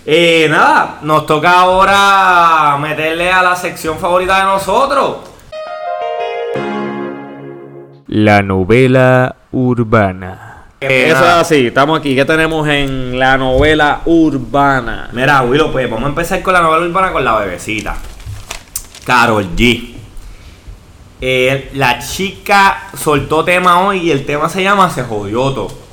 Eh, 0.07 0.47
nada, 0.51 0.99
nos 1.03 1.27
toca 1.27 1.61
ahora 1.61 2.77
meterle 2.81 3.31
a 3.31 3.43
la 3.43 3.57
sección 3.57 3.99
favorita 3.99 4.39
de 4.39 4.45
nosotros. 4.45 5.17
La 8.07 8.43
novela 8.43 9.37
urbana. 9.53 10.65
Eh, 10.81 11.09
Eso 11.09 11.25
es 11.25 11.31
así, 11.31 11.67
estamos 11.67 11.99
aquí. 11.99 12.15
¿Qué 12.15 12.25
tenemos 12.25 12.69
en 12.69 13.19
la 13.19 13.37
novela 13.37 14.03
urbana? 14.05 15.11
Mira, 15.13 15.43
Willow, 15.43 15.73
pues 15.73 15.91
vamos 15.91 16.07
a 16.07 16.09
empezar 16.11 16.41
con 16.43 16.55
la 16.55 16.61
novela 16.61 16.87
urbana 16.87 17.13
con 17.13 17.25
la 17.25 17.37
bebecita. 17.37 17.97
Carol 19.05 19.57
G. 19.57 19.95
Eh, 21.21 21.71
la 21.75 21.99
chica 21.99 22.91
soltó 22.97 23.45
tema 23.45 23.81
hoy 23.81 23.99
y 24.03 24.11
el 24.13 24.25
tema 24.25 24.49
se 24.49 24.63
llama 24.63 24.89
Se 24.89 25.03
jodió 25.03 25.53
todo. 25.53 25.89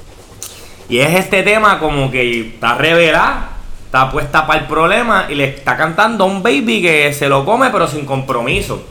Y 0.88 1.00
es 1.00 1.16
este 1.16 1.42
tema 1.42 1.80
como 1.80 2.12
que 2.12 2.42
está 2.42 2.76
revelada, 2.76 3.55
está 3.96 4.12
puesta 4.12 4.46
para 4.46 4.60
el 4.60 4.68
problema 4.68 5.26
y 5.30 5.36
le 5.36 5.46
está 5.46 5.78
cantando 5.78 6.26
a 6.26 6.28
un 6.28 6.44
baby 6.44 6.82
que 6.82 7.14
se 7.14 7.30
lo 7.30 7.46
come 7.46 7.70
pero 7.70 7.88
sin 7.88 8.06
compromiso. 8.06 8.84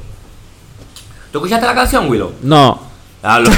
¿Tú 1.30 1.38
escuchaste 1.38 1.66
la 1.66 1.74
canción, 1.74 2.08
Willow? 2.08 2.32
No. 2.42 2.80
Hablo. 3.22 3.50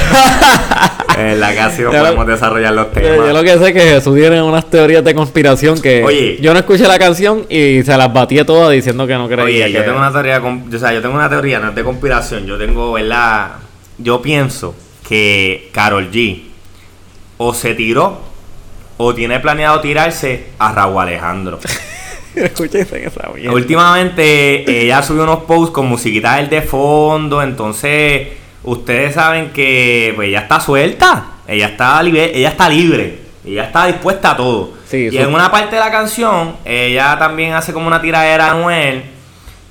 en 1.18 1.38
la 1.38 1.54
canción 1.54 1.92
lo- 1.92 2.00
podemos 2.00 2.26
desarrollar 2.26 2.72
los 2.72 2.92
temas. 2.92 3.16
yo 3.16 3.32
lo 3.32 3.42
que 3.44 3.58
sé 3.58 3.68
es 3.68 3.72
que 3.72 3.80
Jesús 3.80 4.16
tiene 4.16 4.42
unas 4.42 4.68
teorías 4.68 5.04
de 5.04 5.14
conspiración 5.14 5.80
que 5.80 6.02
Oye. 6.04 6.38
yo 6.40 6.52
no 6.52 6.58
escuché 6.58 6.88
la 6.88 6.98
canción 6.98 7.46
y 7.48 7.82
se 7.84 7.96
las 7.96 8.12
batí 8.12 8.42
todas 8.44 8.72
diciendo 8.72 9.06
que 9.06 9.14
no 9.14 9.28
creía. 9.28 9.66
Oye, 9.66 9.72
yo 9.72 9.84
tengo 9.84 9.98
una 9.98 10.10
teoría, 10.10 10.42
o 10.42 10.78
sea, 10.78 10.92
yo 10.92 11.00
tengo 11.00 11.14
una 11.14 11.28
teoría, 11.28 11.60
no 11.60 11.68
es 11.68 11.74
de 11.76 11.84
conspiración, 11.84 12.44
yo 12.44 12.58
tengo, 12.58 12.92
¿verdad? 12.92 13.52
Yo 13.98 14.20
pienso 14.20 14.74
que 15.08 15.70
Carol 15.72 16.10
G 16.10 16.42
o 17.38 17.54
se 17.54 17.74
tiró 17.74 18.25
o 18.96 19.14
tiene 19.14 19.40
planeado 19.40 19.80
tirarse 19.80 20.46
a 20.58 20.72
Raúl 20.72 21.02
Alejandro. 21.02 21.58
Esa 22.36 23.30
mierda. 23.32 23.54
Últimamente 23.54 24.82
ella 24.82 25.02
subió 25.02 25.22
unos 25.22 25.44
posts 25.44 25.70
con 25.72 25.86
musiquita 25.86 26.36
del 26.36 26.50
de 26.50 26.62
fondo, 26.62 27.42
entonces 27.42 28.28
ustedes 28.62 29.14
saben 29.14 29.50
que 29.50 30.12
pues 30.14 30.28
ella 30.28 30.40
está 30.40 30.60
suelta, 30.60 31.26
ella 31.48 31.68
está 31.68 32.02
libre, 32.02 32.32
ella 32.34 32.50
está 32.50 32.68
libre, 32.68 33.20
ella 33.44 33.64
está 33.64 33.86
dispuesta 33.86 34.32
a 34.32 34.36
todo. 34.36 34.74
Sí, 34.86 35.08
y 35.10 35.16
en 35.16 35.32
una 35.34 35.50
parte 35.50 35.76
de 35.76 35.80
la 35.80 35.90
canción 35.90 36.56
ella 36.64 37.18
también 37.18 37.54
hace 37.54 37.72
como 37.72 37.86
una 37.86 38.02
tiradera 38.02 38.48
a 38.48 38.50
Anuel 38.52 39.02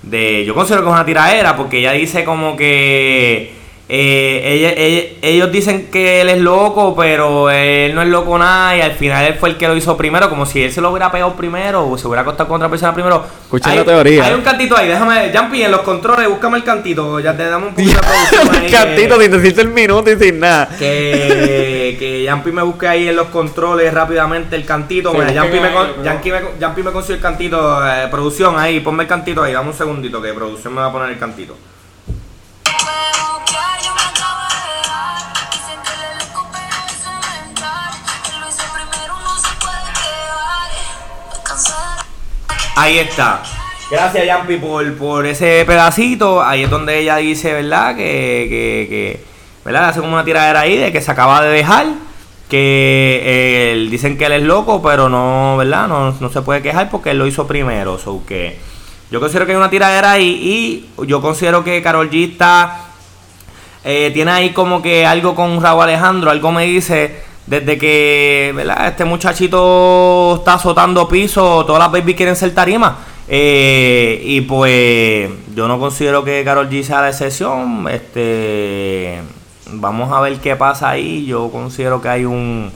de 0.02 0.44
yo 0.46 0.54
considero 0.54 0.84
que 0.84 0.90
es 0.90 0.94
una 0.94 1.06
tiradera 1.06 1.56
porque 1.56 1.80
ella 1.80 1.92
dice 1.92 2.24
como 2.24 2.58
que 2.58 3.54
eh, 3.88 4.42
ella- 4.44 4.74
ella- 4.76 5.04
ellos 5.22 5.52
dicen 5.52 5.90
que 5.92 6.22
él 6.22 6.30
es 6.30 6.40
loco, 6.40 6.96
pero 6.96 7.52
él 7.52 7.94
no 7.94 8.02
es 8.02 8.08
loco 8.08 8.38
nada 8.38 8.76
y 8.76 8.82
al 8.82 8.94
final 8.94 9.26
él 9.26 9.36
fue 9.36 9.50
el 9.50 9.58
que 9.58 9.68
lo 9.68 9.76
hizo 9.76 9.96
primero, 9.96 10.28
como 10.30 10.46
si 10.48 10.64
él 10.64 10.72
se 10.72 10.82
lo 10.82 10.90
hubiera 10.90 11.12
pegado 11.12 11.36
primero 11.36 11.88
o 11.88 11.98
se 11.98 12.08
hubiera 12.08 12.22
acostado 12.24 12.48
con 12.50 12.56
otra 12.58 12.70
persona 12.70 12.94
primero. 12.96 13.24
Escuchen 13.44 13.72
Hay- 13.72 13.78
la 13.78 13.86
teoría. 13.86 14.26
Hay 14.26 14.34
un 14.34 14.42
cantito 14.42 14.76
ahí, 14.76 14.88
déjame, 14.88 15.32
Jumpy, 15.36 15.62
en 15.64 15.72
los 15.72 15.82
controles, 15.82 16.28
búscame 16.28 16.58
el 16.58 16.64
cantito, 16.64 17.20
ya 17.20 17.38
te 17.38 17.44
damos 17.48 17.70
un 17.70 17.76
poquito 17.76 18.00
de 18.02 18.08
producción 18.08 18.56
ahí, 18.56 18.66
Un 18.66 18.72
cantito 18.72 19.22
sin 19.22 19.32
decirte 19.32 19.62
el 19.62 19.68
minuto 19.70 20.12
y 20.12 20.18
sin 20.18 20.40
nada. 20.40 20.70
que, 20.80 21.96
que 22.00 22.24
Yampi 22.24 22.52
me 22.52 22.64
busque 22.64 22.88
ahí 22.88 23.08
en 23.08 23.16
los 23.16 23.28
controles 23.28 23.94
rápidamente 23.94 24.56
el 24.56 24.66
cantito. 24.66 25.12
Sí, 25.12 25.18
Mira, 25.18 25.32
Yampi 25.32 25.60
me, 25.60 25.70
me, 25.70 25.70
me 25.70 26.92
consiguió 26.92 27.16
el 27.16 27.22
cantito. 27.22 27.86
eh, 27.88 28.08
producción 28.10 28.58
ahí, 28.58 28.80
ponme 28.80 29.04
el 29.04 29.10
cantito 29.10 29.44
ahí. 29.44 29.54
Dame 29.54 29.70
un 29.70 29.76
segundito 29.76 30.22
que 30.22 30.34
producción 30.34 30.74
me 30.74 30.82
va 30.82 30.88
a 30.88 30.92
poner 30.92 31.10
el 31.12 31.20
cantito. 31.20 31.56
Ahí 42.76 42.98
está. 43.00 43.42
Gracias, 43.90 44.26
Yampi, 44.26 44.58
por, 44.58 44.98
por 44.98 45.26
ese 45.26 45.64
pedacito. 45.66 46.44
Ahí 46.44 46.64
es 46.64 46.70
donde 46.70 47.00
ella 47.00 47.18
dice, 47.18 47.54
¿verdad? 47.54 47.96
Que, 47.96 48.48
que, 48.50 49.24
¿verdad? 49.64 49.90
Hace 49.90 50.02
como 50.02 50.14
una 50.14 50.26
tiradera 50.26 50.62
ahí 50.62 50.76
de 50.76 50.92
que 50.92 51.02
se 51.02 51.12
acaba 51.12 51.42
de 51.42 51.50
dejar. 51.50 51.86
Que 52.50 53.22
eh, 53.24 53.88
dicen 53.90 54.18
que 54.18 54.26
él 54.26 54.34
es 54.34 54.44
loco, 54.44 54.82
pero 54.82 55.08
no, 55.08 55.56
¿verdad? 55.58 55.88
No, 55.88 56.12
no 56.12 56.30
se 56.30 56.42
puede 56.42 56.62
quejar 56.62 56.90
porque 56.90 57.12
él 57.12 57.18
lo 57.18 57.28
hizo 57.28 57.48
primero. 57.48 57.98
So 57.98 58.24
que 58.28 58.58
yo 59.10 59.20
considero 59.20 59.46
que 59.46 59.54
hay 59.54 59.58
una 59.58 59.70
tiradera 59.70 60.12
ahí 60.12 60.86
y 61.00 61.06
yo 61.08 61.22
considero 61.22 61.64
que 61.64 61.82
Carol 61.82 62.10
G 62.10 62.36
eh, 63.84 64.12
tiene 64.14 64.32
ahí 64.32 64.50
como 64.52 64.82
que 64.82 65.06
algo 65.06 65.34
con 65.34 65.62
Raúl 65.62 65.84
Alejandro, 65.84 66.32
algo 66.32 66.52
me 66.52 66.66
dice 66.66 67.24
desde 67.48 67.78
que 67.78 68.54
¿verdad? 68.56 68.88
este 68.88 69.06
muchachito 69.06 70.36
está 70.38 70.56
azotando 70.56 71.08
piso, 71.08 71.66
todas 71.66 71.80
las 71.80 71.92
babies 71.92 72.16
quieren 72.16 72.36
ser 72.36 72.54
tarima. 72.54 72.98
Eh, 73.28 74.22
y 74.24 74.42
pues 74.42 75.30
yo 75.56 75.68
no 75.68 75.80
considero 75.80 76.24
que 76.24 76.44
Carol 76.44 76.70
G 76.70 76.84
sea 76.84 77.02
la 77.02 77.10
excepción. 77.10 77.88
Este 77.90 79.22
vamos 79.72 80.12
a 80.12 80.22
ver 80.22 80.40
qué 80.40 80.56
pasa 80.56 80.90
ahí. 80.90 81.26
Yo 81.26 81.50
considero 81.50 82.02
que 82.02 82.10
hay 82.10 82.26
un 82.26 82.72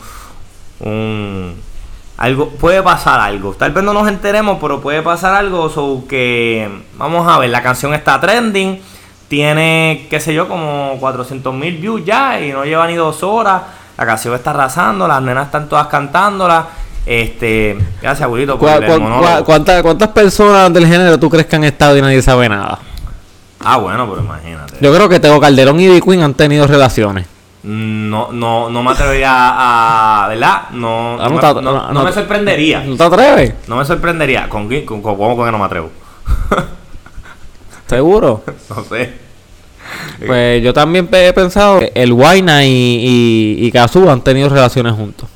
algo 2.19 2.49
puede 2.49 2.83
pasar 2.83 3.21
algo. 3.21 3.53
Tal 3.53 3.71
vez 3.71 3.81
no 3.81 3.93
nos 3.93 4.07
enteremos, 4.09 4.57
pero 4.59 4.81
puede 4.81 5.01
pasar 5.01 5.35
algo. 5.35 5.69
So 5.69 6.03
que 6.07 6.69
vamos 6.97 7.25
a 7.27 7.39
ver. 7.39 7.49
La 7.49 7.63
canción 7.63 7.93
está 7.93 8.19
trending. 8.19 8.81
Tiene, 9.29 10.07
qué 10.09 10.19
sé 10.19 10.33
yo, 10.33 10.47
como 10.49 10.97
400 10.99 11.53
mil 11.53 11.77
views 11.77 12.03
ya 12.03 12.41
y 12.41 12.51
no 12.51 12.65
lleva 12.65 12.87
ni 12.87 12.95
dos 12.95 13.23
horas. 13.23 13.61
La 13.99 14.05
canción 14.05 14.33
está 14.33 14.51
arrasando, 14.51 15.05
las 15.09 15.21
nenas 15.21 15.47
están 15.47 15.67
todas 15.67 15.87
cantándola. 15.87 16.65
Este, 17.05 17.77
gracias, 18.01 18.21
abuelito, 18.21 18.57
por 18.57 18.69
¿Cuá- 18.69 18.77
el 18.77 18.85
cuá- 18.85 18.97
monólogo. 18.99 19.21
cuá- 19.25 19.43
cuántas, 19.43 19.81
¿Cuántas 19.81 20.07
personas 20.09 20.71
del 20.71 20.87
género 20.87 21.19
tú 21.19 21.29
crees 21.29 21.47
que 21.47 21.57
han 21.57 21.65
estado 21.65 21.97
y 21.97 22.01
nadie 22.01 22.21
sabe 22.21 22.47
nada? 22.47 22.79
Ah, 23.59 23.75
bueno, 23.75 24.07
pero 24.09 24.21
imagínate. 24.23 24.77
Yo 24.79 24.93
creo 24.95 25.09
que 25.09 25.19
Teo 25.19 25.37
Calderón 25.41 25.77
y 25.81 25.89
B. 25.89 25.99
Queen 26.01 26.23
han 26.23 26.33
tenido 26.33 26.65
relaciones. 26.65 27.27
No, 27.63 28.29
no, 28.31 28.69
no 28.69 28.83
me 28.83 28.91
atrevería 28.91 29.31
a, 29.33 30.27
¿verdad? 30.29 30.69
No, 30.71 31.17
Ah, 31.19 31.27
no, 31.27 31.53
me- 31.61 31.93
no- 31.93 32.03
me 32.05 32.13
sorprendería. 32.13 32.79
¿No 32.85 32.95
te 32.95 33.03
atreves? 33.03 33.53
No 33.67 33.75
me 33.75 33.83
sorprendería. 33.83 34.47
¿Con 34.47 34.69
quién? 34.69 34.85
¿Con, 34.85 35.01
con, 35.01 35.17
cómo 35.17 35.43
que 35.43 35.51
no 35.51 35.57
me 35.59 35.65
atrevo? 35.65 35.89
¿Seguro? 37.87 38.43
no 38.69 38.83
sé. 38.85 39.28
Pues 40.25 40.61
yo 40.61 40.73
también 40.73 41.07
he 41.11 41.33
pensado 41.33 41.79
que 41.79 41.91
el 41.95 42.13
Guayna 42.13 42.65
y, 42.65 42.69
y, 42.69 43.65
y 43.65 43.71
Kazu 43.71 44.09
han 44.09 44.21
tenido 44.21 44.49
relaciones 44.49 44.93
juntos. 44.93 45.29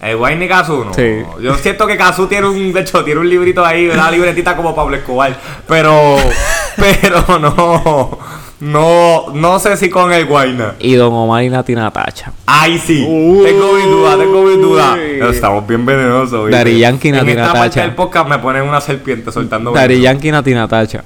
El 0.00 0.14
Wayne 0.16 0.44
y 0.44 0.48
Kazu, 0.48 0.84
no. 0.84 0.94
Sí. 0.94 1.22
Yo 1.42 1.56
siento 1.56 1.86
que 1.86 1.96
Kazu 1.96 2.28
tiene 2.28 2.46
un, 2.46 2.72
de 2.72 2.80
hecho, 2.80 3.02
tiene 3.04 3.20
un 3.20 3.28
librito 3.28 3.64
ahí, 3.64 3.88
una 3.88 4.10
libretita 4.10 4.54
como 4.54 4.74
Pablo 4.74 4.96
Escobar. 4.96 5.36
Pero, 5.66 6.16
pero 6.76 7.38
no, 7.40 8.18
no, 8.60 9.24
no 9.34 9.58
sé 9.58 9.76
si 9.76 9.90
con 9.90 10.12
el 10.12 10.26
Guayna. 10.26 10.74
Y 10.78 10.94
Don 10.94 11.12
Omar 11.12 11.42
y 11.42 11.48
Nati 11.48 11.74
Natacha. 11.74 12.32
Ay, 12.46 12.78
sí. 12.78 13.04
Uy. 13.08 13.44
tengo 13.44 13.72
mi 13.72 13.82
duda, 13.82 14.16
tengo 14.16 14.42
mi 14.42 14.56
duda. 14.56 14.96
Estamos 15.32 15.66
bien 15.66 15.84
venenosos. 15.84 16.48
Daddy 16.48 16.78
Yankee, 16.78 17.08
En 17.08 17.16
Nati 17.16 17.30
esta 17.30 17.42
parte 17.46 17.58
Natacha. 17.58 17.80
del 17.82 17.94
podcast 17.94 18.28
me 18.28 18.38
ponen 18.38 18.62
una 18.62 18.80
serpiente 18.80 19.32
soltando 19.32 19.72
Dari. 19.72 20.00
Yankee 20.00 20.28
y 20.28 20.32
Nati 20.32 20.54
Natacha. 20.54 21.02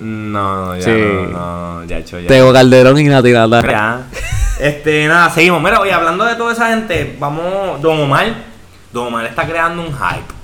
No, 0.00 0.76
ya 0.76 0.82
Sí. 0.82 0.90
no, 0.90 1.26
no, 1.26 1.84
ya 1.84 1.98
hecho, 1.98 2.18
ya. 2.18 2.28
Teo 2.28 2.52
Calderón 2.52 2.98
y 2.98 3.04
Nati. 3.04 3.32
Este, 4.58 5.06
nada, 5.06 5.30
seguimos. 5.30 5.62
Mira, 5.62 5.80
oye, 5.80 5.92
hablando 5.92 6.24
de 6.24 6.34
toda 6.36 6.52
esa 6.52 6.68
gente, 6.68 7.16
vamos, 7.18 7.80
Don 7.80 8.00
Omar. 8.00 8.34
Don 8.92 9.06
Omar 9.08 9.26
está 9.26 9.46
creando 9.46 9.82
un 9.82 9.92
hype. 9.92 10.34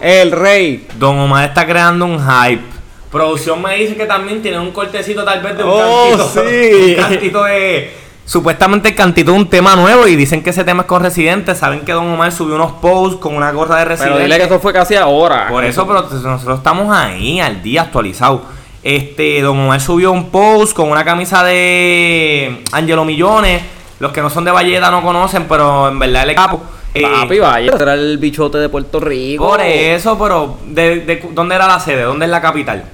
El 0.00 0.32
rey. 0.32 0.86
Don 0.98 1.18
Omar 1.18 1.48
está 1.48 1.66
creando 1.66 2.04
un 2.06 2.18
hype. 2.18 2.62
Producción 3.10 3.62
me 3.62 3.76
dice 3.76 3.96
que 3.96 4.06
también 4.06 4.42
tiene 4.42 4.58
un 4.58 4.70
cortecito 4.70 5.24
tal 5.24 5.40
vez 5.42 5.56
de 5.56 5.64
un 5.64 5.70
Oh, 5.72 6.08
cantito. 6.16 6.28
sí. 6.48 6.94
Un 6.96 7.02
cantito 7.02 7.44
de. 7.44 7.92
Supuestamente 8.28 8.90
el 8.90 8.94
cantito 8.94 9.32
de 9.32 9.38
un 9.38 9.48
tema 9.48 9.74
nuevo 9.74 10.06
y 10.06 10.14
dicen 10.14 10.42
que 10.42 10.50
ese 10.50 10.62
tema 10.62 10.82
es 10.82 10.86
con 10.86 11.02
Residente. 11.02 11.54
Saben 11.54 11.80
que 11.80 11.92
Don 11.92 12.06
Omar 12.08 12.30
subió 12.30 12.56
unos 12.56 12.72
posts 12.72 13.16
con 13.18 13.34
una 13.34 13.50
gorra 13.52 13.76
de 13.78 13.86
Residente. 13.86 14.16
Pero 14.16 14.24
dile 14.26 14.36
que 14.36 14.44
eso 14.44 14.60
fue 14.60 14.74
casi 14.74 14.96
ahora. 14.96 15.48
Por 15.48 15.64
eso, 15.64 15.86
pero 15.86 16.02
nosotros 16.02 16.58
estamos 16.58 16.94
ahí, 16.94 17.40
al 17.40 17.62
día 17.62 17.80
actualizado. 17.82 18.42
Este, 18.82 19.40
Don 19.40 19.58
Omar 19.58 19.80
subió 19.80 20.12
un 20.12 20.28
post 20.30 20.74
con 20.76 20.90
una 20.90 21.06
camisa 21.06 21.42
de 21.42 22.62
Angelo 22.72 23.06
Millones. 23.06 23.62
Los 23.98 24.12
que 24.12 24.20
no 24.20 24.28
son 24.28 24.44
de 24.44 24.50
Valleta 24.50 24.90
no 24.90 25.02
conocen, 25.02 25.46
pero 25.48 25.88
en 25.88 25.98
verdad 25.98 26.24
él 26.24 26.30
es 26.30 26.36
capo. 26.36 26.60
Eh, 26.92 27.02
Papi, 27.02 27.38
vaya. 27.38 27.72
Era 27.80 27.94
el 27.94 28.18
bichote 28.18 28.58
de 28.58 28.68
Puerto 28.68 29.00
Rico. 29.00 29.48
por 29.48 29.60
eso, 29.62 30.18
pero 30.18 30.58
de, 30.66 31.00
de- 31.00 31.28
¿dónde 31.32 31.54
era 31.54 31.66
la 31.66 31.80
sede? 31.80 32.02
¿Dónde 32.02 32.26
es 32.26 32.30
la 32.30 32.42
capital? 32.42 32.84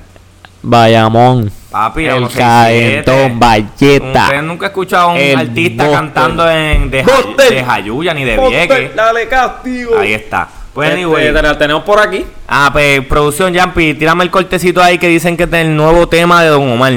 Bayamón. 0.62 1.50
Papi, 1.74 2.04
el 2.04 2.20
la 2.20 2.28
167. 2.28 3.02
Calentón, 3.04 3.40
Valleta. 3.40 4.24
Usted 4.26 4.42
nunca 4.42 4.66
ha 4.66 4.68
escuchado 4.68 5.10
a 5.10 5.12
un 5.14 5.18
El 5.18 5.38
artista 5.40 5.82
Boston. 5.84 6.04
cantando 6.06 6.48
en 6.48 6.88
de, 6.88 7.02
Boston. 7.02 7.34
de 7.36 7.64
Jayuya 7.64 8.14
ni 8.14 8.22
de 8.22 8.36
Vieques. 8.36 8.94
Dale 8.94 9.26
castigo. 9.26 9.98
Ahí 9.98 10.12
está. 10.12 10.48
Pues 10.72 10.90
Este, 10.90 11.00
anyway. 11.02 11.32
te 11.32 11.42
la 11.42 11.58
tenemos 11.58 11.82
por 11.82 11.98
aquí. 11.98 12.24
Ah, 12.46 12.70
pues 12.72 13.04
producción, 13.06 13.52
Jampi, 13.52 13.94
tírame 13.94 14.22
el 14.22 14.30
cortecito 14.30 14.80
ahí 14.80 14.98
que 14.98 15.08
dicen 15.08 15.36
que 15.36 15.42
es 15.42 15.52
el 15.52 15.74
nuevo 15.76 16.08
tema 16.08 16.44
de 16.44 16.50
Don 16.50 16.70
Omar. 16.70 16.92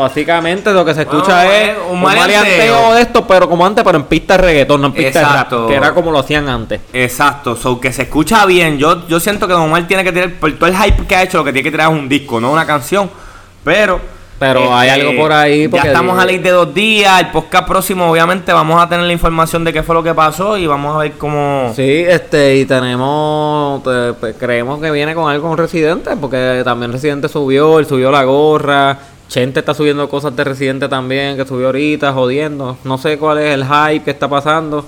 Básicamente 0.00 0.72
lo 0.72 0.84
que 0.84 0.94
se 0.94 1.02
escucha 1.02 1.44
Bueno, 1.44 1.50
es 1.52 1.68
eh, 1.70 1.76
un 1.90 1.96
un 1.96 2.02
maleanteo. 2.02 2.94
de 2.94 3.02
esto, 3.02 3.26
pero 3.26 3.48
como 3.48 3.64
antes, 3.66 3.82
pero 3.84 3.98
en 3.98 4.04
pista 4.04 4.36
de 4.36 4.42
reggaetón, 4.44 4.80
no 4.80 4.86
en 4.88 4.92
pista 4.92 5.20
Exacto. 5.20 5.56
de 5.56 5.60
rap, 5.62 5.68
que 5.70 5.74
era 5.76 5.94
como 5.94 6.10
lo 6.10 6.18
hacían 6.18 6.48
antes. 6.48 6.80
Exacto, 6.92 7.56
so 7.56 7.80
que 7.80 7.92
se 7.92 8.02
escucha 8.02 8.44
bien. 8.46 8.78
Yo, 8.78 9.06
yo 9.08 9.20
siento 9.20 9.46
que 9.46 9.52
Don 9.54 9.62
Omar 9.62 9.86
tiene 9.86 10.04
que 10.04 10.12
tirar, 10.12 10.30
por 10.34 10.52
todo 10.52 10.66
el 10.68 10.76
hype 10.76 11.06
que 11.06 11.16
ha 11.16 11.22
hecho, 11.22 11.38
lo 11.38 11.44
que 11.44 11.52
tiene 11.52 11.64
que 11.64 11.70
tirar 11.70 11.90
es 11.92 11.98
un 11.98 12.08
disco, 12.08 12.40
no 12.40 12.52
una 12.52 12.66
canción. 12.66 13.10
Pero. 13.64 13.96
este, 13.96 14.38
Pero 14.40 14.74
hay 14.76 14.88
algo 14.90 15.16
por 15.16 15.32
ahí, 15.32 15.68
porque 15.68 15.86
Ya 15.86 15.92
estamos 15.92 16.16
dije- 16.16 16.22
a 16.22 16.26
ley 16.26 16.38
de 16.38 16.50
dos 16.50 16.74
días. 16.74 17.20
El 17.20 17.28
podcast 17.30 17.66
próximo, 17.68 18.10
obviamente, 18.10 18.52
vamos 18.52 18.82
a 18.82 18.88
tener 18.88 19.06
la 19.06 19.12
información 19.12 19.62
de 19.64 19.72
qué 19.72 19.82
fue 19.82 19.94
lo 19.94 20.02
que 20.02 20.12
pasó 20.12 20.58
y 20.58 20.66
vamos 20.66 20.94
a 20.94 20.98
ver 20.98 21.12
cómo. 21.12 21.72
Sí, 21.74 22.04
este, 22.06 22.56
y 22.56 22.64
tenemos, 22.66 23.82
te- 23.84 24.12
pues, 24.14 24.34
creemos 24.38 24.80
que 24.80 24.90
viene 24.90 25.14
con 25.14 25.30
algo 25.30 25.48
con 25.48 25.56
Residente, 25.56 26.16
porque 26.20 26.62
también 26.64 26.92
Residente 26.92 27.28
subió, 27.28 27.78
él 27.78 27.86
subió 27.86 28.10
la 28.10 28.24
gorra, 28.24 28.98
Chente 29.28 29.60
está 29.60 29.74
subiendo 29.74 30.08
cosas 30.08 30.34
de 30.36 30.44
Residente 30.44 30.88
también, 30.88 31.36
que 31.36 31.44
subió 31.46 31.66
ahorita, 31.66 32.12
jodiendo, 32.12 32.76
no 32.84 32.98
sé 32.98 33.18
cuál 33.18 33.38
es 33.38 33.54
el 33.54 33.64
hype 33.64 34.04
que 34.04 34.10
está 34.10 34.28
pasando, 34.28 34.86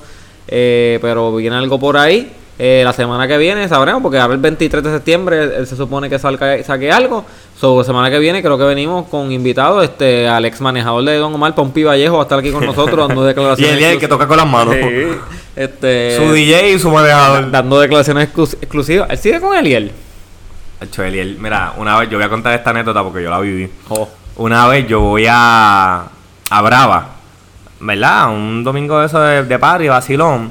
eh, 0.49 0.99
pero 1.03 1.34
viene 1.34 1.57
algo 1.57 1.78
por 1.78 1.97
ahí, 1.97 2.32
Eh, 2.59 2.80
la 2.84 2.95
semana 2.95 3.28
que 3.28 3.37
viene 3.37 3.68
sabremos, 3.68 4.01
porque 4.03 4.18
ahora 4.18 4.32
el 4.32 4.41
23 4.41 4.82
de 4.82 4.91
septiembre 4.91 5.43
él 5.59 5.66
se 5.66 5.76
supone 5.76 6.09
que 6.09 6.18
salga, 6.18 6.62
saque 6.64 6.91
algo, 6.91 7.22
so, 7.61 7.84
semana 7.84 8.09
que 8.11 8.18
viene 8.18 8.41
creo 8.41 8.57
que 8.57 8.64
venimos 8.64 9.09
con 9.09 9.30
invitados, 9.30 9.84
este, 9.84 10.26
al 10.26 10.43
ex 10.47 10.62
manejador 10.62 11.05
de 11.05 11.16
Don 11.18 11.34
Omar, 11.34 11.55
Pompi 11.55 11.84
Vallejo, 11.84 12.14
va 12.16 12.20
a 12.20 12.22
estar 12.22 12.39
aquí 12.39 12.51
con 12.53 12.64
nosotros 12.72 13.09
dando 13.09 13.24
Y 13.24 13.26
declaraciones. 13.26 13.72
el 13.74 13.78
día 13.78 13.93
el 13.93 13.99
que 13.99 14.09
toca 14.09 14.26
con 14.26 14.39
las 14.39 14.47
manos. 14.47 14.74
Sí. 14.74 15.09
Este. 15.55 16.16
Su 16.16 16.32
DJ 16.32 16.70
y 16.72 16.78
su 16.78 16.91
manejador. 16.91 17.51
Dando 17.51 17.78
declaraciones 17.78 18.30
exclus- 18.32 18.55
exclusivas. 18.55 19.11
Él 19.11 19.18
sigue 19.18 19.39
con 19.39 19.55
Eliel. 19.55 19.93
Eliel, 20.99 21.37
mira, 21.39 21.74
una 21.76 21.99
vez 21.99 22.09
yo 22.09 22.16
voy 22.16 22.24
a 22.26 22.30
contar 22.30 22.55
esta 22.55 22.70
anécdota 22.70 23.03
porque 23.03 23.22
yo 23.22 23.28
la 23.28 23.41
viví. 23.41 23.68
Oh. 23.91 24.09
Una 24.39 24.68
vez 24.68 24.87
yo 24.87 25.01
voy 25.01 25.24
a, 25.26 26.09
a 26.51 26.62
Brava, 26.62 27.09
¿verdad? 27.80 28.34
Un 28.34 28.64
domingo 28.64 29.01
de 29.01 29.07
eso 29.07 29.18
de, 29.18 29.45
de 29.45 29.59
party, 29.59 29.89
vacilón. 29.89 30.51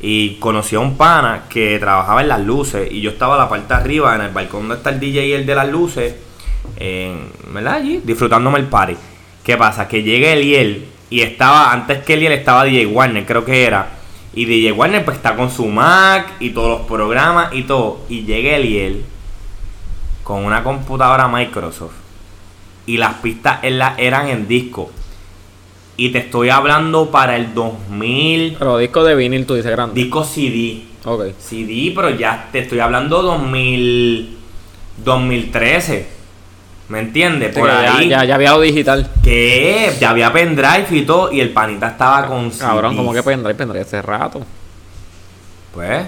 Y 0.00 0.36
conocí 0.36 0.76
a 0.76 0.80
un 0.80 0.96
pana 0.96 1.42
que 1.50 1.78
trabajaba 1.78 2.22
en 2.22 2.28
las 2.28 2.40
luces. 2.40 2.90
Y 2.90 3.02
yo 3.02 3.10
estaba 3.10 3.34
a 3.34 3.38
la 3.38 3.48
parte 3.50 3.74
arriba, 3.74 4.14
en 4.14 4.22
el 4.22 4.30
balcón 4.30 4.62
donde 4.62 4.76
está 4.76 4.88
el 4.88 4.98
DJ 4.98 5.26
y 5.26 5.32
el 5.32 5.44
de 5.44 5.54
las 5.54 5.68
luces. 5.68 6.14
¿Verdad? 7.52 7.74
Allí, 7.74 8.00
disfrutándome 8.02 8.60
el 8.60 8.66
party. 8.66 8.96
¿Qué 9.44 9.58
pasa? 9.58 9.86
Que 9.86 10.02
llega 10.02 10.32
Eliel. 10.32 10.88
Y 11.10 11.20
estaba, 11.20 11.70
antes 11.70 12.02
que 12.04 12.14
Eliel 12.14 12.32
estaba 12.32 12.64
DJ 12.64 12.86
Warner, 12.86 13.26
creo 13.26 13.44
que 13.44 13.66
era. 13.66 13.90
Y 14.32 14.46
DJ 14.46 14.72
Warner 14.72 15.04
pues 15.04 15.18
está 15.18 15.36
con 15.36 15.50
su 15.50 15.66
Mac 15.66 16.32
y 16.40 16.50
todos 16.50 16.78
los 16.78 16.86
programas 16.86 17.52
y 17.52 17.64
todo. 17.64 18.06
Y 18.08 18.22
llega 18.22 18.56
Eliel 18.56 19.04
con 20.24 20.46
una 20.46 20.62
computadora 20.62 21.28
Microsoft 21.28 22.07
y 22.88 22.96
las 22.96 23.14
pistas 23.14 23.58
eran 23.62 24.28
en 24.28 24.48
disco. 24.48 24.90
Y 25.96 26.10
te 26.10 26.18
estoy 26.18 26.48
hablando 26.48 27.10
para 27.10 27.36
el 27.36 27.54
2000 27.54 28.56
Pero 28.58 28.78
disco 28.78 29.04
de 29.04 29.14
vinil, 29.14 29.46
tú 29.46 29.54
dices 29.54 29.70
grande. 29.70 30.00
disco 30.00 30.24
CD. 30.24 30.82
ok. 31.04 31.24
CD, 31.38 31.92
pero 31.94 32.10
ya 32.10 32.48
te 32.50 32.60
estoy 32.60 32.80
hablando 32.80 33.22
2000 33.22 34.36
2013. 35.04 36.18
¿Me 36.88 37.00
entiendes? 37.00 37.54
Por 37.54 37.68
ya, 37.68 37.96
ahí. 37.98 38.08
ya, 38.08 38.24
ya 38.24 38.34
había 38.36 38.52
lo 38.52 38.60
digital. 38.60 39.10
Que 39.22 39.92
ya 40.00 40.10
había 40.10 40.32
pendrive 40.32 40.86
y 40.90 41.02
todo. 41.02 41.30
Y 41.30 41.40
el 41.40 41.50
panita 41.50 41.88
estaba 41.88 42.26
con 42.26 42.48
Cabrón, 42.50 42.92
CDs. 42.92 42.96
como 42.96 43.12
que 43.12 43.22
pendrive, 43.22 43.54
pendrive 43.54 43.82
hace 43.84 44.00
rato. 44.00 44.40
Pues, 45.74 46.06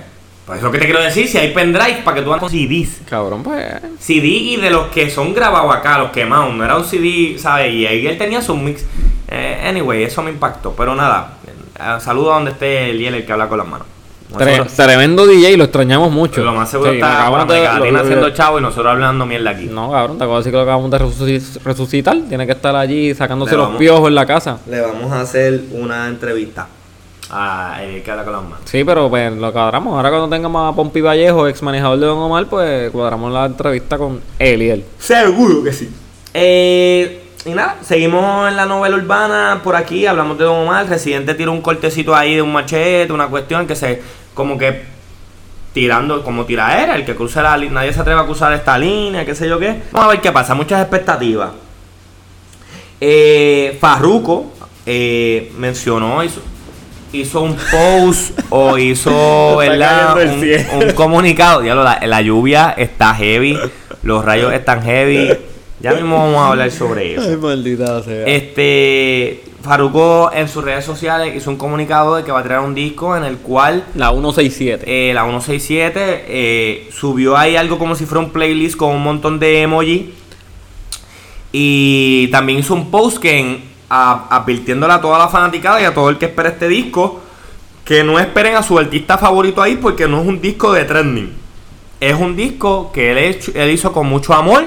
pues 0.51 0.59
es 0.59 0.64
lo 0.64 0.72
que 0.72 0.78
te 0.78 0.84
quiero 0.86 1.01
decir. 1.01 1.28
Si 1.28 1.38
hay 1.38 1.53
pendrive, 1.55 2.03
para 2.05 2.16
que 2.16 2.22
tú 2.22 2.30
hagas 2.30 2.40
con 2.40 2.51
CDs. 2.51 3.03
Cabrón, 3.09 3.42
pues. 3.44 3.64
CD 4.01 4.26
y 4.26 4.57
de 4.57 4.68
los 4.70 4.88
que 4.88 5.09
son 5.09 5.32
grabados 5.32 5.72
acá, 5.74 5.96
los 5.98 6.11
quemados, 6.11 6.53
no 6.55 6.64
era 6.64 6.76
un 6.76 6.84
CD, 6.84 7.38
¿sabes? 7.38 7.72
Y 7.72 7.86
ahí 7.86 8.05
él 8.07 8.18
tenía 8.18 8.42
su 8.42 8.57
mix. 8.57 8.84
Eh, 9.28 9.62
anyway, 9.64 10.03
eso 10.03 10.22
me 10.22 10.30
impactó. 10.30 10.74
Pero 10.76 10.94
nada, 10.96 11.34
eh, 11.46 12.01
saludo 12.01 12.32
a 12.32 12.34
donde 12.36 12.51
esté 12.51 12.90
el 12.90 13.01
el 13.14 13.24
que 13.24 13.32
habla 13.32 13.48
con 13.48 13.59
las 13.59 13.68
manos. 13.68 13.86
Nosotros- 14.32 14.74
tremendo 14.74 15.26
DJ, 15.26 15.57
lo 15.57 15.64
extrañamos 15.64 16.11
mucho. 16.12 16.44
lo 16.44 16.53
más 16.53 16.70
seguro 16.70 16.90
Sí, 16.92 16.96
está 16.98 17.28
lo- 17.30 17.98
haciendo 18.01 18.30
chavo 18.30 18.59
y 18.59 18.62
nosotros 18.62 18.92
hablando 18.92 19.26
mierda 19.26 19.51
aquí. 19.51 19.66
No, 19.66 19.90
cabrón, 19.90 20.18
te 20.18 20.24
acabo 20.24 20.34
de 20.36 20.40
decir 20.40 20.53
que 20.53 20.57
lo 20.57 20.62
acabamos 20.62 20.90
de 20.90 20.98
resuci- 21.01 21.61
resucitar. 21.64 22.16
Tiene 22.28 22.46
que 22.46 22.53
estar 22.53 22.74
allí 22.76 23.14
sacándose 23.14 23.57
los 23.57 23.76
piojos 23.76 24.09
en 24.09 24.14
la 24.14 24.26
casa. 24.26 24.59
Le 24.68 24.80
vamos 24.80 25.11
a 25.12 25.20
hacer 25.22 25.61
una 25.72 26.07
entrevista 26.09 26.68
a 27.31 27.83
el 27.83 28.03
que 28.03 28.11
habla 28.11 28.24
con 28.24 28.33
las 28.33 28.43
manos. 28.43 28.61
Sí, 28.64 28.85
pero 28.85 29.09
pues 29.09 29.33
lo 29.33 29.53
cuadramos. 29.53 29.95
Ahora 29.95 30.11
cuando 30.11 30.28
tengamos 30.28 30.72
a 30.72 30.74
Pompi 30.74 31.01
Vallejo, 31.01 31.47
ex 31.49 31.62
manejador 31.62 31.99
de 31.99 32.07
Don 32.07 32.18
Omar, 32.18 32.47
pues 32.47 32.91
cuadramos 32.91 33.33
la 33.33 33.47
entrevista 33.47 33.99
con 33.99 34.20
él 34.39 34.62
y 34.62 34.70
él. 34.70 34.85
Seguro 34.99 35.62
que 35.62 35.72
sí. 35.72 35.91
Eh, 36.35 37.24
y 37.45 37.51
nada, 37.51 37.78
seguimos 37.83 38.49
en 38.49 38.57
la 38.57 38.66
novela 38.66 38.97
urbana 38.97 39.61
por 39.64 39.74
aquí, 39.74 40.07
hablamos 40.07 40.37
de 40.39 40.45
Don 40.45 40.59
Omar, 40.59 40.89
Residente 40.89 41.35
tira 41.35 41.51
un 41.51 41.62
cortecito 41.62 42.14
ahí 42.14 42.35
de 42.35 42.43
un 42.43 42.53
machete, 42.53 43.12
una 43.12 43.28
cuestión 43.28 43.66
que 43.66 43.74
se, 43.74 44.03
como 44.35 44.59
que 44.59 44.83
tirando, 45.72 46.22
como 46.22 46.45
tiraera, 46.45 46.97
el 46.97 47.05
que 47.05 47.14
cruce 47.14 47.41
la 47.41 47.57
línea, 47.57 47.74
nadie 47.74 47.93
se 47.93 48.01
atreve 48.01 48.20
a 48.20 48.24
cruzar 48.24 48.53
esta 48.53 48.76
línea, 48.76 49.24
qué 49.24 49.35
sé 49.35 49.49
yo 49.49 49.59
qué. 49.59 49.83
Vamos 49.93 50.09
a 50.09 50.11
ver 50.11 50.20
qué 50.20 50.33
pasa, 50.33 50.55
muchas 50.55 50.81
expectativas. 50.81 51.51
Eh, 53.01 53.78
Farruko 53.81 54.53
eh, 54.85 55.53
mencionó, 55.57 56.22
hizo, 56.22 56.43
hizo 57.13 57.43
un 57.43 57.57
post 57.71 58.39
o 58.51 58.79
hizo 58.79 59.57
¿verdad? 59.59 60.17
un, 60.75 60.93
comunicado. 60.93 61.61
Diablo, 61.63 61.83
la, 61.85 61.99
la 62.07 62.21
lluvia 62.23 62.75
está 62.77 63.15
heavy, 63.15 63.59
los 64.03 64.25
rayos 64.25 64.53
están 64.53 64.83
heavy. 64.83 65.31
Ya 65.81 65.93
mismo 65.93 66.17
vamos 66.17 66.37
a 66.37 66.49
hablar 66.49 66.71
sobre 66.71 67.15
eso. 67.15 67.39
maldita 67.39 68.03
sea. 68.03 68.27
Este 68.27 69.43
Farruko 69.63 70.31
en 70.35 70.47
sus 70.49 70.63
redes 70.63 70.85
sociales 70.85 71.35
hizo 71.35 71.49
un 71.51 71.57
comunicado 71.57 72.17
de 72.17 72.23
que 72.25 72.33
va 72.33 72.41
a 72.41 72.43
traer 72.43 72.61
un 72.61 72.75
disco 72.75 73.17
en 73.17 73.25
el 73.25 73.39
cual 73.39 73.85
la 73.95 74.11
167. 74.11 74.85
eh, 74.87 75.15
la 75.15 75.23
167 75.23 76.25
eh, 76.29 76.89
subió 76.93 77.37
ahí 77.37 77.57
algo 77.57 77.79
como 77.79 77.95
si 77.95 78.05
fuera 78.05 78.21
un 78.21 78.31
playlist 78.31 78.77
con 78.77 78.91
un 78.95 79.03
montón 79.03 79.39
de 79.39 79.63
emoji. 79.63 80.13
Y 81.53 82.29
también 82.29 82.59
hizo 82.59 82.75
un 82.75 82.91
post 82.91 83.19
que 83.19 83.39
en- 83.41 83.70
a- 83.91 84.26
advirtiéndole 84.30 84.93
a 84.95 85.01
toda 85.01 85.18
la 85.18 85.28
fanaticada 85.28 85.80
y 85.82 85.84
a 85.84 85.93
todo 85.93 86.09
el 86.09 86.16
que 86.16 86.26
espera 86.26 86.49
este 86.51 86.68
disco 86.68 87.20
que 87.84 88.05
no 88.05 88.18
esperen 88.18 88.55
a 88.57 88.62
su 88.62 88.78
artista 88.78 89.18
favorito 89.18 89.61
ahí 89.61 89.76
porque 89.76 90.07
no 90.09 90.20
es 90.22 90.26
un 90.28 90.41
disco 90.41 90.72
de 90.72 90.84
trending. 90.84 91.32
Es 91.99 92.14
un 92.14 92.34
disco 92.36 92.91
que 92.93 93.11
él, 93.11 93.18
hecho- 93.18 93.53
él 93.55 93.70
hizo 93.70 93.93
con 93.93 94.07
mucho 94.09 94.32
amor 94.32 94.64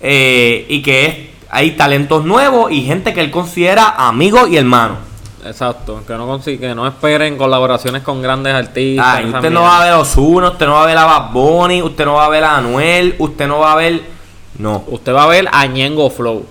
eh, 0.00 0.66
y 0.68 0.82
que 0.82 1.06
es, 1.06 1.16
hay 1.50 1.72
talentos 1.72 2.24
nuevos 2.24 2.70
y 2.70 2.82
gente 2.82 3.14
que 3.14 3.20
él 3.20 3.30
considera 3.30 3.94
amigos 3.96 4.48
y 4.50 4.56
hermanos. 4.58 4.98
Exacto, 5.46 6.02
que 6.06 6.14
no 6.14 6.40
que 6.42 6.74
no 6.74 6.86
esperen 6.86 7.36
colaboraciones 7.36 8.02
con 8.02 8.22
grandes 8.22 8.54
artistas. 8.54 9.06
Ay, 9.06 9.26
esa 9.28 9.36
usted 9.38 9.50
no 9.50 9.62
va 9.62 9.78
a 9.80 9.84
ver 9.84 9.92
a 9.92 9.98
Ozuna, 9.98 10.48
usted 10.50 10.66
no 10.66 10.72
va 10.74 10.84
a 10.84 10.86
ver 10.86 10.96
a 10.96 11.04
Bad 11.04 11.32
Bunny, 11.32 11.82
usted 11.82 12.04
no 12.06 12.14
va 12.14 12.26
a 12.26 12.28
ver 12.30 12.44
a 12.44 12.56
Anuel, 12.56 13.14
usted 13.18 13.46
no 13.46 13.58
va 13.58 13.72
a 13.72 13.76
ver... 13.76 14.02
No, 14.58 14.84
Usted 14.86 15.12
va 15.12 15.24
a 15.24 15.26
ver 15.26 15.48
a 15.52 15.66
Ñengo 15.66 16.08
Flow. 16.10 16.46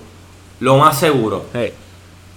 lo 0.60 0.76
más 0.78 0.98
seguro. 0.98 1.46
Hey. 1.54 1.72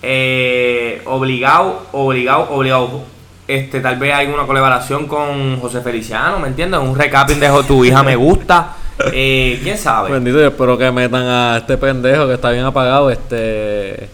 Eh, 0.01 1.01
obligado, 1.05 1.87
obligado, 1.91 2.49
obligado. 2.51 3.03
Este, 3.47 3.79
tal 3.79 3.97
vez 3.97 4.13
hay 4.13 4.27
una 4.27 4.45
colaboración 4.45 5.07
con 5.07 5.59
José 5.59 5.81
Feliciano, 5.81 6.39
¿me 6.39 6.49
entiendes? 6.49 6.79
Un 6.81 6.97
recapping 6.97 7.39
de 7.39 7.49
Tu 7.67 7.85
hija 7.85 8.03
me 8.03 8.15
gusta. 8.15 8.75
Eh, 9.13 9.59
¿Quién 9.63 9.77
sabe? 9.77 10.11
Bendito, 10.11 10.39
yo 10.39 10.47
espero 10.47 10.77
que 10.77 10.91
metan 10.91 11.23
a 11.23 11.57
este 11.57 11.77
pendejo 11.77 12.27
que 12.27 12.33
está 12.33 12.51
bien 12.51 12.65
apagado, 12.65 13.09
este... 13.09 14.09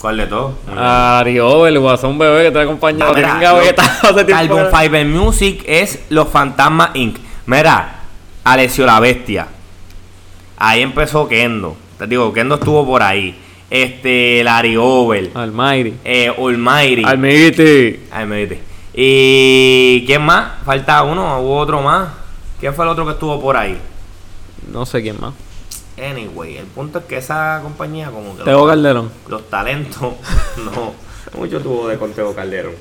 ¿Cuál 0.00 0.18
de 0.18 0.26
todos? 0.26 0.52
A 0.76 1.22
el 1.24 1.78
guasón 1.78 2.18
bebé 2.18 2.44
que 2.44 2.50
te 2.50 2.58
ha 2.58 2.62
acompañado. 2.62 3.14
Ah, 3.16 3.58
mira. 3.58 4.38
Album 4.38 4.64
Fiber 4.70 5.06
Music 5.06 5.64
es 5.66 6.04
Los 6.10 6.28
Fantasmas 6.28 6.90
Inc. 6.92 7.16
Mira, 7.46 8.00
Alessio 8.44 8.84
la 8.84 9.00
Bestia. 9.00 9.46
Ahí 10.58 10.82
empezó 10.82 11.26
Kendo. 11.26 11.74
Te 11.98 12.06
digo, 12.06 12.34
Kendo 12.34 12.56
estuvo 12.56 12.84
por 12.84 13.02
ahí. 13.02 13.34
Este, 13.70 14.42
Larry 14.44 14.76
Over. 14.76 15.30
Almighty. 15.34 15.94
Eh, 16.04 16.28
Almighty. 16.36 17.04
Almighty. 18.10 18.58
¿Y 18.92 20.04
quién 20.06 20.22
más? 20.22 20.64
Falta 20.64 21.02
uno, 21.02 21.40
hubo 21.40 21.56
otro 21.56 21.82
más. 21.82 22.08
¿Quién 22.60 22.74
fue 22.74 22.84
el 22.84 22.90
otro 22.90 23.04
que 23.04 23.12
estuvo 23.12 23.40
por 23.40 23.56
ahí? 23.56 23.78
No 24.70 24.86
sé 24.86 25.02
quién 25.02 25.20
más. 25.20 25.34
Anyway, 25.98 26.56
el 26.56 26.66
punto 26.66 26.98
es 26.98 27.04
que 27.04 27.16
esa 27.18 27.60
compañía 27.62 28.10
como 28.10 28.36
que... 28.36 28.44
Teo 28.44 28.66
Calderón. 28.66 29.10
los 29.28 29.48
talentos 29.48 30.14
no 30.56 30.92
mucho 31.38 31.60
tuvo 31.60 31.88
de 31.88 31.98
con 31.98 32.12
Teo 32.12 32.34
Calderón 32.34 32.74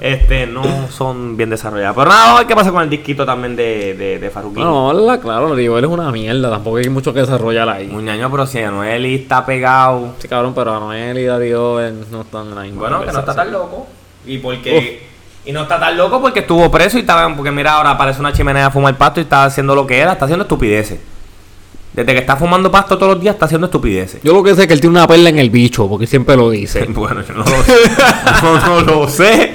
este 0.00 0.46
no 0.46 0.62
son 0.90 1.36
bien 1.36 1.50
desarrollados 1.50 1.96
pero 1.96 2.08
nada 2.10 2.20
vamos 2.22 2.34
a 2.36 2.38
ver 2.40 2.46
qué 2.48 2.54
pasa 2.54 2.70
con 2.72 2.82
el 2.82 2.90
disquito 2.90 3.26
también 3.26 3.56
de, 3.56 3.94
de, 3.94 4.18
de 4.18 4.32
No, 4.54 4.92
la- 4.92 5.20
claro, 5.20 5.52
Ario 5.52 5.78
él 5.78 5.84
es 5.84 5.90
una 5.90 6.10
mierda. 6.10 6.50
Tampoco 6.50 6.76
hay 6.78 6.88
mucho 6.88 7.12
que 7.12 7.20
desarrollar 7.20 7.68
ahí. 7.68 7.86
Muñaño 7.88 8.30
pero 8.30 8.46
si 8.46 8.58
Anuel 8.60 9.04
está 9.06 9.44
pegado. 9.44 10.14
Sí, 10.18 10.28
cabrón, 10.28 10.52
pero 10.54 10.76
Anuel 10.76 11.18
y 11.18 11.24
Darío 11.24 11.80
eh, 11.80 11.92
no 12.10 12.22
están 12.22 12.48
en 12.48 12.54
la 12.54 12.60
misma 12.62 12.78
bueno 12.80 13.00
que 13.04 13.12
no 13.12 13.18
está 13.20 13.34
tan 13.34 13.52
loco. 13.52 13.86
Y 14.26 14.38
porque 14.38 15.06
y 15.44 15.52
no 15.52 15.62
está 15.62 15.78
tan 15.80 15.96
loco 15.96 16.20
porque 16.20 16.40
estuvo 16.40 16.70
preso 16.70 16.98
y 16.98 17.00
estaba 17.00 17.34
porque 17.34 17.50
mira 17.50 17.72
ahora 17.74 17.90
aparece 17.92 18.20
una 18.20 18.32
chimenea 18.32 18.66
a 18.66 18.70
fumar 18.70 18.96
pasto 18.96 19.20
y 19.20 19.22
está 19.22 19.44
haciendo 19.44 19.74
lo 19.74 19.86
que 19.86 19.98
era 19.98 20.12
está 20.12 20.26
haciendo 20.26 20.42
estupideces 20.44 20.98
desde 21.98 22.12
que 22.14 22.20
está 22.20 22.36
fumando 22.36 22.70
pasto 22.70 22.96
todos 22.98 23.14
los 23.14 23.22
días 23.22 23.34
está 23.34 23.46
haciendo 23.46 23.66
estupideces 23.66 24.20
Yo 24.22 24.32
lo 24.32 24.42
que 24.42 24.54
sé 24.54 24.62
es 24.62 24.66
que 24.66 24.74
él 24.74 24.80
tiene 24.80 24.96
una 24.98 25.06
perla 25.06 25.28
en 25.28 25.38
el 25.38 25.50
bicho, 25.50 25.88
porque 25.88 26.06
siempre 26.06 26.36
lo 26.36 26.50
dice. 26.50 26.84
Bueno, 26.88 27.22
yo 27.26 27.34
no 27.34 27.40
lo 27.44 27.62
sé. 27.64 27.72
no, 28.42 28.60
no 28.60 28.80
lo 28.82 29.08
sé. 29.08 29.52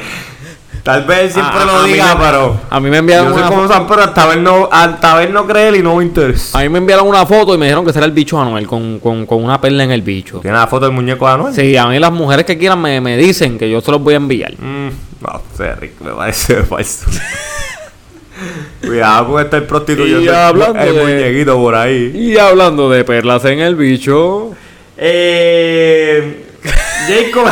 Tal 0.84 1.06
vez 1.06 1.20
él 1.22 1.32
siempre 1.32 1.64
lo 1.66 1.84
diga, 1.84 2.14
me- 2.16 2.26
pero. 2.26 2.58
A 2.70 2.78
mí 2.82 2.90
me 2.90 2.98
enviaron 2.98 3.28
Yo 3.28 3.34
soy 3.36 3.42
una 3.44 3.50
como 3.50 3.64
fo- 3.64 3.68
San 3.70 3.88
Pedro, 3.88 4.02
hasta 4.04 4.26
ver 4.28 4.40
no, 4.40 4.68
hasta 4.70 5.16
ver 5.16 5.32
no 5.32 5.48
creer 5.48 5.76
y 5.76 5.82
no 5.82 5.96
me 5.96 6.04
interesa. 6.04 6.60
A 6.60 6.62
mí 6.64 6.68
me 6.68 6.80
enviaron 6.80 7.08
una 7.08 7.26
foto 7.26 7.56
y 7.56 7.58
me 7.58 7.68
dijeron 7.68 7.86
que 7.86 7.94
será 7.94 8.06
el 8.06 8.12
bicho 8.12 8.38
Anuel 8.42 8.68
con, 8.68 9.00
con, 9.00 9.26
con 9.26 9.42
una 9.42 9.62
perla 9.62 9.86
en 9.86 9.92
el 9.92 10.02
bicho. 10.02 10.40
¿Tiene 10.42 10.58
la 10.58 10.68
foto 10.68 10.86
del 10.86 10.94
muñeco 10.94 11.26
de 11.26 11.34
Anuel? 11.34 11.54
Sí, 11.54 11.78
a 11.78 11.88
mí 11.88 12.00
las 12.00 12.12
mujeres 12.12 12.46
que 12.46 12.58
quieran 12.58 12.82
me, 12.82 13.00
me 13.00 13.16
dicen 13.16 13.58
que 13.58 13.70
yo 13.70 13.80
se 13.80 13.92
los 13.92 14.02
voy 14.04 14.16
a 14.16 14.18
enviar. 14.18 14.52
Mm, 14.60 14.88
no 15.22 15.42
sé, 15.56 15.74
Rick, 15.76 16.02
me 16.02 16.12
parece 16.12 16.64
falso. 16.64 17.06
Cuidado 18.82 19.28
con 19.28 19.44
estar 19.44 19.66
prostituyendo 19.68 20.22
Y 20.22 20.28
el- 20.28 20.96
de- 20.96 21.02
muñequito 21.04 21.58
por 21.58 21.76
ahí. 21.76 22.12
Y 22.16 22.38
hablando 22.38 22.90
de 22.90 23.04
perlas 23.04 23.44
en 23.46 23.60
el 23.60 23.76
bicho. 23.76 24.52
Eh, 24.98 26.46
Jacob. 27.08 27.46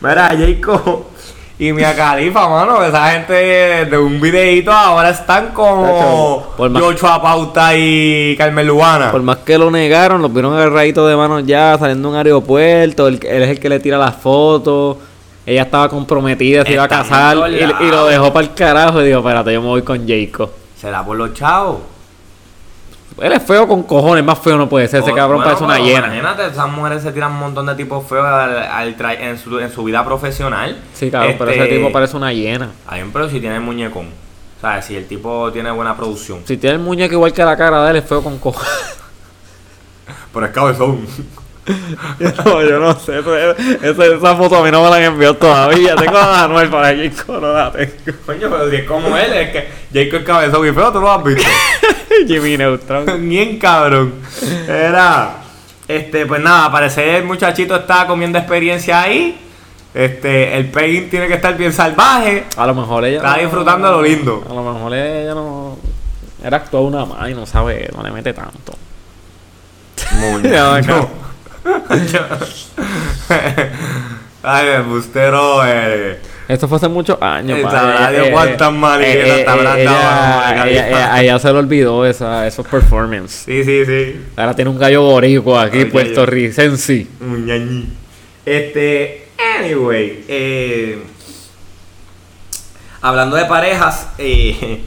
Mira, 0.00 0.30
Jacob 0.36 1.04
y 1.58 1.72
Mia 1.72 1.94
Khalifa, 1.94 2.48
mano. 2.48 2.82
Esa 2.84 3.10
gente 3.12 3.32
de 3.34 3.98
un 3.98 4.20
videito 4.20 4.72
ahora 4.72 5.10
están 5.10 5.48
como 5.52 5.84
Tacho, 5.86 6.56
por 6.56 6.70
más- 6.70 6.82
Joshua 6.82 7.22
Pauta 7.22 7.76
y 7.76 8.34
Carmen 8.36 8.66
Lubana. 8.66 9.12
Por 9.12 9.22
más 9.22 9.38
que 9.38 9.56
lo 9.58 9.70
negaron, 9.70 10.20
los 10.22 10.32
vieron 10.32 10.54
agarraditos 10.54 11.08
de 11.08 11.16
manos 11.16 11.44
ya, 11.46 11.76
saliendo 11.78 12.08
de 12.08 12.14
un 12.14 12.18
aeropuerto. 12.18 13.06
Él, 13.06 13.20
él 13.22 13.42
es 13.44 13.50
el 13.50 13.60
que 13.60 13.68
le 13.68 13.78
tira 13.78 13.96
las 13.96 14.16
fotos. 14.16 14.96
Ella 15.44 15.62
estaba 15.62 15.88
comprometida, 15.88 16.64
se 16.64 16.72
iba 16.72 16.84
a 16.84 16.88
casar 16.88 17.36
y, 17.50 17.86
lo 17.90 18.06
dejó 18.06 18.32
para 18.32 18.46
el 18.46 18.54
carajo 18.54 19.00
y 19.02 19.06
digo, 19.06 19.18
espérate, 19.18 19.52
yo 19.52 19.60
me 19.60 19.68
voy 19.68 19.82
con 19.82 20.06
Jacob. 20.06 20.50
Será 20.76 21.04
por 21.04 21.16
los 21.16 21.34
chavos. 21.34 21.80
Él 23.20 23.32
es 23.32 23.42
feo 23.42 23.68
con 23.68 23.82
cojones, 23.82 24.24
más 24.24 24.38
feo 24.38 24.56
no 24.56 24.68
puede 24.68 24.88
ser, 24.88 25.00
ese 25.02 25.12
O- 25.12 25.14
cabrón 25.14 25.38
bueno, 25.42 25.50
parece 25.58 25.64
una 25.64 25.78
hiena. 25.78 26.06
Imagínate, 26.06 26.46
esas 26.46 26.68
mujeres 26.70 27.02
se 27.02 27.12
tiran 27.12 27.32
un 27.32 27.40
montón 27.40 27.66
de 27.66 27.74
tipos 27.74 28.06
feos 28.06 28.24
al- 28.26 28.96
en, 29.20 29.38
su, 29.38 29.58
en 29.58 29.70
su 29.70 29.84
vida 29.84 30.04
profesional. 30.04 30.78
Sí, 30.94 31.10
cabrón, 31.10 31.34
pero 31.38 31.50
ese 31.50 31.62
Este, 31.64 31.76
tipo 31.76 31.92
parece 31.92 32.16
una 32.16 32.32
hiena. 32.32 32.70
Bien, 32.90 33.12
pero 33.12 33.28
si 33.28 33.38
tiene 33.40 33.60
muñecón. 33.60 34.06
O 34.06 34.60
sea, 34.60 34.80
si 34.80 34.96
el 34.96 35.06
tipo 35.06 35.50
tiene 35.52 35.70
buena 35.72 35.96
producción. 35.96 36.40
Si 36.46 36.56
tiene 36.56 36.76
el 36.76 36.82
muñeco 36.82 37.14
igual 37.14 37.32
que 37.32 37.44
la 37.44 37.56
cara 37.56 37.84
de 37.84 37.90
él, 37.90 37.96
es 37.96 38.04
feo 38.04 38.22
con 38.22 38.38
cojones. 38.38 38.70
Pero 40.32 40.46
es 40.46 40.52
cabezón. 40.52 41.06
no, 42.44 42.62
yo 42.62 42.80
no 42.80 42.98
sé, 42.98 43.20
esa, 43.82 44.04
esa 44.04 44.36
foto 44.36 44.56
a 44.56 44.64
mí 44.64 44.70
no 44.72 44.82
me 44.82 44.90
la 44.90 44.96
han 44.96 45.02
enviado 45.04 45.36
todavía. 45.36 45.94
Tengo 45.94 46.18
a 46.18 46.26
Manuel 46.26 46.68
para 46.68 46.88
aquí, 46.88 47.10
no 47.28 47.40
la 47.52 47.70
tengo. 47.70 47.92
Coño, 48.26 48.50
pero 48.50 48.70
si 48.70 48.76
es 48.76 48.84
como 48.84 49.16
él, 49.16 49.32
es 49.32 49.50
que 49.50 49.68
Jacob 49.92 50.20
es 50.20 50.26
cabezón 50.26 50.68
y 50.68 50.72
feo, 50.72 50.92
tú 50.92 51.00
lo 51.00 51.12
has 51.12 51.22
visto. 51.22 51.48
Jimmy 52.26 52.56
Neutron. 52.56 53.28
Bien 53.28 53.58
cabrón. 53.58 54.14
Era. 54.68 55.36
Este, 55.86 56.26
pues 56.26 56.40
nada, 56.40 56.70
parece 56.72 57.18
el 57.18 57.24
muchachito 57.24 57.76
está 57.76 58.06
comiendo 58.06 58.38
experiencia 58.38 59.02
ahí. 59.02 59.38
Este, 59.94 60.56
el 60.56 60.70
pegging 60.70 61.10
tiene 61.10 61.28
que 61.28 61.34
estar 61.34 61.56
bien 61.56 61.72
salvaje. 61.72 62.44
A 62.56 62.66
lo 62.66 62.74
mejor 62.74 63.04
ella. 63.04 63.18
Está 63.18 63.38
disfrutando 63.38 63.90
lo 63.90 64.02
lindo. 64.02 64.44
A 64.50 64.54
lo 64.54 64.72
mejor 64.72 64.94
ella 64.94 65.34
no. 65.34 65.78
Era 66.42 66.56
actuado 66.56 66.86
una 66.86 67.04
más 67.04 67.30
y 67.30 67.34
no 67.34 67.46
sabe, 67.46 67.88
no 67.94 68.02
le 68.02 68.10
mete 68.10 68.32
tanto. 68.32 68.74
Muñeco. 70.18 71.22
Ay, 74.44 74.66
el 74.68 74.82
bustero, 74.82 75.62
eh. 75.64 76.18
Esto 76.48 76.66
fue 76.66 76.76
hace 76.76 76.88
muchos 76.88 77.16
años. 77.22 77.60
Pa. 77.60 77.70
sabrá 77.70 78.10
Dios 78.10 78.28
cuántas 78.32 78.72
malditas 78.72 79.44
te 79.44 79.48
habrán 79.48 79.84
dado, 79.84 80.00
ella- 80.00 80.44
Mónica, 80.48 80.68
ella- 80.68 80.88
ella- 80.88 81.14
A 81.14 81.22
ella 81.22 81.38
se 81.38 81.52
le 81.52 81.58
olvidó 81.60 82.04
esa, 82.04 82.46
esos 82.46 82.66
performances. 82.66 83.42
Sí, 83.46 83.62
sí, 83.64 83.84
sí. 83.86 84.20
Ahora 84.36 84.54
tiene 84.56 84.70
un 84.70 84.78
gallo 84.78 85.02
boricua 85.02 85.62
aquí, 85.62 85.78
Ay, 85.78 85.84
puertorricense. 85.86 87.06
Muñañi. 87.20 87.88
Este, 88.44 89.28
anyway, 89.60 90.24
eh, 90.26 90.98
hablando 93.00 93.36
de 93.36 93.44
parejas, 93.44 94.08
eh, 94.18 94.82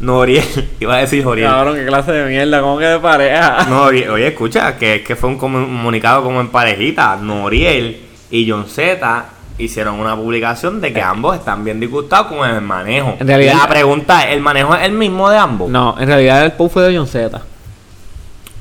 Noriel, 0.00 0.44
iba 0.80 0.94
a 0.96 0.98
decir 0.98 1.24
Noriel. 1.24 1.48
Cabrón, 1.48 1.76
qué 1.76 1.86
clase 1.86 2.12
de 2.12 2.28
mierda, 2.28 2.60
¿cómo 2.60 2.78
que 2.78 2.84
de 2.84 2.98
pareja? 2.98 3.64
Noriel, 3.68 4.10
oye, 4.10 4.28
escucha, 4.28 4.76
que 4.76 4.96
es 4.96 5.02
que 5.02 5.16
fue 5.16 5.30
un 5.30 5.38
comunicado 5.38 6.22
como 6.22 6.40
en 6.40 6.48
parejita. 6.48 7.16
Noriel 7.16 8.00
y 8.30 8.50
John 8.50 8.66
Z 8.68 9.24
hicieron 9.58 9.98
una 9.98 10.14
publicación 10.14 10.82
de 10.82 10.92
que 10.92 11.00
ambos 11.00 11.34
están 11.36 11.64
bien 11.64 11.80
disgustados 11.80 12.26
con 12.26 12.48
el 12.48 12.60
manejo. 12.60 13.16
En 13.18 13.26
realidad- 13.26 13.56
la 13.62 13.68
pregunta 13.68 14.24
es, 14.28 14.34
¿el 14.34 14.40
manejo 14.42 14.74
es 14.74 14.84
el 14.84 14.92
mismo 14.92 15.30
de 15.30 15.38
ambos? 15.38 15.70
No, 15.70 15.96
en 15.98 16.06
realidad 16.06 16.44
el 16.44 16.52
post 16.52 16.74
fue 16.74 16.82
de 16.82 16.96
John 16.96 17.06
Z. 17.06 17.40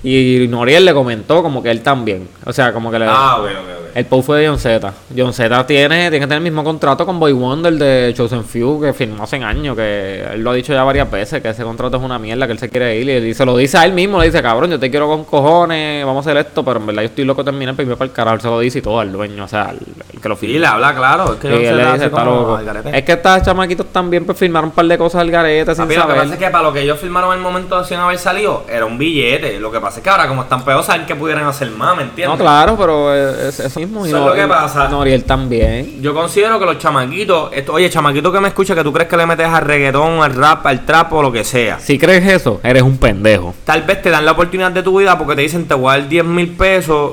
Y 0.04 0.46
Noriel 0.48 0.86
le 0.86 0.94
comentó 0.94 1.42
como 1.42 1.62
que 1.64 1.72
él 1.72 1.82
también. 1.82 2.30
O 2.46 2.54
sea, 2.54 2.72
como 2.72 2.92
que 2.92 3.00
le. 3.00 3.08
Ah, 3.10 3.38
ok, 3.40 3.46
ok. 3.50 3.74
El 3.96 4.06
post 4.08 4.26
fue 4.26 4.41
de 4.41 4.48
John 4.50 4.60
Z. 4.60 4.93
John 5.16 5.32
Z 5.32 5.66
tiene, 5.68 6.10
tiene 6.10 6.20
que 6.20 6.28
tener 6.28 6.39
el 6.39 6.43
mismo 6.43 6.66
contrato 6.66 7.06
con 7.06 7.18
Boy 7.18 7.32
Wonder 7.32 7.74
de 7.76 8.14
Chosen 8.14 8.43
Few 8.43 8.82
que 8.82 8.91
firmó 8.91 9.24
hace 9.24 9.38
años. 9.38 9.74
Que 9.74 10.22
él 10.34 10.41
lo 10.41 10.52
ha 10.52 10.54
dicho 10.54 10.74
ya 10.74 10.84
varias 10.84 11.10
veces, 11.10 11.41
que 11.41 11.48
ese 11.48 11.64
contrato 11.64 11.96
es 11.96 12.04
una 12.04 12.20
mierda, 12.20 12.46
que 12.46 12.52
él 12.52 12.60
se 12.60 12.68
quiere 12.68 13.00
ir. 13.00 13.10
Y 13.24 13.34
se 13.34 13.46
lo 13.46 13.56
dice 13.56 13.78
a 13.78 13.86
él 13.86 13.93
mismo, 13.93 14.20
le 14.20 14.26
dice, 14.26 14.41
cabrón, 14.41 14.70
yo 14.70 14.78
te 14.78 14.91
quiero 14.91 15.08
con 15.08 15.24
cojones, 15.24 16.06
vamos 16.06 16.28
a 16.28 16.30
hacer 16.30 16.46
esto, 16.46 16.66
pero 16.66 16.82
en 16.82 16.88
verdad 16.88 17.04
yo 17.04 17.08
estoy 17.08 17.24
loco 17.24 17.41
de 17.43 17.52
terminar 17.52 17.72
el 17.72 17.78
primer 17.78 17.98
para 17.98 18.10
el 18.10 18.14
carajo. 18.14 18.39
Se 18.41 18.48
lo 18.50 18.60
dice 18.60 18.80
y 18.80 18.82
todo 18.82 19.00
al 19.00 19.14
dueño, 19.14 19.46
o 19.46 19.48
sea, 19.48 19.70
al, 19.70 19.80
que 20.26 20.30
lo 20.30 20.36
firma. 20.36 20.59
le 20.59 20.65
habla 20.67 20.95
claro. 20.95 21.34
Es 21.34 21.39
que 21.39 21.47
Y 21.47 21.51
John 21.51 21.63
él 21.65 21.78
le 21.78 21.91
dice, 21.93 22.05
está 22.07 22.23
loco. 22.26 22.59
Es 22.91 23.03
que 23.03 23.11
estas 23.11 23.43
chamaquitos 23.43 23.86
también 23.91 24.26
pues, 24.26 24.38
firmaron 24.38 24.69
un 24.69 24.76
par 24.76 24.86
de 24.88 24.97
cosas 24.97 25.21
al 25.21 25.30
garete 25.30 25.76
sin 25.76 25.84
Papi, 25.86 25.95
lo 25.95 26.07
que 26.07 26.13
pasa 26.15 26.34
es 26.34 26.39
que 26.39 26.49
para 26.49 26.63
lo 26.63 26.73
que 26.73 26.82
ellos 26.82 26.99
firmaron 26.99 27.32
en 27.32 27.38
el 27.38 27.43
momento 27.43 27.84
sin 27.84 27.97
haber 27.97 28.17
salido, 28.17 28.65
era 28.67 28.86
un 28.86 28.97
billete. 28.97 29.59
Lo 29.59 29.71
que 29.71 29.80
pasa 29.80 29.99
es 29.99 30.03
que 30.03 30.09
ahora, 30.09 30.28
como 30.28 30.41
están 30.43 30.63
peor, 30.65 30.84
saben 30.84 31.05
que 31.05 31.15
pudieran 31.15 31.45
hacer 31.45 31.69
más, 31.71 31.95
¿me 31.95 32.03
entiendes? 32.03 32.38
No, 32.39 32.43
claro, 32.43 32.76
pero 32.76 33.13
es, 33.13 33.59
es 33.59 33.59
eso 33.59 33.80
mismo. 33.80 34.05
y 34.05 34.09
Eso 34.09 34.17
es 34.17 34.23
no- 34.23 34.30
lo 34.30 34.36
que 34.36 34.43
y 34.43 34.47
pasa. 34.47 34.88
Noriel 34.89 35.23
también. 35.26 36.01
Yo 36.01 36.13
considero 36.15 36.57
que 36.59 36.65
los 36.65 36.80
chamaquitos, 36.80 37.51
esto, 37.53 37.73
oye, 37.73 37.89
chamaquito 37.89 38.32
que 38.32 38.39
me 38.39 38.47
escucha, 38.47 38.73
que 38.73 38.84
tú 38.84 38.91
crees 38.91 39.07
que 39.07 39.17
le 39.17 39.26
metes 39.28 39.47
al 39.47 39.61
reggaetón, 39.63 40.23
al 40.23 40.34
rap, 40.34 40.65
al 40.65 40.86
trap 40.86 41.13
o 41.13 41.21
lo 41.21 41.32
que 41.32 41.43
sea. 41.43 41.80
Si 41.80 41.99
crees 41.99 42.26
eso, 42.28 42.59
eres 42.63 42.82
un 42.82 42.97
pendejo. 42.97 43.53
Tal 43.63 43.84
vez 43.84 44.01
te 44.01 44.09
dan 44.09 44.26
la 44.26 44.32
oportunidad 44.32 44.71
de 44.71 44.82
tu 44.82 44.97
vida 44.99 45.17
porque 45.17 45.36
te 45.36 45.41
dicen 45.43 45.67
te 45.67 45.73
voy 45.76 45.93
a 45.93 45.99
dar 45.99 46.07
10 46.09 46.26
mil 46.26 46.49
pesos 46.55 47.11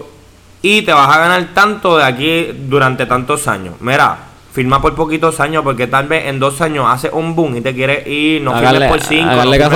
y 0.63 0.83
te 0.83 0.93
vas 0.93 1.15
a 1.15 1.19
ganar 1.19 1.49
tanto 1.53 1.99
de 1.99 2.05
aquí 2.05 2.47
durante 2.69 3.05
tantos 3.07 3.49
años. 3.49 3.75
Mira, 3.81 4.17
firma 4.53 4.81
por 4.81 4.95
poquitos 4.95 5.41
años 5.41 5.65
porque 5.65 5.87
tal 5.87 6.07
vez 6.07 6.27
en 6.27 6.39
dos 6.39 6.61
años 6.61 6.87
haces 6.89 7.11
un 7.13 7.35
boom 7.35 7.57
y 7.57 7.61
te 7.61 7.75
quieres 7.75 8.07
ir, 8.07 8.43
no 8.43 8.55
firmes 8.59 8.89
por 8.89 9.01
cinco, 9.01 9.31
háganle 9.31 9.59
no 9.59 9.69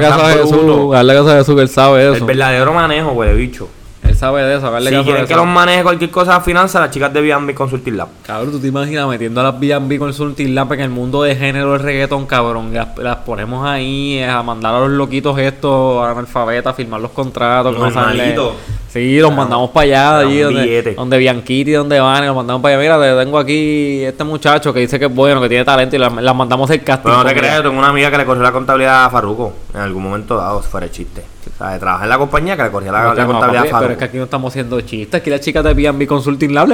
caso 0.00 0.24
a 0.24 0.30
Jesús. 0.30 0.92
Háganle 0.92 1.14
caso 1.14 1.30
a 1.30 1.34
Jesús, 1.36 1.54
que 1.54 1.62
él 1.62 1.68
sabe 1.68 2.06
El 2.06 2.14
eso. 2.14 2.26
verdadero 2.26 2.74
manejo, 2.74 3.10
güey, 3.12 3.34
bicho. 3.36 3.68
Él 4.14 4.20
sabe 4.20 4.44
de 4.44 4.54
eso, 4.54 4.78
Si 4.78 4.94
quieren 5.02 5.26
que 5.26 5.34
los 5.34 5.46
maneje 5.46 5.82
cualquier 5.82 6.10
cosa 6.10 6.38
de 6.38 6.40
finanzas, 6.42 6.80
las 6.80 6.90
chicas 6.92 7.12
de 7.12 7.20
B&B 7.20 7.52
Consulting 7.52 7.96
Lab. 7.96 8.08
Cabrón, 8.22 8.52
tú 8.52 8.60
te 8.60 8.68
imaginas 8.68 9.08
metiendo 9.08 9.40
a 9.40 9.44
las 9.44 9.58
B&B 9.58 9.98
con 9.98 10.06
el 10.06 10.14
Sultan 10.14 10.54
Lamp 10.54 10.70
en 10.72 10.80
el 10.82 10.90
mundo 10.90 11.24
de 11.24 11.34
género 11.34 11.72
del 11.72 11.80
reggaetón, 11.80 12.24
cabrón. 12.26 12.68
y 12.70 12.74
Las, 12.76 12.96
las 12.96 13.16
ponemos 13.16 13.66
ahí 13.66 14.18
eh, 14.18 14.26
a 14.28 14.40
mandar 14.44 14.72
a 14.72 14.80
los 14.80 14.90
loquitos 14.90 15.36
estos 15.38 16.06
analfabetas 16.06 16.72
a 16.72 16.74
firmar 16.76 17.00
los 17.00 17.10
contratos. 17.10 17.74
que 17.74 18.34
no. 18.36 18.52
Sí, 18.88 19.18
los 19.18 19.34
mandamos 19.34 19.70
para 19.70 19.84
allá, 19.84 20.18
allí 20.18 20.38
donde, 20.38 20.94
donde 20.94 21.18
Bianchiti, 21.18 21.72
donde 21.72 21.98
van, 21.98 22.24
los 22.24 22.36
mandamos 22.36 22.62
para 22.62 22.76
allá. 22.78 22.96
Mira, 22.96 23.16
te 23.16 23.24
tengo 23.24 23.36
aquí 23.36 24.04
este 24.04 24.22
muchacho 24.22 24.72
que 24.72 24.78
dice 24.78 24.96
que 25.00 25.06
es 25.06 25.14
bueno, 25.14 25.40
que 25.40 25.48
tiene 25.48 25.64
talento 25.64 25.96
y 25.96 25.98
las 25.98 26.12
las 26.14 26.36
mandamos 26.36 26.70
el 26.70 26.84
casting. 26.84 27.10
Pero 27.10 27.16
no 27.16 27.24
te 27.28 27.34
creas, 27.34 27.62
tengo 27.62 27.76
una 27.76 27.88
amiga 27.88 28.12
que 28.12 28.18
le 28.18 28.24
corrió 28.24 28.44
la 28.44 28.52
contabilidad 28.52 29.06
a 29.06 29.10
Farruko 29.10 29.52
en 29.74 29.80
algún 29.80 30.04
momento 30.04 30.36
dado, 30.36 30.62
fuera 30.62 30.88
chiste. 30.88 31.33
Sea, 31.58 31.78
trabaja 31.78 32.02
en 32.04 32.10
la 32.10 32.18
compañía 32.18 32.56
que 32.56 32.64
le 32.64 32.70
corría 32.70 32.90
la, 32.90 32.98
Pero, 33.02 33.14
la 33.14 33.24
no, 33.26 33.30
contabilidad 33.32 33.62
Farruko. 33.66 33.80
pero 33.80 33.92
es 33.92 33.98
que 33.98 34.04
aquí 34.06 34.16
no 34.18 34.24
estamos 34.24 34.52
haciendo 34.52 34.80
chistes. 34.80 35.20
Aquí 35.20 35.30
las 35.30 35.40
chicas 35.40 35.62
de 35.62 35.72
B&B 35.74 36.06
Consulting 36.06 36.52
Lab, 36.52 36.68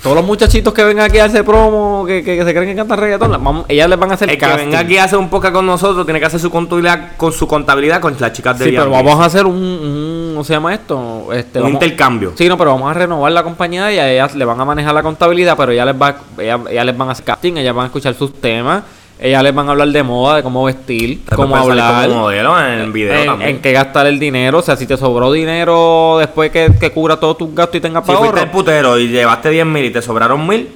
todos 0.00 0.16
los 0.16 0.24
muchachitos 0.24 0.72
que 0.72 0.84
vengan 0.84 1.06
aquí 1.06 1.18
a 1.18 1.24
hacer 1.24 1.44
promo, 1.44 2.04
que, 2.06 2.22
que, 2.22 2.36
que 2.36 2.44
se 2.44 2.52
creen 2.52 2.68
que 2.68 2.76
cantan 2.76 2.98
reggaetón, 2.98 3.30
vamos- 3.32 3.64
ellas 3.68 3.88
les 3.88 3.98
van 3.98 4.10
a 4.10 4.14
hacer 4.14 4.28
El 4.30 4.36
que 4.36 4.40
casting. 4.40 4.66
venga 4.66 4.78
aquí 4.80 4.98
a 4.98 5.04
hacer 5.04 5.18
un 5.18 5.28
podcast 5.30 5.54
con 5.54 5.66
nosotros 5.66 6.04
tiene 6.04 6.20
que 6.20 6.26
hacer 6.26 6.38
su 6.38 6.50
contabilidad 6.50 7.16
con 7.16 7.32
su 7.32 7.48
contabilidad 7.48 8.00
con 8.00 8.14
las 8.20 8.32
chicas 8.32 8.58
de 8.58 8.66
Sí, 8.66 8.70
pero 8.76 8.90
vamos 8.90 9.18
a 9.18 9.24
hacer 9.24 9.46
un, 9.46 9.54
un- 9.56 10.30
¿cómo 10.34 10.44
se 10.44 10.52
llama 10.52 10.74
esto? 10.74 11.32
Este, 11.32 11.58
Un 11.58 11.64
vamos- 11.64 11.82
intercambio. 11.82 12.32
Sí, 12.36 12.48
no, 12.48 12.56
pero 12.58 12.70
vamos 12.72 12.90
a 12.90 12.94
renovar 12.94 13.32
la 13.32 13.42
compañía 13.42 13.90
y 13.92 13.98
a 13.98 14.12
ellas 14.12 14.34
le 14.36 14.44
van 14.44 14.60
a 14.60 14.64
manejar 14.64 14.94
la 14.94 15.02
contabilidad, 15.02 15.56
pero 15.56 15.72
ellas 15.72 15.86
les, 15.86 16.00
va, 16.00 16.16
ellas, 16.38 16.60
ellas 16.70 16.84
les 16.86 16.96
van 16.98 17.08
a 17.08 17.12
hacer 17.12 17.24
casting, 17.24 17.56
ellas 17.56 17.74
van 17.74 17.84
a 17.84 17.86
escuchar 17.86 18.14
sus 18.14 18.32
temas, 18.34 18.82
ellas 19.24 19.42
les 19.42 19.54
van 19.54 19.68
a 19.68 19.70
hablar 19.70 19.88
de 19.88 20.02
moda, 20.02 20.36
de 20.36 20.42
cómo 20.42 20.64
vestir, 20.64 21.20
Después 21.20 21.36
cómo 21.36 21.56
hablar. 21.56 22.08
como 22.08 22.20
modelo 22.20 22.60
en 22.60 22.80
el 22.80 22.92
video 22.92 23.14
en, 23.14 23.26
también. 23.26 23.50
en 23.50 23.62
qué 23.62 23.72
gastar 23.72 24.06
el 24.06 24.18
dinero, 24.18 24.58
o 24.58 24.62
sea, 24.62 24.76
si 24.76 24.86
te 24.86 24.98
sobró 24.98 25.32
dinero 25.32 26.16
después 26.18 26.50
que, 26.50 26.70
que 26.78 26.92
cubra 26.92 27.16
todos 27.16 27.38
tus 27.38 27.54
gastos 27.54 27.76
y 27.76 27.80
tengas 27.80 28.04
si 28.04 28.08
para 28.08 28.18
fuiste 28.18 28.40
el 28.42 28.50
putero 28.50 28.98
y 28.98 29.08
llevaste 29.08 29.48
10 29.48 29.64
mil 29.64 29.86
y 29.86 29.90
te 29.90 30.02
sobraron 30.02 30.46
mil, 30.46 30.68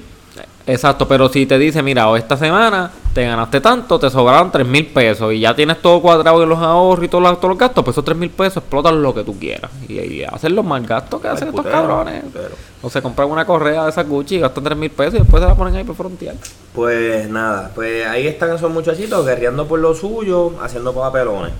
Exacto, 0.65 1.07
pero 1.07 1.29
si 1.29 1.45
te 1.45 1.57
dice, 1.57 1.81
mira, 1.81 2.09
o 2.09 2.15
esta 2.15 2.37
semana 2.37 2.91
te 3.13 3.23
ganaste 3.25 3.59
tanto, 3.59 3.99
te 3.99 4.09
sobraron 4.09 4.51
3 4.51 4.65
mil 4.67 4.85
pesos 4.87 5.33
y 5.33 5.39
ya 5.39 5.55
tienes 5.55 5.81
todo 5.81 6.01
cuadrado 6.01 6.41
en 6.43 6.49
los 6.49 6.59
ahorros 6.59 7.03
y 7.05 7.07
todos 7.07 7.23
los, 7.23 7.37
todos 7.37 7.49
los 7.49 7.57
gastos, 7.57 7.83
pues 7.83 7.93
esos 7.95 8.05
3 8.05 8.17
mil 8.17 8.29
pesos 8.29 8.57
explotan 8.57 9.01
lo 9.01 9.13
que 9.13 9.23
tú 9.23 9.37
quieras. 9.37 9.71
Y, 9.87 9.99
y 9.99 10.23
hacen 10.23 10.55
los 10.55 10.63
mal 10.63 10.85
gastos 10.85 11.19
que 11.21 11.27
hacen 11.27 11.49
estos 11.49 11.65
cabrones. 11.65 12.23
putero. 12.23 12.55
O 12.81 12.89
se 12.89 13.01
compran 13.01 13.29
una 13.29 13.45
correa 13.45 13.83
de 13.85 13.89
esa 13.89 14.03
Gucci 14.03 14.35
y 14.35 14.39
gastan 14.39 14.63
3 14.63 14.77
mil 14.77 14.91
pesos 14.91 15.15
y 15.15 15.17
después 15.19 15.41
se 15.41 15.49
la 15.49 15.55
ponen 15.55 15.75
ahí 15.75 15.83
por 15.83 15.95
frontear. 15.95 16.35
pues 16.73 17.29
nada, 17.29 17.71
pues 17.75 18.05
ahí 18.07 18.27
están 18.27 18.53
esos 18.55 18.71
muchachitos 18.71 19.25
guerreando 19.25 19.67
por 19.67 19.79
lo 19.79 19.93
suyo, 19.95 20.53
haciendo 20.61 20.93
papelones. 20.93 21.51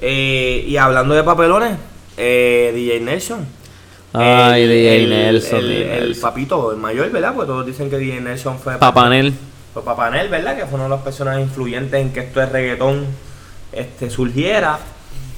Eh, 0.00 0.64
y 0.66 0.76
hablando 0.76 1.14
de 1.14 1.24
papelones, 1.24 1.76
eh, 2.16 2.70
DJ 2.74 3.00
Nelson. 3.00 3.46
Ay, 4.12 4.62
El- 4.62 4.68
DJ 4.70 4.96
el- 5.04 5.10
Nelson. 5.10 5.60
El, 5.64 6.16
papito, 6.16 6.70
el 6.72 6.78
mayor, 6.78 7.10
¿verdad? 7.10 7.34
Pues 7.34 7.46
todos 7.46 7.66
dicen 7.66 7.90
que 7.90 7.98
DJ 7.98 8.20
Nelson 8.20 8.58
fue 8.58 8.76
Papanel. 8.78 9.34
Fue 9.72 9.82
Papanel, 9.84 10.28
¿verdad? 10.28 10.56
Que 10.56 10.66
fue 10.66 10.74
una 10.74 10.84
de 10.84 10.90
las 10.90 11.00
personas 11.00 11.38
influyentes 11.40 12.00
en 12.00 12.12
que 12.12 12.20
esto 12.20 12.40
de 12.40 12.46
reggaetón 12.46 13.06
este, 13.72 14.10
surgiera. 14.10 14.78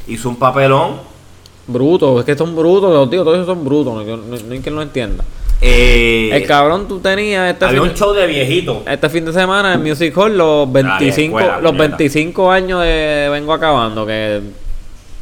Hizo 0.07 0.29
un 0.29 0.37
papelón. 0.37 0.99
Bruto, 1.67 2.19
es 2.21 2.25
que 2.25 2.37
son 2.37 2.57
brutos, 2.57 2.93
los 2.93 3.11
tíos, 3.11 3.25
todos 3.25 3.37
esos 3.37 3.47
son 3.47 3.65
brutos, 3.65 3.95
no, 3.95 4.17
no, 4.17 4.37
no 4.37 4.53
hay 4.53 4.61
quien 4.61 4.75
lo 4.75 4.83
entienda. 4.83 5.25
Eh, 5.61 6.31
El 6.33 6.47
cabrón, 6.47 6.89
tú 6.89 7.01
tenías 7.01 7.53
este 7.53 7.67
había 7.67 7.83
fin, 7.83 7.91
un 7.91 7.97
show 7.97 8.13
de 8.15 8.27
viejitos. 8.27 8.79
este 8.87 9.11
fin 9.11 9.27
de 9.27 9.33
semana 9.33 9.75
en 9.75 9.83
Music 9.83 10.17
Hall 10.17 10.37
los 10.37 10.73
25, 10.73 11.39
escuela, 11.39 11.61
los 11.61 11.73
puñeta. 11.73 11.97
25 11.97 12.51
años 12.51 12.83
de 12.83 13.29
Vengo 13.31 13.53
Acabando, 13.53 14.07
que 14.07 14.41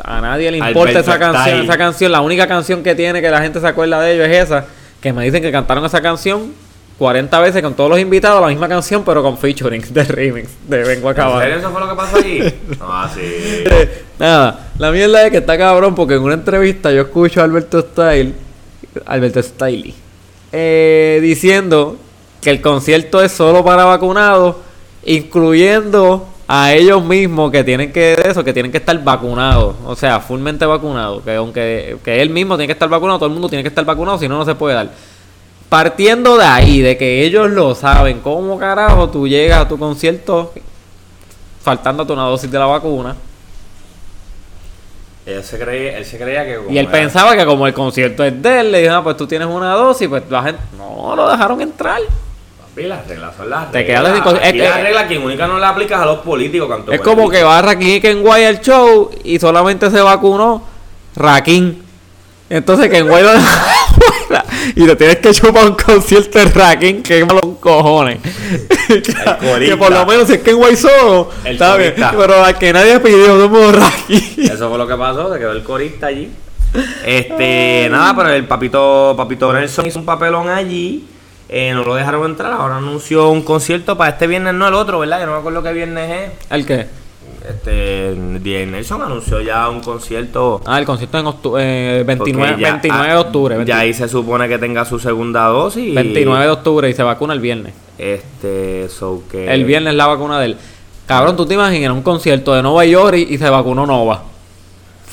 a 0.05 0.21
nadie 0.21 0.53
le 0.53 0.59
importa 0.59 0.91
Alberto 0.91 1.01
esa 1.01 1.19
canción, 1.19 1.59
ahí. 1.59 1.65
esa 1.65 1.77
canción, 1.77 2.13
la 2.13 2.21
única 2.21 2.47
canción 2.47 2.85
que 2.85 2.95
tiene 2.95 3.21
que 3.21 3.29
la 3.31 3.43
gente 3.43 3.61
se 3.61 3.67
acuerda 3.67 4.01
de 4.01 4.15
ellos 4.15 4.29
es 4.29 4.45
esa, 4.45 4.67
que 5.01 5.13
me 5.13 5.25
dicen 5.25 5.43
que 5.43 5.51
cantaron 5.51 5.85
esa 5.85 6.01
canción 6.01 6.53
40 6.99 7.39
veces 7.41 7.63
con 7.63 7.75
todos 7.75 7.89
los 7.89 8.01
invitados, 8.01 8.41
la 8.41 8.49
misma 8.49 8.69
canción, 8.69 9.05
pero 9.05 9.23
con 9.23 9.39
featuring 9.39 9.83
de 9.93 10.03
remix 10.05 10.51
de 10.67 10.83
Vengo 10.83 11.11
¿En 11.11 11.17
serio 11.17 11.57
eso 11.59 11.71
fue 11.71 11.81
lo 11.81 11.89
que 11.89 11.95
pasó 11.95 12.17
allí? 12.17 12.41
ah, 12.81 13.09
sí. 13.15 13.65
Nada, 14.19 14.71
la 14.79 14.91
mierda 14.91 15.25
es 15.25 15.31
que 15.31 15.37
está 15.37 15.57
cabrón 15.57 15.95
porque 15.95 16.15
en 16.15 16.23
una 16.23 16.35
entrevista 16.35 16.91
yo 16.91 17.03
escucho 17.03 17.41
a 17.41 17.45
Alberto 17.45 17.81
Style, 17.83 18.35
Alberto 19.07 19.41
Stiley, 19.41 19.95
eh, 20.51 21.21
diciendo 21.23 21.97
que 22.41 22.51
el 22.51 22.61
concierto 22.61 23.23
es 23.23 23.31
solo 23.31 23.65
para 23.65 23.85
vacunados, 23.85 24.57
incluyendo 25.05 26.27
a 26.49 26.73
ellos 26.73 27.05
mismos 27.05 27.53
que 27.53 27.63
tienen 27.63 27.93
que 27.93 28.15
eso, 28.25 28.43
que 28.43 28.53
tienen 28.53 28.73
que 28.73 28.79
estar 28.79 29.05
vacunados, 29.05 29.77
o 29.85 29.95
sea, 29.95 30.19
fullmente 30.19 30.67
vacunados, 30.67 31.23
que 31.23 31.37
aunque 31.37 31.97
que 32.03 32.21
él 32.21 32.31
mismo 32.31 32.57
tiene 32.57 32.67
que 32.67 32.73
estar 32.73 32.89
vacunado, 32.89 33.21
todo 33.21 33.29
el 33.29 33.35
mundo 33.35 33.49
tiene 33.49 33.63
que 33.63 33.69
estar 33.69 33.85
vacunado, 33.85 34.19
si 34.19 34.27
no 34.27 34.39
no 34.39 34.45
se 34.45 34.57
puede 34.57 34.75
dar. 34.75 34.91
Partiendo 35.69 36.39
de 36.39 36.45
ahí, 36.47 36.81
de 36.81 36.97
que 36.97 37.25
ellos 37.25 37.51
lo 37.51 37.75
saben, 37.75 38.21
¿cómo 38.21 38.59
carajo 38.59 39.11
tú 39.11 39.29
llegas 39.29 39.61
a 39.61 39.69
tu 39.69 39.79
concierto 39.79 40.53
faltándote 41.63 42.13
una 42.13 42.23
dosis 42.23 42.51
de 42.51 42.59
la 42.59 42.65
vacuna? 42.67 43.15
Él 45.27 45.45
se 45.45 45.59
creía, 45.59 45.99
él 45.99 46.07
se 46.07 46.17
creía 46.19 46.45
que 46.47 46.57
como 46.57 46.71
Y 46.71 46.79
él 46.79 46.87
era- 46.87 46.93
pensaba 46.93 47.37
que 47.37 47.45
como 47.45 47.67
el 47.67 47.75
concierto 47.75 48.25
es 48.25 48.41
de 48.43 48.61
él, 48.61 48.73
le 48.73 48.79
dijeron, 48.79 49.01
ah, 49.01 49.05
pues 49.05 49.17
tú 49.19 49.27
tienes 49.27 49.47
una 49.47 49.75
dosis, 49.75 50.09
pues 50.09 50.23
la 50.31 50.43
gente... 50.43 50.61
No, 50.79 51.15
lo 51.15 51.29
dejaron 51.31 51.61
entrar. 51.61 52.01
Papi, 52.01 52.85
las 52.85 53.07
reglas 53.07 53.37
son 53.37 53.51
las 53.51 53.71
Te 53.71 53.79
reglas. 53.83 54.03
quedas 54.23 54.49
sin 54.51 54.59
las 54.65 54.81
reglas 54.81 55.05
quien 55.07 55.23
única 55.23 55.47
no 55.47 55.59
la 55.59 55.69
aplicas 55.69 56.01
a 56.01 56.07
los 56.07 56.19
políticos, 56.21 56.67
canto 56.67 56.91
Es 56.93 57.01
como 57.03 57.29
que 57.29 57.43
va 57.43 57.61
Rakim 57.61 58.01
Kenway 58.01 58.47
al 58.47 58.61
show 58.63 59.11
y 59.23 59.39
solamente 59.39 59.91
se 59.91 60.01
vacunó 60.01 60.63
Rakim. 61.15 61.83
Entonces 62.49 62.89
Kenway 62.89 63.23
lo 63.23 63.33
deja 63.33 63.63
y 64.75 64.87
te 64.87 64.97
tienes 64.97 65.17
que 65.17 65.33
chupar 65.33 65.67
un 65.67 65.75
concierto 65.75 66.39
de 66.39 66.45
Rakim 66.47 67.03
que 67.03 67.27
con 67.27 67.55
cojones. 67.57 68.19
que 68.89 69.77
por 69.77 69.91
lo 69.91 70.07
menos 70.07 70.27
si 70.27 70.35
es 70.35 70.43
Kenway 70.43 70.77
solo, 70.77 71.31
El 71.45 71.53
está 71.53 71.77
bien. 71.77 71.95
Pero 71.97 72.45
al 72.45 72.59
que 72.59 72.73
nadie 72.73 73.01
pidió, 73.01 73.49
mundo 73.49 73.73
Rakim. 73.73 74.45
Eso 74.45 74.69
fue 74.69 74.79
lo 74.79 74.87
que 74.87 74.97
pasó, 74.97 75.33
se 75.33 75.39
quedó 75.39 75.53
el 75.53 75.63
corista 75.63 76.07
allí. 76.07 76.31
Este, 77.05 77.89
nada, 77.91 78.15
pero 78.15 78.31
el 78.31 78.47
papito, 78.47 79.15
papito 79.17 79.53
Nelson 79.53 79.87
hizo 79.87 79.99
un 79.99 80.05
papelón 80.05 80.49
allí. 80.49 81.07
eh, 81.49 81.73
no 81.73 81.83
lo 81.83 81.95
dejaron 81.95 82.27
entrar, 82.31 82.53
ahora 82.53 82.77
anunció 82.77 83.31
un 83.31 83.43
concierto 83.43 83.97
para 83.97 84.11
este 84.11 84.27
viernes, 84.27 84.53
no 84.53 84.69
el 84.69 84.75
otro, 84.75 84.99
¿verdad? 84.99 85.21
Que 85.21 85.27
no 85.27 85.33
me 85.33 85.39
acuerdo 85.39 85.63
qué 85.63 85.73
viernes 85.73 86.11
es. 86.11 86.51
¿El 86.51 86.67
qué? 86.67 86.87
Este, 87.49 88.15
DJ 88.15 88.67
Nelson 88.67 89.01
anunció 89.01 89.41
ya 89.41 89.71
un 89.71 89.81
concierto. 89.81 90.61
Ah, 90.67 90.79
el 90.79 90.85
concierto 90.85 91.19
en 91.19 91.27
octubre, 91.27 92.05
29, 92.05 92.49
porque 92.51 92.63
ya- 92.63 92.71
29 92.73 93.07
de 93.07 93.13
ah, 93.13 93.21
octubre. 93.21 93.55
20 93.57 93.69
Ya 93.71 93.79
ahí 93.79 93.95
se 93.95 94.07
supone 94.07 94.49
que 94.49 94.59
tenga 94.59 94.85
su 94.85 94.99
segunda 94.99 95.47
dosis. 95.47 95.95
29 95.95 96.45
de 96.45 96.51
octubre 96.51 96.91
y 96.91 96.95
se 96.95 97.03
vacuna 97.03 97.33
el 97.33 97.41
viernes. 97.41 97.73
Este, 97.97 98.89
so 98.91 99.23
que. 99.31 99.53
El 99.53 99.65
viernes 99.65 99.95
la 99.95 100.07
vacuna 100.07 100.39
de 100.41 100.47
él. 100.47 100.57
Cabrón, 101.07 101.37
tú 101.37 101.47
te 101.47 101.55
imaginas 101.55 101.93
un 101.93 102.03
concierto 102.03 102.55
de 102.55 102.63
Nova 102.63 102.85
York 102.85 103.17
y, 103.17 103.39
se 103.39 103.49
vacunó 103.49 103.87
Nova. 103.87 104.25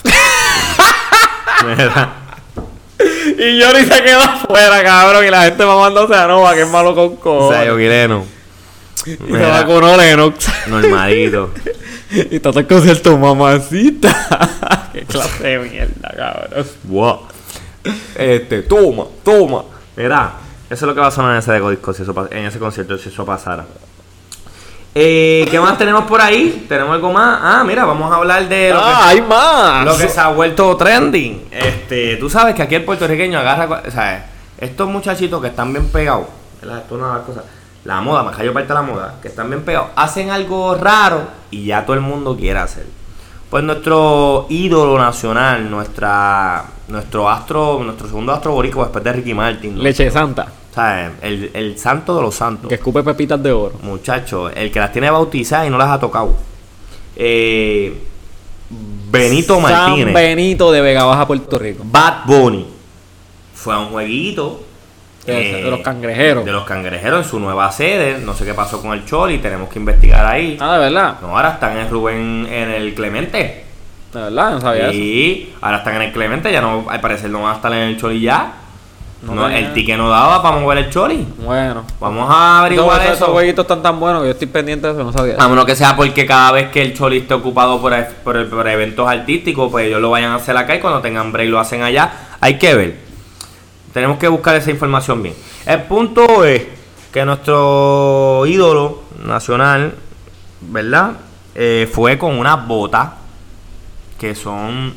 y 3.39 3.59
Yori 3.59 3.85
se 3.85 4.03
quedó 4.03 4.19
afuera, 4.19 4.83
cabrón, 4.83 5.25
y 5.25 5.29
la 5.29 5.43
gente 5.43 5.65
mamándose 5.65 6.13
a 6.15 6.27
Nova, 6.27 6.53
que 6.53 6.63
es 6.63 6.69
malo 6.69 6.93
con 6.93 7.05
O 7.05 7.15
cojones. 7.15 7.57
sea, 7.57 7.65
Yoguireno. 7.65 8.25
y 9.05 9.31
se 9.31 9.45
vacunó 9.45 9.95
Lennox. 9.95 10.49
Normalito. 10.67 11.51
Y 12.15 12.39
todo 12.39 12.59
el 12.59 12.67
concierto, 12.67 13.17
mamacita. 13.17 14.89
Qué 14.93 15.01
clase 15.03 15.43
de 15.43 15.59
mierda, 15.59 16.13
cabrón. 16.15 16.65
Wow. 16.85 17.19
Este, 18.15 18.61
toma, 18.63 19.05
toma. 19.23 19.63
Mira, 19.95 20.33
eso 20.69 20.85
es 20.85 20.87
lo 20.87 20.95
que 20.95 21.01
va 21.01 21.07
a 21.07 21.11
sonar 21.11 21.33
en 21.33 21.39
ese 21.39 21.59
disco, 21.69 21.93
si 21.93 22.03
eso 22.03 22.27
en 22.31 22.45
ese 22.45 22.59
concierto, 22.59 22.97
si 22.97 23.09
eso 23.09 23.25
pasara. 23.25 23.65
Eh, 24.97 25.45
¿Qué 25.51 25.59
más 25.59 25.77
tenemos 25.77 26.05
por 26.05 26.21
ahí? 26.21 26.65
¿Tenemos 26.69 26.93
algo 26.93 27.11
más? 27.11 27.39
Ah, 27.41 27.63
mira, 27.65 27.83
vamos 27.83 28.09
a 28.09 28.15
hablar 28.15 28.47
de 28.47 28.69
lo, 28.69 28.79
¡Ah, 28.79 29.09
hay 29.09 29.21
más! 29.21 29.83
que, 29.83 29.91
lo 29.91 29.97
que 29.97 30.07
se 30.07 30.19
ha 30.21 30.29
vuelto 30.29 30.77
trending. 30.77 31.49
Este, 31.51 32.15
tú 32.15 32.29
sabes 32.29 32.55
que 32.55 32.61
aquí 32.61 32.75
el 32.75 32.85
puertorriqueño 32.85 33.37
agarra, 33.37 33.83
o 33.85 33.91
sea, 33.91 34.25
estos 34.57 34.87
muchachitos 34.87 35.41
que 35.41 35.49
están 35.49 35.73
bien 35.73 35.89
pegados, 35.89 36.27
¿verdad? 36.61 36.77
Esto 36.79 36.95
es 36.95 37.01
una 37.01 37.11
de 37.11 37.17
las 37.17 37.25
cosas. 37.25 37.43
La 37.85 38.01
moda, 38.01 38.23
me 38.23 38.31
cayó 38.31 38.51
parte 38.51 38.69
de 38.69 38.73
la 38.73 38.81
moda, 38.81 39.15
que 39.21 39.27
están 39.27 39.49
bien 39.49 39.63
pegados, 39.63 39.89
hacen 39.95 40.31
algo 40.31 40.75
raro 40.75 41.21
y 41.51 41.65
ya 41.65 41.85
todo 41.85 41.95
el 41.95 42.01
mundo 42.01 42.35
quiere 42.35 42.59
hacer. 42.59 42.85
Pues 43.49 43.63
nuestro 43.63 44.47
ídolo 44.49 44.97
nacional, 44.97 45.69
nuestra, 45.69 46.65
nuestro 46.87 47.29
astro, 47.29 47.79
nuestro 47.83 48.07
segundo 48.07 48.33
astro 48.33 48.53
boricua 48.53 48.85
después 48.85 49.03
de 49.03 49.13
Ricky 49.13 49.33
Martin, 49.33 49.75
¿no? 49.75 49.83
Leche 49.83 50.09
Santa, 50.09 50.47
sea, 50.75 51.13
el, 51.21 51.51
el 51.53 51.79
santo 51.79 52.15
de 52.15 52.21
los 52.21 52.35
santos. 52.35 52.67
que 52.67 52.75
escupe 52.75 53.01
pepitas 53.01 53.41
de 53.41 53.51
oro. 53.51 53.75
Muchacho, 53.81 54.49
el 54.49 54.71
que 54.71 54.79
las 54.79 54.91
tiene 54.91 55.09
bautizadas 55.09 55.67
y 55.67 55.69
no 55.69 55.77
las 55.77 55.89
ha 55.89 55.99
tocado. 55.99 56.35
Eh, 57.15 57.97
Benito 59.09 59.61
San 59.61 59.63
Martínez. 59.63 60.13
Benito 60.13 60.71
de 60.71 60.81
Vega 60.81 61.05
Baja, 61.05 61.25
Puerto 61.25 61.57
Rico. 61.57 61.83
Bad 61.85 62.25
Bunny. 62.25 62.65
Fue 63.53 63.73
a 63.73 63.79
un 63.79 63.89
jueguito. 63.89 64.61
De- 65.25 65.59
eh, 65.59 65.63
de 65.63 65.71
los 65.71 65.79
cangrejeros. 65.79 66.45
De 66.45 66.51
los 66.51 66.63
cangrejeros 66.65 67.23
en 67.25 67.29
su 67.29 67.39
nueva 67.39 67.71
sede. 67.71 68.19
No 68.19 68.33
sé 68.33 68.45
qué 68.45 68.53
pasó 68.53 68.81
con 68.81 68.93
el 68.93 69.05
Choli. 69.05 69.39
Tenemos 69.39 69.69
que 69.69 69.79
investigar 69.79 70.25
ahí. 70.25 70.57
Ah, 70.59 70.73
de 70.73 70.79
verdad. 70.79 71.15
No, 71.21 71.35
ahora 71.35 71.51
están 71.51 71.73
en 71.73 71.77
el 71.79 71.89
Rubén, 71.89 72.47
en 72.51 72.69
el 72.71 72.93
Clemente. 72.93 73.63
De 74.13 74.21
verdad, 74.21 74.51
no 74.51 74.61
sabía 74.61 74.85
eso. 74.89 74.93
Y 74.97 75.53
ahora 75.61 75.77
están 75.77 75.95
en 75.95 76.03
el 76.03 76.11
Clemente. 76.11 76.51
Ya 76.51 76.61
no, 76.61 76.85
al 76.89 77.01
parecer 77.01 77.29
no 77.29 77.41
van 77.41 77.53
a 77.53 77.55
estar 77.55 77.71
en 77.73 77.79
el 77.79 77.97
Choli 77.97 78.21
ya. 78.21 78.53
No 79.23 79.33
No, 79.33 79.49
el 79.49 79.73
ticket 79.73 79.97
no 79.97 80.07
daba 80.07 80.43
para 80.43 80.57
mover 80.57 80.77
el 80.77 80.89
Choli. 80.91 81.25
Bueno. 81.39 81.83
Vamos 81.99 82.29
a 82.29 82.59
averiguar 82.59 83.01
eso. 83.01 83.13
Esos 83.13 83.29
jueguitos 83.29 83.63
están 83.63 83.81
tan 83.81 83.99
buenos 83.99 84.21
que 84.21 84.27
yo 84.27 84.31
estoy 84.33 84.47
pendiente 84.47 84.85
de 84.85 84.93
eso, 84.93 85.03
no 85.03 85.11
sabía. 85.11 85.35
A 85.39 85.47
menos 85.47 85.65
que 85.65 85.75
sea 85.75 85.95
porque 85.95 86.27
cada 86.27 86.51
vez 86.51 86.69
que 86.69 86.83
el 86.83 86.93
Choli 86.93 87.17
esté 87.19 87.33
ocupado 87.33 87.81
por, 87.81 87.91
e- 87.93 88.03
por, 88.23 88.37
el- 88.37 88.45
por 88.45 88.67
eventos 88.67 89.09
artísticos, 89.09 89.71
pues 89.71 89.87
ellos 89.87 89.99
lo 89.99 90.11
vayan 90.11 90.31
a 90.31 90.35
hacer 90.35 90.55
acá 90.55 90.75
y 90.75 90.79
cuando 90.79 91.01
tengan 91.01 91.31
break 91.31 91.49
lo 91.49 91.59
hacen 91.59 91.81
allá. 91.81 92.11
Hay 92.39 92.59
que 92.59 92.75
ver. 92.75 93.04
Tenemos 93.95 94.17
que 94.17 94.27
buscar 94.27 94.57
esa 94.57 94.71
información 94.71 95.23
bien. 95.23 95.33
El 95.65 95.83
punto 95.83 96.43
es 96.43 96.63
que 97.13 97.23
nuestro 97.23 98.43
ídolo 98.45 99.03
nacional, 99.25 99.95
¿verdad? 100.59 101.13
Eh, 101.55 101.89
fue 101.89 102.17
con 102.17 102.37
unas 102.37 102.67
botas 102.67 103.11
que 104.19 104.35
son 104.35 104.93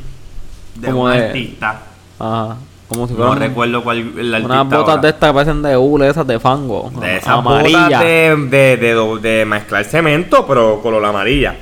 de 0.75 0.93
un 0.93 1.13
de- 1.13 1.17
artista. 1.29 1.81
Ajá. 2.19 2.57
Como 2.89 3.07
si 3.07 3.15
No 3.15 3.37
recuerdo 3.37 3.85
cuál 3.85 3.99
el 4.19 4.35
artista. 4.35 4.63
unas 4.63 4.65
botas 4.67 4.89
ahora. 4.89 5.03
de 5.03 5.09
estas 5.11 5.29
que 5.31 5.35
parecen 5.35 5.63
de 5.63 5.77
hule, 5.77 6.09
esas 6.09 6.27
de 6.27 6.41
fango. 6.41 6.91
De 7.01 7.19
esas 7.19 7.29
amarillas. 7.29 7.85
botas 7.85 8.01
de, 8.01 8.77
de, 8.81 9.21
de, 9.23 9.45
mezclar 9.45 9.85
cemento, 9.85 10.45
pero 10.45 10.83
color 10.83 11.05
amarilla. 11.05 11.55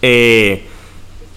Eh, 0.00 0.66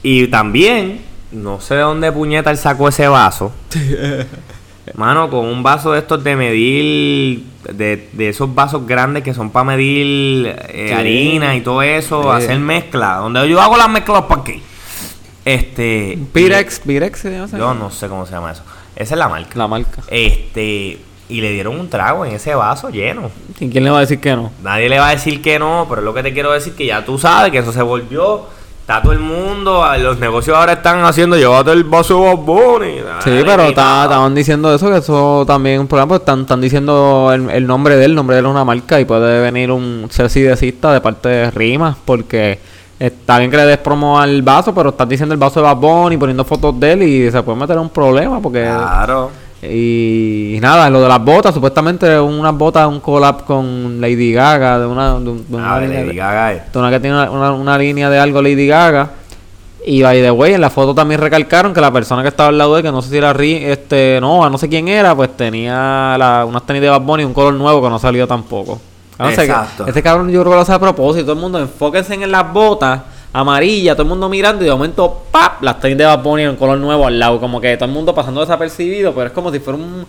y 0.04 0.28
también, 0.28 1.02
no 1.34 1.60
sé 1.60 1.76
de 1.76 1.82
dónde 1.82 2.10
puñeta 2.14 2.50
él 2.50 2.58
sacó 2.58 2.88
ese 2.88 3.10
vaso. 3.10 3.52
Mano, 4.96 5.30
con 5.30 5.46
un 5.46 5.64
vaso 5.64 5.92
de 5.94 6.00
estos 6.00 6.24
de 6.24 6.36
medir, 6.36 7.44
de, 7.72 8.10
de 8.12 8.30
esos 8.30 8.54
vasos 8.54 8.86
grandes 8.86 9.24
que 9.24 9.34
son 9.34 9.50
para 9.50 9.64
medir 9.66 10.48
eh, 10.70 10.86
Sí. 10.90 10.94
harina 10.94 11.56
y 11.56 11.62
todo 11.62 11.82
eso, 11.82 12.24
Sí. 12.24 12.30
hacer 12.44 12.60
mezcla. 12.60 13.16
Donde 13.18 13.48
yo 13.50 13.62
hago 13.62 13.78
las 13.78 13.90
mezclas 13.90 14.24
para 14.24 14.42
aquí. 14.42 14.62
Este. 15.46 16.20
Pirex, 16.34 16.80
Pirex 16.82 17.20
se 17.20 17.32
llama? 17.32 17.48
Yo 17.58 17.74
no 17.74 17.90
sé 17.90 18.08
cómo 18.08 18.26
se 18.26 18.34
llama 18.34 18.52
eso. 18.52 18.64
Esa 18.96 19.16
es 19.16 19.18
la 19.20 19.28
marca. 19.30 19.52
La 19.58 19.68
marca. 19.68 20.02
Este. 20.10 21.00
Y 21.30 21.40
le 21.40 21.52
dieron 21.54 21.80
un 21.80 21.90
trago 21.90 22.26
en 22.26 22.34
ese 22.34 22.54
vaso 22.56 22.90
lleno. 22.90 23.32
¿Y 23.60 23.70
quién 23.70 23.86
le 23.86 23.90
va 23.90 23.98
a 24.00 24.02
decir 24.02 24.20
que 24.20 24.36
no? 24.36 24.52
Nadie 24.62 24.90
le 24.90 25.00
va 25.00 25.08
a 25.08 25.12
decir 25.12 25.42
que 25.42 25.58
no, 25.60 25.86
pero 25.88 26.02
es 26.02 26.06
lo 26.06 26.14
que 26.14 26.24
te 26.24 26.34
quiero 26.34 26.52
decir 26.52 26.74
que 26.76 26.86
ya 26.86 27.06
tú 27.06 27.18
sabes 27.18 27.52
que 27.54 27.60
eso 27.60 27.72
se 27.72 27.82
volvió. 27.82 28.46
Está 28.92 29.04
todo 29.04 29.14
el 29.14 29.20
mundo, 29.20 29.86
a- 29.86 29.98
los 29.98 30.20
negocios 30.20 30.58
ahora 30.58 30.74
están 30.74 31.06
haciendo, 31.06 31.38
llévate 31.38 31.72
el 31.72 31.86
vaso 31.86 32.14
de 32.16 32.20
Bob 32.36 32.44
Bunny. 32.46 32.96
Sí, 33.24 33.42
pero 33.46 33.64
estaban 33.64 34.36
diciendo 34.36 34.76
eso, 34.76 34.90
que 34.92 34.98
eso 34.98 35.46
también 35.48 35.76
es 35.76 35.80
un 35.82 35.88
problema, 35.88 36.10
porque 36.10 36.24
están, 36.24 36.42
están 36.42 36.60
diciendo 36.60 37.32
el, 37.34 37.50
el 37.52 37.66
nombre 37.66 37.96
de 37.96 38.04
él, 38.04 38.12
el 38.12 38.16
nombre 38.16 38.36
de 38.36 38.42
él 38.42 38.46
es 38.48 38.52
una 38.52 38.66
marca 38.66 39.00
y 39.00 39.06
puede 39.06 39.40
venir 39.40 39.72
un 39.72 40.08
ser 40.10 40.30
sidecista 40.30 40.92
de 40.92 41.00
parte 41.00 41.30
de 41.30 41.52
Rimas, 41.52 41.96
porque 42.04 42.60
está 43.00 43.40
bien 43.40 43.50
que 43.50 43.56
le 43.56 43.66
des 43.66 43.78
promo 43.78 44.20
al 44.20 44.42
vaso, 44.42 44.76
pero 44.76 44.90
estás 44.90 45.08
diciendo 45.08 45.32
el 45.34 45.40
vaso 45.40 45.62
de 45.62 45.68
Bad 45.68 45.78
Bunny, 45.78 46.18
poniendo 46.18 46.44
fotos 46.44 46.78
de 46.78 46.92
él 46.92 47.04
y 47.04 47.32
se 47.32 47.42
puede 47.44 47.60
meter 47.60 47.78
en 47.78 47.84
un 47.84 47.90
problema, 47.90 48.42
porque... 48.42 48.62
Claro. 48.64 49.32
Y 49.64 50.58
nada, 50.62 50.90
lo 50.90 51.02
de 51.02 51.08
las 51.08 51.24
botas, 51.24 51.54
supuestamente 51.54 52.20
unas 52.20 52.54
botas, 52.56 52.88
un 52.88 53.00
collab 53.00 53.46
con 53.46 54.02
Lady 54.02 54.34
Gaga, 54.34 54.80
de 54.80 54.86
una, 54.88 55.20
de 55.20 55.26
de 55.26 55.56
una 55.56 55.76
A 55.76 55.80
ver, 55.80 55.88
línea 55.90 56.02
Lady 56.02 56.10
de- 56.14 56.16
Gaga 56.18 56.54
es. 56.54 56.72
de 56.74 56.80
una 56.80 56.90
que 56.90 57.00
tiene 57.00 57.16
una, 57.16 57.30
una- 57.32 57.52
una 57.54 57.78
línea 57.78 58.10
de 58.10 58.20
algo 58.20 58.42
Lady 58.42 58.66
Gaga. 58.68 59.10
Y 59.86 60.04
by 60.04 60.22
the 60.22 60.30
way, 60.32 60.54
en 60.54 60.62
la 60.62 60.70
foto 60.70 60.94
también 60.94 61.20
recalcaron 61.22 61.74
que 61.74 61.82
la 61.82 61.92
persona 61.92 62.22
que 62.22 62.28
estaba 62.28 62.50
al 62.50 62.58
lado 62.58 62.74
de 62.76 62.82
él, 62.82 62.86
que 62.86 62.92
no 62.92 63.02
sé 63.02 63.10
si 63.10 63.18
era 63.18 63.34
Ri- 63.34 63.62
este, 63.64 64.20
no, 64.22 64.48
no 64.50 64.58
sé 64.58 64.70
quién 64.70 64.88
era, 64.88 65.16
pues 65.16 65.36
tenía 65.36 66.16
la, 66.20 66.46
unas 66.48 66.64
tenis 66.66 66.82
de 66.84 66.90
Bad 66.90 67.02
Bunny, 67.02 67.24
un 67.24 67.34
color 67.34 67.54
nuevo 67.56 67.82
que 67.82 67.90
no 67.90 67.98
salió 68.00 68.28
tampoco. 68.28 68.80
No 69.18 69.32
sé, 69.32 69.44
Exacto. 69.44 69.86
Este 69.88 70.02
cabrón 70.02 70.30
yo 70.32 70.40
creo 70.42 70.52
que 70.52 70.56
lo 70.56 70.62
hace 70.62 70.74
a 70.74 70.80
propósito. 70.80 71.26
Todo 71.26 71.34
el 71.36 71.40
mundo 71.40 71.60
enfóquense 71.60 72.14
en 72.16 72.32
las 72.32 72.52
botas 72.52 73.02
amarillas, 73.34 73.96
todo 73.96 74.04
el 74.04 74.10
mundo 74.10 74.30
mirando 74.30 74.62
y 74.64 74.66
de 74.66 74.72
momento, 74.72 75.24
¡pap! 75.32 75.62
Las 75.64 75.80
tenis 75.80 75.98
de 75.98 76.06
Bad 76.06 76.22
Bunny 76.24 76.44
en 76.44 76.50
un 76.50 76.56
color 76.58 76.78
nuevo 76.78 77.08
al 77.08 77.18
lado. 77.20 77.40
Como 77.40 77.62
que 77.62 77.76
todo 77.78 77.86
el 77.86 77.92
mundo 77.92 78.14
pasando 78.14 78.42
desapercibido, 78.42 79.14
pero 79.14 79.28
es 79.28 79.34
como 79.34 79.52
si 79.52 79.60
fuera 79.60 79.78
un, 79.80 80.06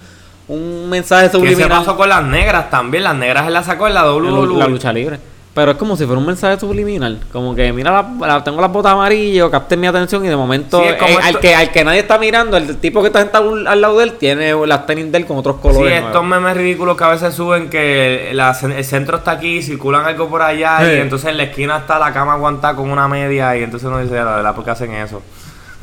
un 0.48 0.88
mensaje 0.88 1.26
¿Qué 1.26 1.30
se 1.30 1.38
subliminal. 1.38 1.68
pasó 1.68 1.96
con 1.96 2.08
las 2.08 2.22
negras 2.24 2.70
también? 2.70 3.04
Las 3.04 3.16
negras 3.16 3.46
él 3.46 3.52
las 3.52 3.66
sacó 3.66 3.86
en 3.86 3.94
la 3.94 4.12
WWE. 4.12 4.58
la 4.58 4.66
lucha 4.66 4.92
libre. 4.92 5.18
Pero 5.54 5.72
es 5.72 5.76
como 5.76 5.98
si 5.98 6.06
fuera 6.06 6.18
un 6.18 6.26
mensaje 6.26 6.58
subliminal. 6.58 7.20
Como 7.30 7.54
que, 7.54 7.70
mira, 7.74 7.90
la, 8.18 8.26
la- 8.26 8.42
tengo 8.42 8.58
las 8.62 8.72
botas 8.72 8.92
amarillas, 8.92 9.50
capten 9.50 9.78
mi 9.80 9.86
atención 9.86 10.24
y 10.24 10.28
de 10.28 10.36
momento, 10.36 10.80
Sí, 10.80 10.86
eh, 10.88 11.18
al, 11.22 11.38
que, 11.40 11.54
al 11.54 11.70
que 11.70 11.84
nadie 11.84 12.00
está 12.00 12.16
mirando, 12.16 12.56
el 12.56 12.78
tipo 12.78 13.02
que 13.02 13.08
está 13.08 13.20
sentado 13.20 13.52
al- 13.66 13.80
lado 13.82 13.98
de 13.98 14.04
él 14.04 14.12
tiene 14.14 14.54
las 14.66 14.86
tenis 14.86 15.12
de 15.12 15.18
él 15.18 15.26
con 15.26 15.36
otros 15.36 15.56
Sí, 15.56 15.62
colores. 15.62 15.92
estos 15.98 16.24
nuevos. 16.24 16.28
memes 16.42 16.56
ridículos 16.56 16.96
que 16.96 17.04
a 17.04 17.08
veces 17.08 17.34
suben 17.34 17.68
que 17.68 18.30
la- 18.32 18.56
el 18.62 18.84
centro 18.84 19.18
está 19.18 19.32
aquí, 19.32 19.60
circulan 19.62 20.06
algo 20.06 20.26
por 20.30 20.40
allá 20.40 20.78
Sí. 20.80 20.86
y 20.86 21.00
entonces 21.00 21.28
en 21.28 21.36
la 21.36 21.42
esquina 21.42 21.76
está 21.76 21.98
la 21.98 22.14
cama 22.14 22.32
aguantada 22.32 22.74
con 22.74 22.90
una 22.90 23.06
media 23.06 23.54
y 23.54 23.62
entonces 23.62 23.86
uno 23.86 23.98
dice, 23.98 24.14
la 24.14 24.36
verdad, 24.36 24.54
¿por 24.54 24.64
qué 24.64 24.70
hacen 24.70 24.92
eso? 24.94 25.20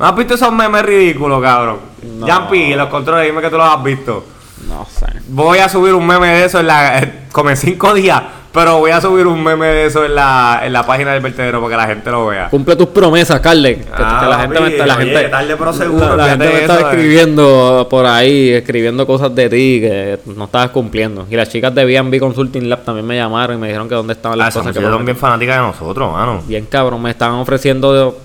¿No 0.00 0.06
has 0.06 0.16
visto 0.16 0.34
esos 0.34 0.50
memes 0.52 0.82
ridículos, 0.82 1.40
cabrón? 1.40 1.76
No. 2.18 2.26
Jumpy, 2.26 2.74
los 2.74 2.88
controles, 2.88 3.26
dime 3.26 3.40
que 3.40 3.50
tú 3.50 3.56
los 3.56 3.72
has 3.72 3.84
visto. 3.84 4.24
No 4.66 4.84
sé. 4.90 5.06
Voy 5.28 5.58
a 5.58 5.68
subir 5.68 5.94
un 5.94 6.04
meme 6.06 6.26
de 6.26 6.44
eso 6.46 6.58
en 6.58 6.66
la... 6.66 6.98
eh, 6.98 7.12
Como 7.30 7.50
en 7.50 7.56
cinco 7.56 7.94
días, 7.94 8.20
pero 8.52 8.78
voy 8.78 8.90
a 8.90 9.00
subir 9.00 9.26
un 9.26 9.42
meme 9.42 9.66
de 9.66 9.86
eso 9.86 10.04
en 10.04 10.14
la, 10.14 10.60
en 10.64 10.72
la 10.72 10.84
página 10.84 11.12
del 11.12 11.20
vertedero 11.22 11.60
para 11.60 11.70
que 11.70 11.76
la 11.76 11.86
gente 11.86 12.10
lo 12.10 12.26
vea. 12.26 12.48
Cumple 12.48 12.74
tus 12.76 12.88
promesas, 12.88 13.38
Carlen. 13.40 13.80
Que, 13.80 13.88
Ah, 13.92 14.26
la 14.28 14.38
gente 14.40 14.60
me 14.60 14.68
está, 14.68 14.86
la 14.86 14.94
gente, 14.96 15.28
tarde 15.28 15.56
pero 15.56 15.72
seguro, 15.72 16.08
la, 16.08 16.16
la 16.16 16.24
fíjate 16.24 16.44
gente 16.44 16.46
me 16.46 16.64
eso, 16.64 16.72
estaba 16.72 16.80
eh. 16.80 16.94
escribiendo 16.94 17.86
por 17.90 18.06
ahí, 18.06 18.50
escribiendo 18.50 19.06
cosas 19.06 19.34
de 19.34 19.48
ti 19.48 19.80
que 19.80 20.18
no 20.26 20.44
estabas 20.44 20.70
cumpliendo. 20.70 21.26
Y 21.30 21.36
las 21.36 21.48
chicas 21.48 21.74
de 21.74 21.84
B&B 21.84 22.18
Consulting 22.18 22.68
Lab 22.68 22.82
también 22.84 23.06
me 23.06 23.16
llamaron 23.16 23.56
y 23.56 23.60
me 23.60 23.66
dijeron 23.68 23.88
que 23.88 23.94
dónde 23.94 24.14
estaban 24.14 24.34
Ah, 24.40 24.44
las 24.44 24.48
esas 24.54 24.62
cosas 24.66 24.82
que 24.98 25.04
bien 25.04 25.16
fanáticas 25.16 25.56
de 25.56 25.62
nosotros, 25.62 26.12
mano. 26.12 26.42
Bien 26.46 26.66
cabrón, 26.66 27.02
me 27.02 27.10
estaban 27.10 27.36
ofreciendo 27.36 28.16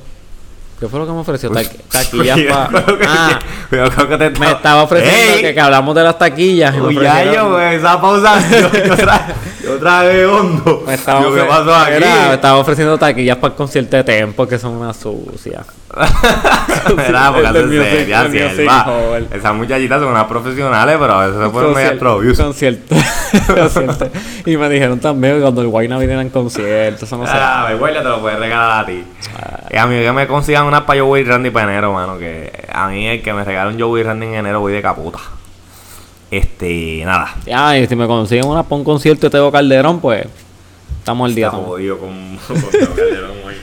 ¿Qué 0.79 0.87
fue 0.89 0.99
lo 0.99 1.05
que 1.05 1.11
me 1.13 1.19
ofreció? 1.19 1.49
Taqui- 1.51 1.79
taquillas 1.89 2.37
para 2.49 2.85
Ah, 3.07 3.39
te 4.17 4.29
me 4.39 4.51
estaba 4.51 4.83
ofreciendo 4.83 5.37
que, 5.41 5.53
que 5.53 5.61
hablamos 5.61 5.95
de 5.95 6.03
las 6.03 6.17
taquillas 6.17 6.75
Uy, 6.75 6.95
ya 6.95 7.33
yo, 7.33 7.51
güey, 7.53 7.75
esa 7.75 7.99
pausa. 8.01 8.35
Yo, 8.51 8.69
yo, 8.85 8.95
tra 8.95 9.25
yo 9.65 9.77
tragué 9.79 10.25
hondo. 10.25 10.83
me 10.87 10.93
estaba, 10.93 11.21
Yo, 11.21 11.33
¿Qué 11.35 11.41
pasó 11.43 11.75
aquí? 11.75 11.93
Era, 11.95 12.27
me 12.29 12.33
estaba 12.35 12.57
ofreciendo 12.59 12.97
taquillas 12.97 13.37
para 13.37 13.51
el 13.53 13.57
concierto 13.57 13.97
de 13.97 14.03
Tempo 14.03 14.47
que 14.47 14.57
son 14.59 14.71
una 14.73 14.93
sucias. 14.93 15.65
Mira, 16.95 17.31
porque 17.31 17.39
El 17.39 17.45
hacen 17.47 17.67
music- 17.67 17.83
seria, 17.89 18.21
el 18.23 18.31
sierva. 18.31 18.85
Esas 19.33 19.53
muchachitas 19.55 19.99
son 20.01 20.09
unas 20.11 20.25
profesionales, 20.25 20.97
pero 20.99 21.13
a 21.13 21.25
veces 21.27 21.41
se 21.43 21.49
ponen 21.49 21.73
medio 21.73 21.89
extrovertidas. 21.91 22.39
concierto, 22.45 22.95
concierto. 23.55 24.07
Y 24.45 24.57
me 24.57 24.69
dijeron 24.69 24.99
también 24.99 25.35
que 25.35 25.41
cuando 25.41 25.61
el 25.61 25.67
Guayna 25.67 25.97
viniera 25.97 26.21
en 26.21 26.29
concierto, 26.29 27.05
eso 27.05 27.17
no 27.17 27.25
sé. 27.25 27.31
Ah, 27.35 27.65
vergüenza 27.69 28.01
te 28.03 28.09
lo 28.09 28.19
puedes 28.21 28.37
regalar 28.39 28.83
a 28.83 28.85
ti. 28.85 29.03
Ah. 29.41 29.59
Y 29.71 29.77
a 29.77 29.85
mí 29.87 29.95
que 30.01 30.11
me 30.11 30.27
consigan 30.27 30.65
unas 30.65 30.81
para 30.81 30.99
Joey 31.01 31.23
Randy 31.23 31.49
para 31.49 31.71
enero, 31.71 31.93
mano. 31.93 32.17
Que 32.17 32.51
a 32.71 32.87
mí 32.87 33.07
el 33.07 33.21
que 33.23 33.33
me 33.33 33.43
regale 33.43 33.71
un 33.73 33.79
Joey 33.79 34.03
Randy 34.03 34.25
en 34.27 34.33
enero 34.35 34.59
voy 34.59 34.73
de 34.73 34.81
caputa. 34.81 35.19
Este, 36.37 37.01
nada. 37.05 37.35
Ya, 37.45 37.77
y 37.77 37.87
si 37.87 37.95
me 37.95 38.07
consiguen 38.07 38.45
una 38.45 38.63
para 38.63 38.75
un 38.75 38.83
concierto 38.83 39.27
de 39.27 39.29
Teo 39.29 39.51
Calderón, 39.51 39.99
pues 39.99 40.25
estamos 40.99 41.29
al 41.29 41.35
día. 41.35 41.47
Está 41.47 41.57
también. 41.57 41.71
jodido 41.71 41.97
con, 41.97 42.37
con 42.45 42.61
Teo 42.71 42.93
Calderón 42.93 43.31
hoy, 43.45 43.55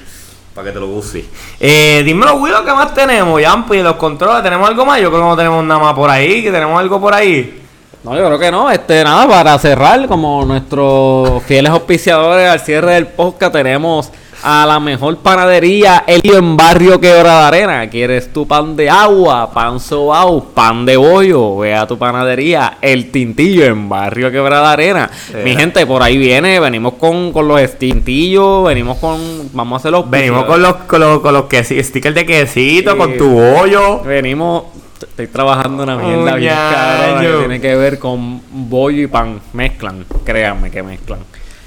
Para 0.55 0.67
que 0.67 0.73
te 0.73 0.81
lo 0.81 0.89
use. 0.89 1.25
Eh, 1.61 2.03
dímelo, 2.05 2.43
Guido, 2.43 2.65
¿qué 2.65 2.73
más 2.73 2.95
tenemos? 2.95 3.41
Yampi, 3.41 3.83
los 3.83 3.97
controles, 3.97 4.43
¿tenemos 4.43 4.69
algo 4.69 4.87
más? 4.87 5.01
Yo 5.01 5.11
creo 5.11 5.23
que 5.23 5.29
no 5.29 5.37
tenemos 5.37 5.65
nada 5.65 5.81
más 5.81 5.95
por 5.95 6.09
ahí, 6.09 6.43
que 6.43 6.51
tenemos 6.51 6.81
algo 6.81 7.01
por 7.01 7.13
ahí. 7.13 7.61
No, 8.05 8.17
yo 8.17 8.25
creo 8.27 8.39
que 8.39 8.51
no. 8.51 8.71
Este, 8.71 9.05
nada, 9.05 9.29
para 9.29 9.59
cerrar, 9.59 10.07
como 10.09 10.45
nuestros 10.45 11.43
fieles 11.45 11.71
auspiciadores 11.71 12.49
al 12.49 12.61
cierre 12.61 12.95
del 12.95 13.07
podcast, 13.07 13.53
tenemos 13.53 14.11
a 14.45 14.67
la 14.67 14.81
mejor 14.81 15.19
panadería, 15.19 16.05
Elio 16.07 16.37
en 16.39 16.57
Barrio 16.57 17.01
Quebrada 17.01 17.49
Arena. 17.49 17.89
¿Quieres 17.89 18.33
tu 18.33 18.47
pan 18.47 18.75
de 18.77 18.91
agua, 18.91 19.53
pan 19.53 19.79
sobao, 19.79 20.45
pan 20.47 20.85
de 20.85 20.97
bollo? 20.97 21.59
Ve 21.59 21.75
a 21.75 21.87
tu 21.87 21.97
panadería, 21.97 22.79
El 22.81 23.11
Tintillo 23.11 23.65
en 23.65 23.89
Barrio 23.89 24.31
Quebrada 24.31 24.73
Arena. 24.73 25.11
Mi 25.45 25.55
gente, 25.55 25.87
por 25.87 26.03
ahí 26.03 26.17
viene, 26.19 26.59
venimos 26.61 26.95
con, 26.95 27.33
con 27.33 27.47
los 27.47 27.61
tintillos, 27.79 28.65
venimos 28.67 28.99
con, 28.99 29.21
vamos 29.53 29.75
a 29.75 29.77
hacer 29.81 29.93
los 29.93 30.11
Venimos 30.11 30.45
con 30.45 30.61
los, 30.61 30.75
con 30.75 31.01
los, 31.01 31.21
con 31.21 31.35
los 31.35 31.45
quesi- 31.45 31.83
stickers 31.83 32.15
de 32.15 32.27
quesito, 32.27 32.93
Sí. 32.93 32.99
con 32.99 33.17
tu 33.17 33.29
bollo. 33.31 34.01
Venimos, 34.03 34.65
estoy 35.01 35.29
trabajando 35.29 35.85
una 35.85 35.97
mierda 35.97 36.35
bien 36.35 36.53
Muñaño. 36.55 36.73
cabrona 36.75 37.21
que 37.21 37.39
tiene 37.39 37.61
que 37.61 37.77
ver 37.77 37.99
con 38.01 38.41
bollo 38.51 39.03
y 39.03 39.07
pan. 39.07 39.41
Mezclan, 39.53 40.05
créanme 40.25 40.71
que 40.71 40.83
mezclan. 40.83 41.21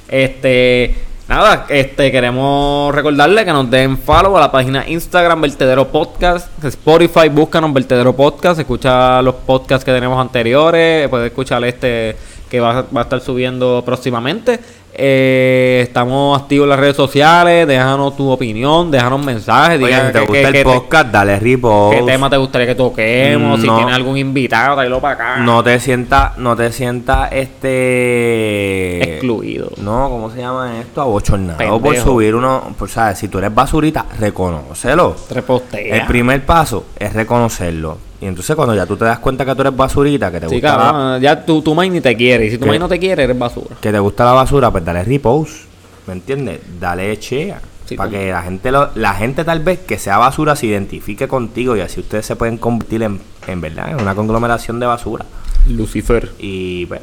Este, 0.08 0.96
nada, 1.28 1.66
este 1.70 2.12
queremos 2.12 2.94
recordarle 2.94 3.46
que 3.46 3.52
nos 3.52 3.70
den 3.70 3.98
follow 3.98 4.38
a 4.38 4.40
la 4.40 4.52
página 4.52 4.88
Instagram 4.88 5.42
Vertedero 5.42 5.88
Podcast, 5.88 6.48
Spotify, 6.64 7.30
búscanos 7.30 7.74
Vertedero 7.74 8.16
Podcast, 8.16 8.60
escucha 8.60 9.22
los 9.22 9.36
podcasts 9.36 9.84
que 9.84 9.92
tenemos 9.92 10.20
anteriores, 10.20 11.10
puedes 11.10 11.32
escuchar 11.32 11.64
este 11.64 12.16
que 12.50 12.60
va, 12.60 12.86
va 12.96 13.02
a 13.02 13.04
estar 13.04 13.20
subiendo 13.22 13.84
próximamente. 13.86 14.60
Eh, 14.98 15.82
estamos 15.84 16.42
activos 16.42 16.66
en 16.66 16.70
las 16.70 16.80
redes 16.80 16.96
sociales, 16.96 17.68
déjanos 17.68 18.16
tu 18.16 18.30
opinión, 18.30 18.90
déjanos 18.90 19.24
mensajes, 19.26 19.82
Oye, 19.82 19.94
si 19.94 20.02
te 20.08 20.12
que- 20.14 20.20
gusta 20.20 20.34
que- 20.34 20.42
el 20.48 20.52
que 20.54 20.58
te- 20.60 20.64
podcast, 20.64 21.08
dale 21.12 21.38
repost. 21.40 21.98
¿Qué 22.00 22.04
tema 22.06 22.30
te 22.30 22.38
gustaría 22.38 22.68
que 22.68 22.76
toquemos? 22.76 23.60
Si 23.60 23.68
tienes 23.68 23.94
algún 23.94 24.18
invitado, 24.18 24.76
tráelo 24.76 25.02
para 25.02 25.14
acá. 25.16 25.38
No 25.44 25.62
te 25.64 25.80
sientas, 25.82 26.38
no 26.38 26.56
te 26.56 26.72
sientas 26.72 27.30
este 27.34 29.14
Excluido. 29.16 29.70
No, 29.78 30.10
¿cómo 30.10 30.32
se 30.32 30.40
llama 30.40 30.80
esto? 30.80 31.02
Abochornado 31.02 31.58
por 31.58 31.82
Pendejo. 31.82 32.06
subir 32.12 32.34
uno, 32.36 32.64
por 32.78 32.90
sabes, 32.90 33.18
si 33.18 33.28
tú 33.28 33.40
eres 33.40 33.54
basurita, 33.54 34.06
reconócelo. 34.20 35.16
Repostea. 35.30 35.96
El 35.98 36.06
primer 36.08 36.46
paso 36.46 36.86
es 36.98 37.14
reconocerlo. 37.14 37.98
Y 38.22 38.28
entonces 38.28 38.56
cuando 38.56 38.74
ya 38.74 38.86
tú 38.86 38.96
te 38.96 39.04
das 39.06 39.20
cuenta 39.20 39.46
que 39.46 39.54
tú 39.54 39.62
eres 39.62 39.76
basurita, 39.76 40.32
que 40.32 40.40
te 40.40 40.48
Sí, 40.48 40.56
gusta 40.56 40.78
la, 40.78 40.84
cabrón, 40.86 41.22
ya 41.22 41.46
tu, 41.46 41.62
tu 41.62 41.76
main 41.76 41.92
ni 41.92 42.00
te 42.00 42.16
quiere. 42.16 42.46
Y 42.46 42.50
si 42.52 42.58
tu 42.58 42.66
main 42.66 42.80
no 42.80 42.88
te 42.88 42.98
quiere, 42.98 43.24
eres 43.24 43.38
basura. 43.38 43.76
que 43.82 43.92
te 43.92 44.00
gusta 44.00 44.24
la 44.24 44.32
basura, 44.32 44.72
pues 44.72 44.85
dale 44.86 45.04
repost. 45.04 45.66
¿Me 46.08 46.14
entiendes? 46.14 46.62
Dale 46.80 47.18
chea. 47.20 47.60
Sí, 47.86 47.96
para 47.96 48.10
que 48.10 48.32
la 48.32 48.42
gente 48.42 48.72
lo- 48.72 48.90
la 48.96 49.14
gente 49.14 49.44
tal 49.44 49.60
vez 49.60 49.80
que 49.80 50.00
sea 50.00 50.18
basura 50.18 50.56
se 50.56 50.66
identifique 50.68 51.28
contigo 51.28 51.76
y 51.76 51.82
así 51.82 52.00
ustedes 52.00 52.26
se 52.26 52.36
pueden 52.36 52.58
convertir 52.58 53.04
en, 53.04 53.20
en 53.48 53.62
verdad 53.62 53.90
en 53.92 54.02
una 54.02 54.16
conglomeración 54.16 54.80
de 54.80 54.86
basura. 54.88 55.26
Lucifer. 55.68 56.32
Y 56.40 56.86
pues, 56.88 57.02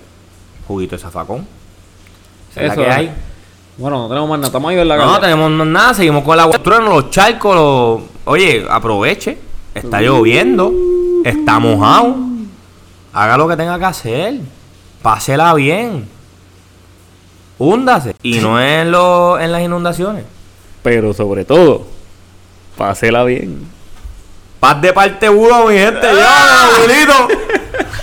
juguito 0.66 0.96
de 0.96 1.02
zafacón. 1.02 1.46
Esa 2.52 2.60
es 2.62 2.66
la 2.68 2.72
Eso 2.74 2.82
que 2.82 2.88
es. 2.88 2.96
hay. 2.96 3.12
Bueno, 3.78 3.98
no 4.02 4.08
tenemos 4.08 4.28
más 4.28 4.38
nada. 4.38 4.46
Estamos 4.48 4.70
ahí 4.70 4.78
en 4.78 4.88
la 4.88 4.96
No, 4.96 5.06
calle. 5.12 5.20
tenemos 5.20 5.66
nada, 5.66 5.94
seguimos 5.94 6.24
con 6.24 6.36
la 6.36 6.42
agua. 6.44 6.60
los 6.80 7.10
charcos, 7.10 7.54
los... 7.54 8.02
Oye, 8.24 8.64
aproveche. 8.68 9.38
Está 9.74 10.00
lloviendo, 10.02 10.70
está 11.24 11.58
mojado. 11.58 12.14
Haga 13.14 13.36
lo 13.38 13.48
que 13.48 13.56
tenga 13.56 13.78
que 13.78 13.84
hacer. 13.86 14.40
Pásela 15.00 15.54
bien. 15.54 16.06
Húndase. 17.59 18.14
Y 18.22 18.38
no 18.38 18.61
en, 18.61 18.90
lo, 18.90 19.38
en 19.38 19.53
las 19.53 19.62
inundaciones. 19.62 20.24
Pero 20.82 21.12
sobre 21.14 21.44
todo, 21.44 21.86
pásela 22.76 23.24
bien. 23.24 23.66
Paz 24.59 24.80
de 24.80 24.92
parte 24.92 25.28
uno, 25.28 25.66
mi 25.66 25.74
gente. 25.74 26.00
Ya, 26.03 26.66
abuelito. 26.66 27.28